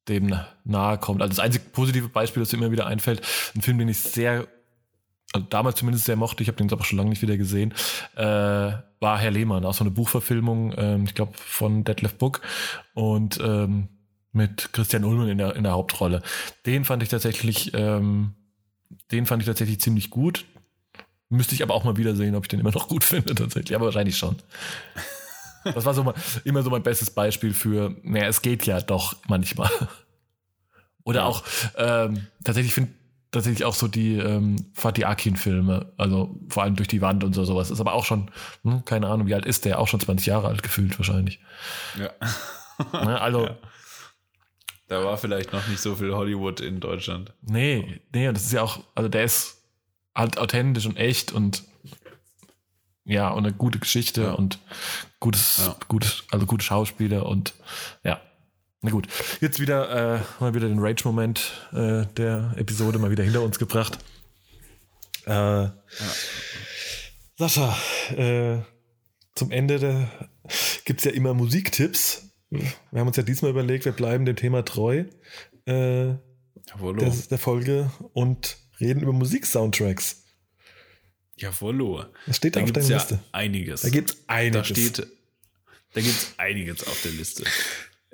[0.08, 1.22] dem na- nahe kommt.
[1.22, 3.22] Also das einzige positive Beispiel, das mir immer wieder einfällt,
[3.54, 4.46] ein Film, den ich sehr,
[5.34, 7.72] also damals zumindest sehr mochte, ich habe den jetzt aber schon lange nicht wieder gesehen,
[8.16, 12.40] äh, war Herr Lehmann, auch so eine Buchverfilmung, ähm, ich glaube von Detlef Book
[12.94, 13.88] und ähm,
[14.32, 16.22] mit Christian Ullmann in der, in der Hauptrolle.
[16.66, 18.34] Den fand ich tatsächlich ähm,
[19.10, 20.44] den fand ich tatsächlich ziemlich gut.
[21.28, 23.74] Müsste ich aber auch mal wieder sehen, ob ich den immer noch gut finde, tatsächlich.
[23.74, 24.36] Aber wahrscheinlich schon.
[25.64, 29.16] Das war so mal, immer so mein bestes Beispiel für, naja, es geht ja doch
[29.28, 29.70] manchmal.
[31.04, 31.42] Oder auch,
[31.76, 32.92] ähm, tatsächlich finde
[33.34, 37.44] tatsächlich auch so die ähm, Fatih Akin-Filme, also vor allem durch die Wand und so
[37.44, 37.70] sowas.
[37.70, 38.30] Ist aber auch schon,
[38.62, 39.78] hm, keine Ahnung, wie alt ist der?
[39.78, 41.40] Auch schon 20 Jahre alt gefühlt wahrscheinlich.
[41.98, 42.10] Ja.
[43.04, 43.48] Ne, also.
[43.48, 43.56] Ja.
[44.86, 47.32] Da war vielleicht noch nicht so viel Hollywood in Deutschland.
[47.40, 49.62] Nee, nee, und das ist ja auch, also der ist
[50.14, 51.64] halt authentisch und echt und
[53.04, 54.32] ja, und eine gute Geschichte ja.
[54.32, 54.58] und
[55.20, 55.76] gutes, ja.
[55.88, 57.54] gutes, also gute Schauspieler und
[58.02, 58.20] ja.
[58.84, 59.08] Na gut,
[59.40, 63.98] jetzt wieder äh, mal wieder den Rage-Moment äh, der Episode mal wieder hinter uns gebracht.
[65.24, 65.72] Äh, ja.
[67.38, 67.78] Sascha,
[68.14, 68.58] äh,
[69.34, 70.06] zum Ende
[70.84, 72.28] gibt es ja immer Musiktipps.
[72.50, 75.04] Wir haben uns ja diesmal überlegt, wir bleiben dem Thema treu.
[75.64, 76.18] Äh, der,
[76.76, 80.24] der Folge und reden über Musiksoundtracks.
[81.36, 82.04] Jawollo.
[82.26, 83.18] Was steht da, da auf deiner ja Liste?
[83.32, 83.80] Einiges.
[83.80, 84.68] Da gibt es einiges.
[84.68, 87.44] Da steht, da gibt es einiges auf der Liste.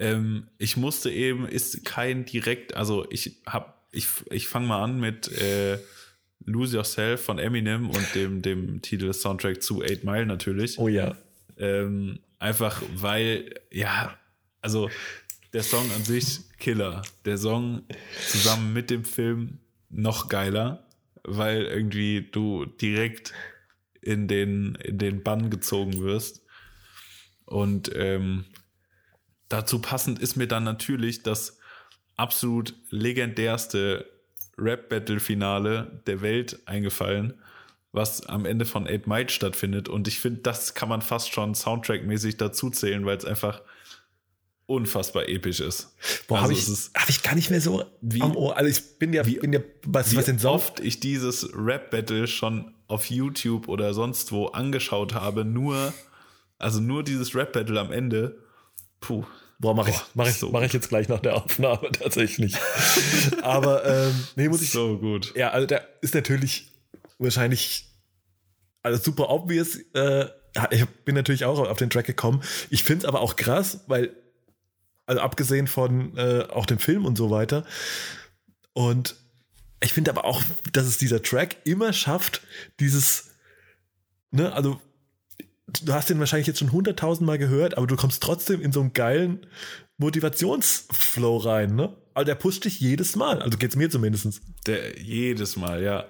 [0.00, 4.98] Ähm, ich musste eben, ist kein direkt, also ich hab, ich, ich fange mal an
[4.98, 5.78] mit äh,
[6.44, 10.78] Lose Yourself von Eminem und dem, dem Titel Soundtrack zu Eight Mile natürlich.
[10.78, 11.16] Oh ja.
[11.58, 14.16] Ähm, einfach weil, ja,
[14.60, 14.90] also
[15.52, 17.02] der Song an sich Killer.
[17.24, 17.82] Der Song
[18.26, 19.58] zusammen mit dem Film
[19.90, 20.86] noch geiler
[21.24, 23.32] weil irgendwie du direkt
[24.00, 26.44] in den, in den Bann gezogen wirst.
[27.44, 28.44] Und ähm,
[29.50, 31.58] dazu passend ist mir dann natürlich das
[32.16, 34.06] absolut legendärste
[34.56, 37.34] Rap-Battle-Finale der Welt eingefallen,
[37.92, 39.88] was am Ende von 8 Might stattfindet.
[39.88, 43.62] Und ich finde, das kann man fast schon Soundtrack-mäßig dazu zählen, weil es einfach
[44.66, 45.96] unfassbar episch ist.
[46.28, 48.56] Boah, also habe ich, hab ich gar nicht mehr so wie, am Ohr.
[48.56, 52.28] Also ich bin ja, wie, bin ja was, wie was denn oft ich dieses Rap-Battle
[52.28, 55.92] schon auf YouTube oder sonst wo angeschaut habe, nur,
[56.58, 58.38] also nur dieses Rap-Battle am Ende.
[59.00, 59.24] Puh.
[59.58, 62.56] Boah, mache ich, mach ich, so mach ich jetzt gleich nach der Aufnahme tatsächlich.
[63.42, 64.70] Aber ähm, nee, muss ich.
[64.70, 65.34] So gut.
[65.36, 66.72] Ja, also der ist natürlich
[67.18, 67.90] wahrscheinlich
[68.82, 69.76] also super obvious.
[69.94, 70.26] Äh,
[70.70, 72.42] ich bin natürlich auch auf den Track gekommen.
[72.70, 74.16] Ich finde es aber auch krass, weil
[75.06, 77.64] also abgesehen von äh, auch dem Film und so weiter.
[78.72, 79.16] Und
[79.82, 82.42] ich finde aber auch, dass es dieser Track immer schafft,
[82.78, 83.30] dieses,
[84.30, 84.80] ne, also
[85.84, 88.80] du hast den wahrscheinlich jetzt schon hunderttausend Mal gehört, aber du kommst trotzdem in so
[88.80, 89.46] einen geilen
[89.98, 91.94] Motivationsflow rein, ne?
[92.14, 94.42] Also der pusht dich jedes Mal, also geht's mir zumindest.
[94.66, 96.06] Der jedes Mal, ja.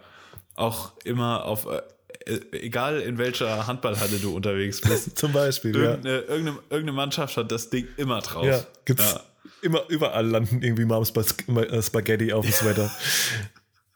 [0.55, 1.81] Auch immer auf äh,
[2.27, 5.19] äh, egal in welcher Handballhalle du unterwegs bist.
[5.19, 6.21] Zum Beispiel, irgendeine, ja.
[6.23, 8.45] Irgendeine, irgendeine, Mannschaft hat das Ding immer drauf.
[8.45, 9.21] Ja, gibt's ja.
[9.63, 12.91] immer, überall landen irgendwie Moms äh, Spaghetti auf dem Sweater.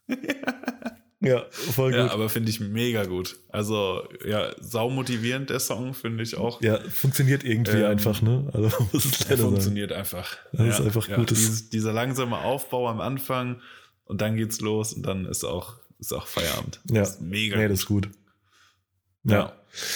[0.08, 0.16] ja,
[1.50, 1.98] voll gut.
[1.98, 3.38] Ja, aber finde ich mega gut.
[3.48, 6.60] Also, ja, saumotivierend der Song, finde ich auch.
[6.60, 8.48] Ja, funktioniert irgendwie ähm, einfach, ne?
[8.52, 9.98] Also, muss es leider funktioniert sein.
[10.00, 10.36] einfach.
[10.52, 11.30] Das ja, ist einfach ja, gut.
[11.30, 13.60] Dieses, dieser langsame Aufbau am Anfang
[14.04, 16.80] und dann geht's los und dann ist auch ist auch Feierabend.
[16.90, 17.56] Ja, das ist mega.
[17.56, 18.10] Nee, das ist gut.
[19.24, 19.32] Ja.
[19.32, 19.52] ja.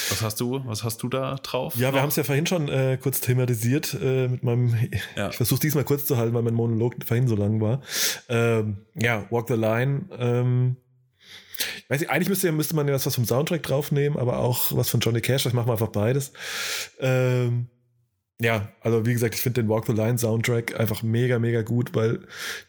[0.09, 1.77] Was hast du, was hast du da drauf?
[1.77, 1.95] Ja, noch?
[1.95, 4.74] wir haben es ja vorhin schon äh, kurz thematisiert äh, mit meinem.
[5.16, 5.28] Ja.
[5.28, 7.82] Ich versuche diesmal kurz zu halten, weil mein Monolog vorhin so lang war.
[8.28, 10.07] Ähm, ja, Walk the Line.
[10.19, 10.77] Ähm,
[11.59, 14.89] ich weiß nicht, eigentlich müsste, müsste man ja was vom Soundtrack draufnehmen, aber auch was
[14.90, 15.47] von Johnny Cash.
[15.47, 16.32] Ich mache mal einfach beides.
[17.01, 17.68] Ähm,
[18.40, 21.94] ja, also wie gesagt, ich finde den Walk the Line Soundtrack einfach mega, mega gut,
[21.94, 22.20] weil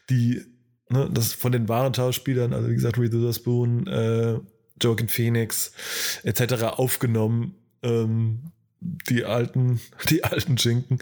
[0.08, 0.42] die
[0.88, 4.38] ne, das von den wahren Schauspielern, also wie gesagt, Reed Witherspoon, äh,
[4.82, 5.72] Joaquin Phoenix
[6.24, 6.64] etc.
[6.64, 7.54] aufgenommen.
[7.82, 9.80] Ähm, die alten,
[10.10, 10.98] die alten Schinken,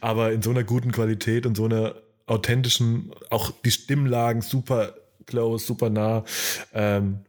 [0.00, 1.96] aber in so einer guten Qualität und so einer
[2.26, 4.94] authentischen, auch die Stimmlagen super
[5.26, 6.24] close, super nah.
[6.72, 7.20] Ähm,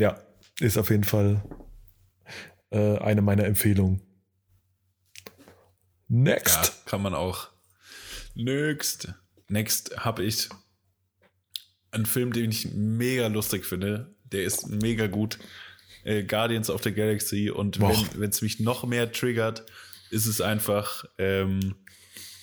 [0.00, 0.20] ja,
[0.58, 1.42] ist auf jeden Fall
[2.70, 4.00] äh, eine meiner Empfehlungen.
[6.08, 6.56] Next.
[6.56, 7.50] Ja, kann man auch.
[8.34, 9.12] Next.
[9.48, 10.48] Next habe ich
[11.92, 14.14] ein Film, den ich mega lustig finde.
[14.24, 15.38] Der ist mega gut.
[16.04, 17.50] Äh, Guardians of the Galaxy.
[17.50, 17.94] Und Boah.
[18.14, 19.66] wenn es mich noch mehr triggert,
[20.10, 21.76] ist es einfach ähm,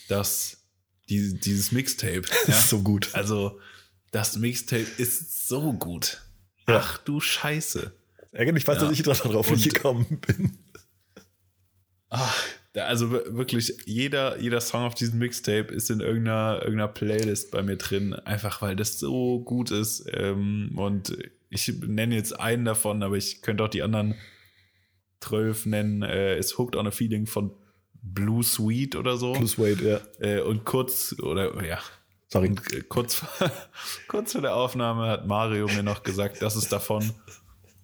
[0.07, 0.65] das,
[1.09, 2.23] die, dieses Mixtape.
[2.47, 2.53] Ja?
[2.53, 3.09] ist so gut.
[3.13, 3.59] Also,
[4.11, 6.21] das Mixtape ist so gut.
[6.67, 6.79] Ja.
[6.79, 7.91] Ach du Scheiße.
[8.31, 8.87] Ärgerlich, weiß, ja.
[8.87, 10.57] dass ich darauf nicht gekommen bin.
[12.09, 12.35] Ach,
[12.75, 17.77] also wirklich, jeder, jeder Song auf diesem Mixtape ist in irgendeiner, irgendeiner Playlist bei mir
[17.77, 20.05] drin, einfach weil das so gut ist.
[20.13, 21.17] Ähm, und
[21.49, 24.15] ich nenne jetzt einen davon, aber ich könnte auch die anderen
[25.19, 26.03] zwölf nennen.
[26.03, 27.51] Äh, ist Hooked on a Feeling von
[27.93, 29.33] Blue Sweet oder so.
[29.33, 30.01] Blue Sweet, ja.
[30.19, 31.79] Äh, und kurz, oder ja,
[32.29, 32.49] Sorry.
[32.49, 33.51] Und äh, kurz, vor-
[34.07, 37.13] kurz vor der Aufnahme hat Mario mir noch gesagt, dass es davon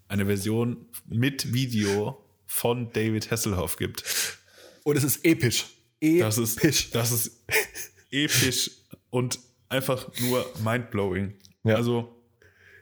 [0.08, 4.04] eine Version mit Video von David Hasselhoff gibt.
[4.84, 5.66] Und es ist episch.
[6.02, 6.20] Episch.
[6.20, 7.46] Das ist, das ist
[8.12, 8.72] episch
[9.10, 9.40] und
[9.70, 11.34] einfach nur mindblowing.
[11.64, 11.76] Ja.
[11.76, 12.14] Also,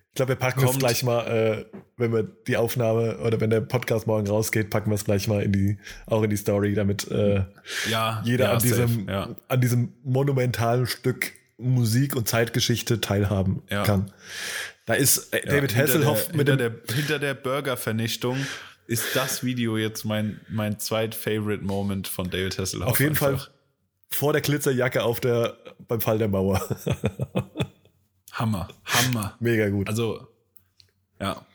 [0.09, 1.65] Ich glaube, wir packen es gleich mal, äh,
[1.95, 5.41] wenn wir die Aufnahme oder wenn der Podcast morgen rausgeht, packen wir es gleich mal
[5.43, 5.77] in die,
[6.07, 7.45] auch in die Story, damit äh,
[7.89, 9.35] ja, jeder ja, an, diesem, safe, ja.
[9.47, 11.31] an diesem monumentalen Stück
[11.61, 13.83] Musik und Zeitgeschichte teilhaben Ja.
[13.83, 14.11] kann.
[14.85, 16.81] Da ist äh, Ja, David hinter Hasselhoff der, mit hinter dem.
[16.87, 18.37] der, hinter der Burgervernichtung
[18.87, 22.87] ist das Video jetzt mein, mein zweit-favorite Moment von David Hasselhoff.
[22.89, 23.45] Auf jeden einfach.
[23.45, 23.53] Fall
[24.09, 25.55] vor der Glitzerjacke auf der,
[25.87, 26.59] beim Fall der Mauer.
[28.33, 29.35] Hammer, Hammer.
[29.39, 29.87] Mega gut.
[29.87, 30.27] Also,
[31.19, 31.45] ja.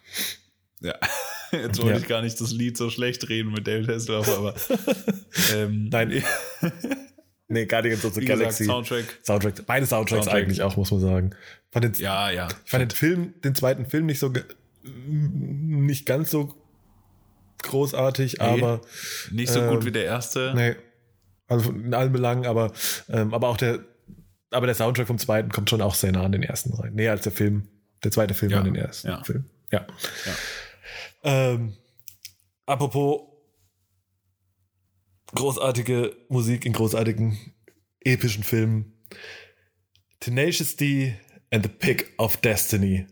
[0.81, 0.95] Ja.
[1.53, 1.99] Jetzt wollte Ja.
[1.99, 4.55] ich gar nicht das Lied so schlecht reden mit David Hasselhoff, aber
[5.55, 6.23] ähm, Nein,
[7.49, 8.65] nee, Guardians of the wie gesagt, Galaxy.
[8.65, 9.05] Soundtrack.
[9.25, 9.67] Soundtrack.
[9.67, 10.45] Beide Soundtracks Soundtrack.
[10.45, 11.31] eigentlich auch, muss man sagen.
[11.71, 12.49] Fand den, Ja, ja.
[12.65, 14.33] Ich fand den Film, den zweiten Film nicht so,
[14.83, 16.55] nicht ganz so
[17.63, 18.81] großartig, aber
[19.31, 20.53] Nicht so ähm, gut wie der erste.
[20.55, 20.77] nee,
[21.49, 22.73] also in allen Belangen, aber,
[23.09, 23.81] ähm, aber auch der,
[24.51, 26.95] aber der Soundtrack vom zweiten kommt schon auch sehr nah an den ersten rein.
[26.95, 27.69] Näher als der Film,
[28.05, 29.23] der zweite Film Ja, an den ersten ja.
[29.25, 29.45] Film.
[29.73, 29.87] Ja.
[30.27, 30.33] Ja.
[31.25, 31.75] Ähm,
[32.67, 33.21] apropos
[35.37, 37.39] großartige Musik in großartigen
[38.01, 38.93] epischen Filmen.
[40.21, 41.15] Tenacious D
[41.53, 43.07] and the Pick of Destiny.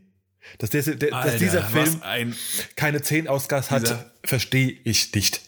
[0.58, 2.34] Dass, der, der, dass Alter, dieser Film ein,
[2.76, 5.40] keine 10 Oscars hat, Dieser- verstehe ich nicht.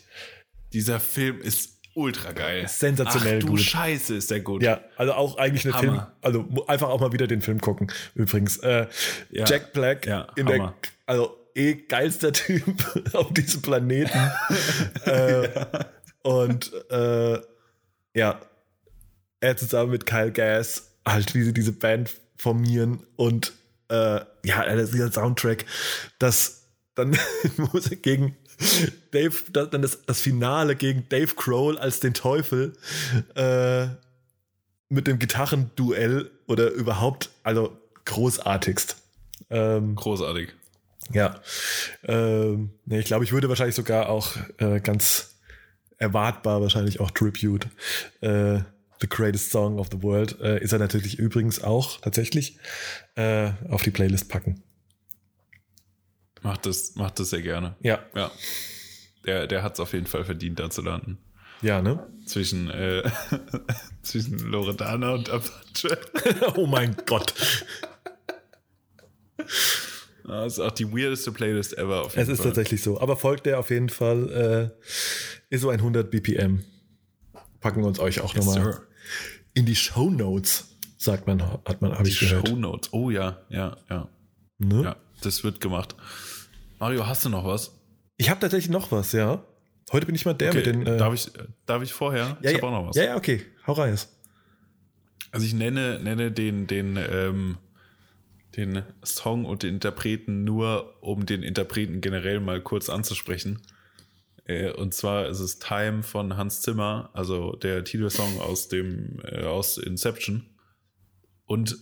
[0.73, 2.67] dieser Film ist ultra geil.
[2.69, 3.61] Sensationell Ach, du gut.
[3.61, 4.63] Scheiße, ist der gut.
[4.63, 6.17] Ja, also auch eigentlich eine Film, Hammer.
[6.23, 7.91] also mu- einfach auch mal wieder den Film gucken.
[8.15, 8.87] Übrigens, äh,
[9.31, 9.45] Ja.
[9.47, 10.75] Jack Black Ja, in der, Hammer.
[11.07, 12.65] also eh geilster Typ
[13.15, 14.19] auf diesem Planeten.
[15.05, 15.49] äh,
[16.27, 17.41] Und äh,
[18.13, 18.41] ja,
[19.39, 23.53] er zusammen mit Kyle Gass, halt wie sie diese Band formieren und
[23.89, 25.65] äh, ja, dieser Soundtrack,
[26.19, 26.65] das
[26.97, 27.17] dann
[27.59, 28.35] muss er gegen
[29.13, 32.73] Dave, das, dann das, das Finale gegen Dave Grohl als den Teufel
[33.37, 33.87] äh,
[34.89, 38.97] mit dem Gitarrenduell oder überhaupt, also großartigst.
[39.51, 40.55] Ähm, Großartig.
[41.13, 41.41] ja.
[42.03, 45.36] Ähm, ich glaube, ich würde wahrscheinlich sogar auch äh, ganz
[45.99, 47.69] erwartbar wahrscheinlich auch Tribute.
[48.21, 48.61] Äh,
[49.01, 52.59] The Greatest Song of the World äh, ist er natürlich übrigens auch tatsächlich
[53.15, 54.63] äh, auf die Playlist packen.
[56.43, 57.77] Macht das, macht das sehr gerne.
[57.81, 58.31] Ja, Ja.
[59.27, 61.19] Der, der hat es auf jeden Fall verdient, da zu landen.
[61.61, 62.07] ja, ne?
[62.27, 63.03] Zwischen, äh,
[64.03, 65.99] zwischen Loredana und Apache.
[66.55, 67.35] oh mein Gott.
[70.27, 72.47] Das ist auch die weirdeste Playlist ever auf jeden Es ist Fall.
[72.49, 73.01] tatsächlich so.
[73.01, 74.73] Aber folgt der auf jeden Fall.
[74.81, 76.65] Äh, ist so 100 BPM.
[77.61, 78.83] Packen wir uns euch auch Yes, nochmal sir.
[79.55, 82.49] in die Show Notes, sagt man, hat man, habe Die ich gehört.
[82.49, 82.93] Shownotes.
[82.93, 84.09] Oh ja, ja, ja.
[84.59, 84.83] Ne?
[84.83, 85.95] Ja, das wird gemacht.
[86.79, 87.73] Mario, hast du noch was?
[88.17, 89.45] Ich habe tatsächlich noch was, ja.
[89.93, 90.87] Heute bin ich mal der Okay, mit den.
[90.87, 91.31] Äh, darf, ich,
[91.67, 92.37] darf ich vorher?
[92.43, 92.97] ja, ich ja, habe auch noch was.
[92.97, 93.43] Ja, ja, okay.
[93.67, 93.97] Hau rein.
[95.31, 97.59] Also ich nenne, nenne den, den, ähm,
[98.57, 103.63] den Song und den Interpreten nur, um den Interpreten generell mal kurz anzusprechen.
[104.45, 109.45] Äh, und zwar ist es Time von Hans Zimmer, also der Titelsong aus dem äh,
[109.45, 110.47] aus Inception.
[111.45, 111.77] Und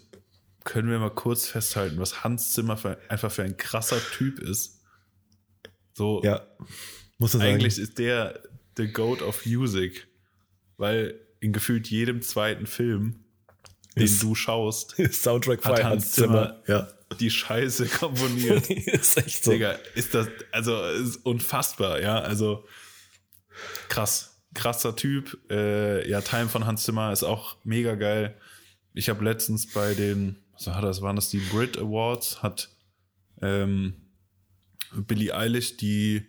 [0.64, 4.82] können wir mal kurz festhalten, was Hans Zimmer für, einfach für ein krasser Typ ist.
[5.92, 6.46] So, Ja.
[7.18, 7.54] Muss man sagen.
[7.54, 8.40] eigentlich ist der
[8.76, 10.08] the Goat of Music,
[10.76, 13.23] weil in gefühlt jedem zweiten Film,
[13.96, 16.62] den du schaust, Soundtrack hat Hans Zimmer.
[16.66, 16.88] Ja.
[17.20, 18.68] die Scheiße komponiert.
[18.70, 19.52] ist echt so.
[19.52, 22.64] Digga, ist das, also ist unfassbar, ja, also
[23.88, 25.38] krass, krasser Typ.
[25.50, 28.36] Äh, ja, Time von Hans Zimmer ist auch mega geil.
[28.94, 32.70] Ich habe letztens bei den, was war das, waren das die Brit Awards, hat
[33.42, 33.94] ähm,
[34.92, 36.22] Billie Eilish, die,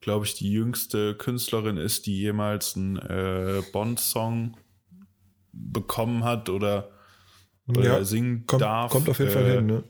[0.00, 4.56] glaube ich, die jüngste Künstlerin ist, die jemals einen äh, Bond-Song
[5.52, 6.90] bekommen hat oder
[7.66, 8.90] Ja, singen Kommt, darf.
[8.92, 9.84] kommt auf jeden Fall Äh, hin, ne?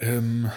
[0.00, 0.50] ähm,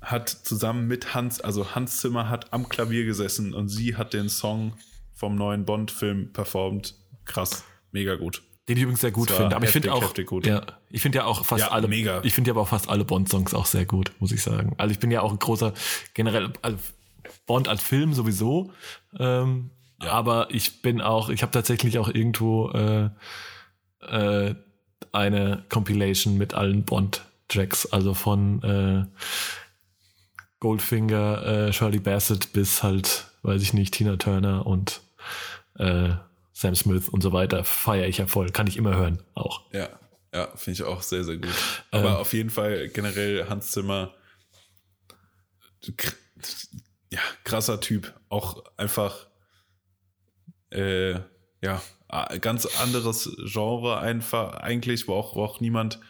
[0.00, 4.28] hat zusammen mit Hans, also Hans Zimmer hat am Klavier gesessen und sie hat den
[4.28, 4.74] Song
[5.14, 6.94] vom neuen Bond-Film performt.
[7.24, 8.42] Krass, mega gut.
[8.68, 9.56] Den ich übrigens sehr gut finde.
[9.56, 10.14] Aber ich finde auch,
[10.44, 12.20] ja, ich finde ja auch fast Ja, alle, mega.
[12.22, 14.74] ich finde ja aber auch fast alle Bond-Songs auch sehr gut, muss ich sagen.
[14.78, 15.72] Also ich bin ja auch ein großer,
[16.14, 16.78] generell, also
[17.46, 18.72] Bond als Film sowieso,
[19.18, 23.10] ähm, aber ich bin auch, ich habe tatsächlich auch irgendwo äh,
[24.02, 24.54] äh,
[25.12, 29.06] eine Compilation mit allen Bond-Tracks, also von äh,
[30.60, 35.00] Goldfinger, äh, Shirley Bassett bis halt, weiß ich nicht, Tina Turner und
[35.78, 36.10] äh,
[36.52, 38.50] Sam Smith und so weiter feiere ich ja voll.
[38.50, 39.62] Kann ich immer hören, auch.
[39.72, 39.88] Ja.
[40.34, 41.54] ja, finde ich auch sehr, sehr gut.
[41.90, 44.14] Aber ähm, auf jeden Fall generell Hans Zimmer,
[47.10, 48.12] ja, krasser Typ.
[48.28, 49.26] Auch einfach,
[50.70, 51.14] äh,
[51.62, 51.82] ja,
[52.40, 56.00] ganz anderes Genre einfach, eigentlich, wo auch, wo auch niemand,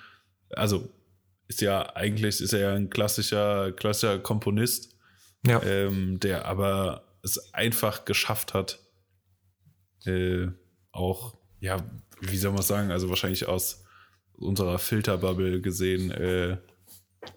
[0.51, 0.89] also
[1.49, 4.97] ist ja eigentlich, ist er ja ein klassischer, klassischer Komponist,
[5.47, 5.63] ja.
[5.63, 8.79] ähm, der aber es einfach geschafft hat,
[10.07, 10.49] äh,
[10.93, 11.85] auch, ja,
[12.21, 13.85] wie soll man sagen, also wahrscheinlich aus
[14.33, 16.57] unserer Filterbubble gesehen, äh,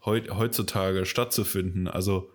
[0.05, 1.87] heut, heutzutage stattzufinden.
[1.87, 2.31] Also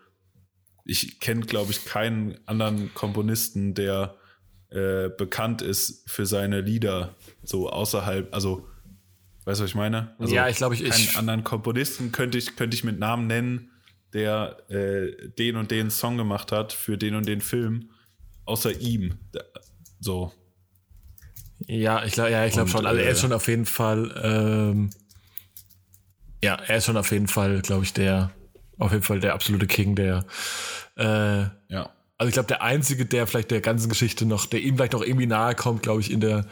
[0.84, 4.18] ich kenne, glaube ich, keinen anderen Komponisten, der
[4.70, 8.69] äh, bekannt ist für seine Lieder, so außerhalb, also
[9.45, 10.15] weißt du, was ich meine?
[10.19, 10.82] Also ja, ich glaube, ich.
[10.82, 13.70] Keinen ich, anderen Komponisten könnte ich, könnte ich mit Namen nennen,
[14.12, 17.90] der äh, den und den Song gemacht hat für den und den Film,
[18.45, 19.19] außer ihm.
[20.01, 20.32] So.
[21.66, 22.86] Ja, ich glaube, ja, ich glaube schon.
[22.86, 24.90] Also er ist äh, schon auf jeden Fall, ähm,
[26.43, 28.31] ja, er ist schon auf jeden Fall, glaube ich, der,
[28.78, 30.24] auf jeden Fall der absolute King, der,
[30.97, 31.90] äh, ja.
[32.19, 35.03] Also ich glaube, der einzige, der vielleicht der ganzen Geschichte noch, der ihm vielleicht noch
[35.03, 36.47] irgendwie nahe kommt, glaube ich, in der,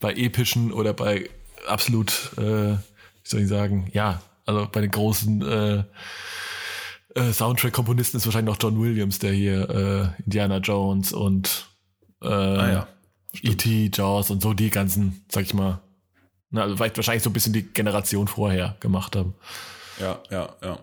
[0.00, 1.28] bei epischen oder bei
[1.66, 2.78] absolut, äh, wie
[3.24, 5.84] soll ich sagen, ja, also bei den großen äh,
[7.14, 9.68] äh, Soundtrack-Komponisten ist wahrscheinlich noch John Williams, der hier
[10.18, 11.66] äh, Indiana Jones und
[12.22, 12.88] äh, ah, ja.
[13.42, 15.80] E.T., Jaws und so die ganzen, sag ich mal,
[16.50, 19.34] na, also vielleicht wahrscheinlich so ein bisschen die Generation vorher gemacht haben.
[19.98, 20.78] Ja, ja, ja.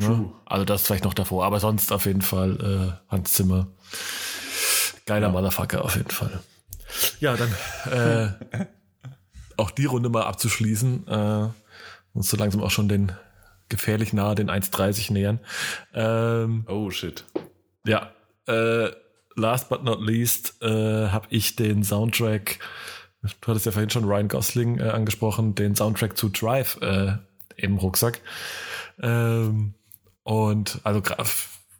[0.00, 0.32] True.
[0.46, 3.68] Also das vielleicht noch davor, aber sonst auf jeden Fall äh, Hans Zimmer.
[5.06, 5.32] Geiler ja.
[5.32, 6.40] Motherfucker auf jeden Fall.
[7.20, 7.52] Ja, dann
[8.52, 8.66] äh,
[9.56, 11.08] auch die Runde mal abzuschließen.
[11.08, 11.48] Äh,
[12.12, 13.12] uns so langsam auch schon den
[13.68, 15.40] gefährlich nahe den 1,30 nähern.
[15.94, 17.24] Ähm, oh shit.
[17.84, 18.12] Ja,
[18.46, 18.90] äh,
[19.36, 22.58] last but not least äh, habe ich den Soundtrack,
[23.22, 27.12] du hattest ja vorhin schon Ryan Gosling äh, angesprochen, den Soundtrack zu Drive äh,
[27.56, 28.20] im Rucksack.
[29.00, 29.74] Ähm,
[30.28, 31.02] und also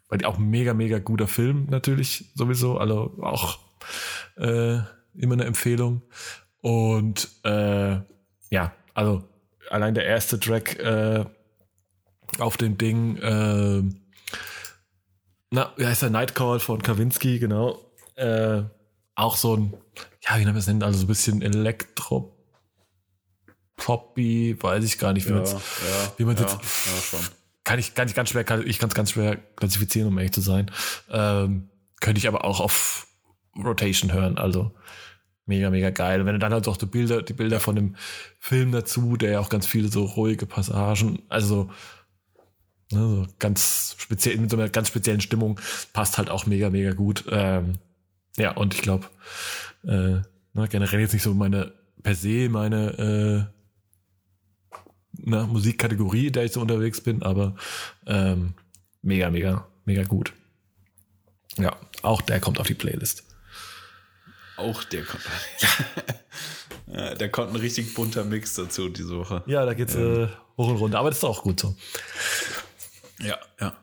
[0.07, 3.59] weil auch mega, mega guter Film natürlich sowieso, also auch
[4.37, 4.79] äh,
[5.13, 6.01] immer eine Empfehlung.
[6.61, 7.99] Und äh,
[8.49, 9.23] ja, also
[9.69, 11.25] allein der erste Track äh,
[12.39, 13.83] auf dem Ding, äh,
[15.51, 17.77] na, wie heißt der Nightcall von Kawinski, genau.
[18.15, 18.63] Äh,
[19.13, 19.77] auch so ein,
[20.23, 22.35] ja, wie nennt man es nennen, also so ein bisschen Elektro
[23.75, 27.01] Poppy, weiß ich gar nicht, wie ja, man es, ja, wie man ja, jetzt, ja,
[27.01, 27.38] schon.
[27.69, 30.31] Kann ich, kann ich ganz schwer, kann, ich kann es ganz schwer klassifizieren, um ehrlich
[30.31, 30.71] zu sein.
[31.11, 31.69] Ähm,
[32.01, 33.05] könnte ich aber auch auf
[33.55, 34.71] Rotation hören, also
[35.45, 36.19] mega, mega geil.
[36.19, 37.95] Und wenn du dann halt auch die Bilder, die Bilder von dem
[38.39, 41.69] Film dazu, der ja auch ganz viele so ruhige Passagen, also
[42.91, 45.59] Ne, so ganz speziell, mit so einer ganz speziellen Stimmung
[45.93, 47.23] passt halt auch mega, mega gut.
[47.29, 47.75] Ähm,
[48.35, 49.05] ja, und ich glaube,
[49.83, 50.21] äh,
[50.53, 51.71] ne, generell jetzt nicht so meine,
[52.01, 53.58] per se meine äh,
[55.23, 57.55] ne, Musikkategorie, in der ich so unterwegs bin, aber
[58.05, 58.53] ähm,
[59.01, 60.33] mega, mega, mega gut.
[61.57, 63.23] Ja, auch der kommt auf die Playlist.
[64.57, 65.23] Auch der kommt.
[66.87, 69.43] ja, der kommt ein richtig bunter Mix dazu diese Woche.
[69.45, 70.23] Ja, da geht's ähm.
[70.23, 70.27] äh,
[70.57, 71.75] hoch und runter, aber das ist auch gut so.
[73.21, 73.75] Ja, ja.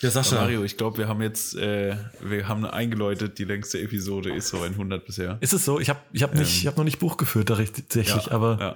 [0.00, 0.36] Ja, Sascha.
[0.36, 4.60] Mario, ich glaube, wir haben jetzt, äh, wir haben eingeläutet, die längste Episode ist so
[4.60, 5.38] 100 bisher.
[5.40, 5.80] Ist es so?
[5.80, 8.58] Ich habe ich hab nicht, ähm, ich habe noch nicht Buch geführt, tatsächlich, ja, aber.
[8.60, 8.74] Ja,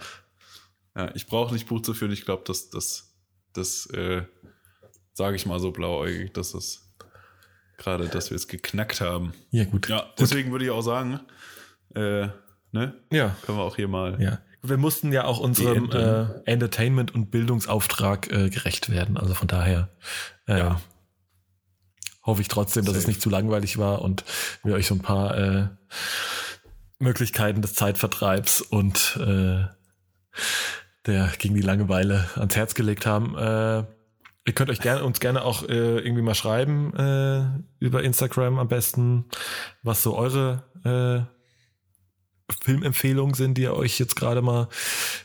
[0.98, 2.12] ja ich brauche nicht Buch zu führen.
[2.12, 3.16] Ich glaube, das, das,
[3.54, 4.22] das, äh,
[5.14, 6.92] sage ich mal so blauäugig, dass das
[7.78, 9.32] gerade, dass wir es geknackt haben.
[9.50, 9.88] Ja, gut.
[9.88, 11.20] Ja, deswegen würde ich auch sagen,
[11.94, 12.28] äh,
[12.72, 13.00] ne?
[13.10, 13.36] Ja.
[13.46, 14.20] Können wir auch hier mal.
[14.20, 19.16] Ja wir mussten ja auch unserem äh, Entertainment- und Bildungsauftrag äh, gerecht werden.
[19.16, 19.88] Also von daher
[20.46, 20.80] äh, ja.
[22.24, 23.02] hoffe ich trotzdem, dass Safe.
[23.02, 24.24] es nicht zu langweilig war und
[24.64, 25.68] wir euch so ein paar äh,
[26.98, 29.64] Möglichkeiten des Zeitvertreibs und äh,
[31.08, 33.36] der gegen die Langeweile ans Herz gelegt haben.
[33.36, 33.84] Äh,
[34.46, 37.44] ihr könnt euch gerne uns gerne auch äh, irgendwie mal schreiben äh,
[37.84, 39.24] über Instagram am besten,
[39.82, 41.26] was so eure äh,
[42.62, 44.68] Filmempfehlungen sind, die ihr euch jetzt gerade mal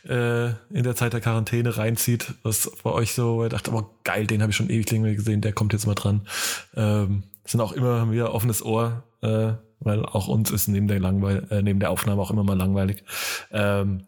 [0.05, 4.27] äh, in der Zeit der Quarantäne reinzieht, was bei euch so, ihr dachte, aber geil,
[4.27, 6.27] den habe ich schon ewig länger gesehen, der kommt jetzt mal dran.
[6.75, 11.45] Ähm, sind auch immer wieder offenes Ohr, äh, weil auch uns ist neben der Langweil
[11.61, 13.03] neben der Aufnahme auch immer mal langweilig.
[13.51, 14.05] Ähm,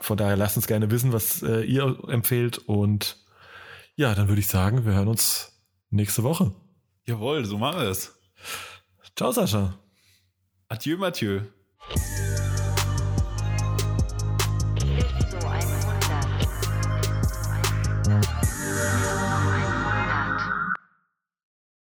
[0.00, 3.16] von daher lasst uns gerne wissen, was äh, ihr empfehlt und
[3.96, 5.60] ja, dann würde ich sagen, wir hören uns
[5.90, 6.52] nächste Woche.
[7.06, 8.14] Jawohl, so machen wir es.
[9.16, 9.78] Ciao, Sascha.
[10.68, 11.40] Adieu, Mathieu.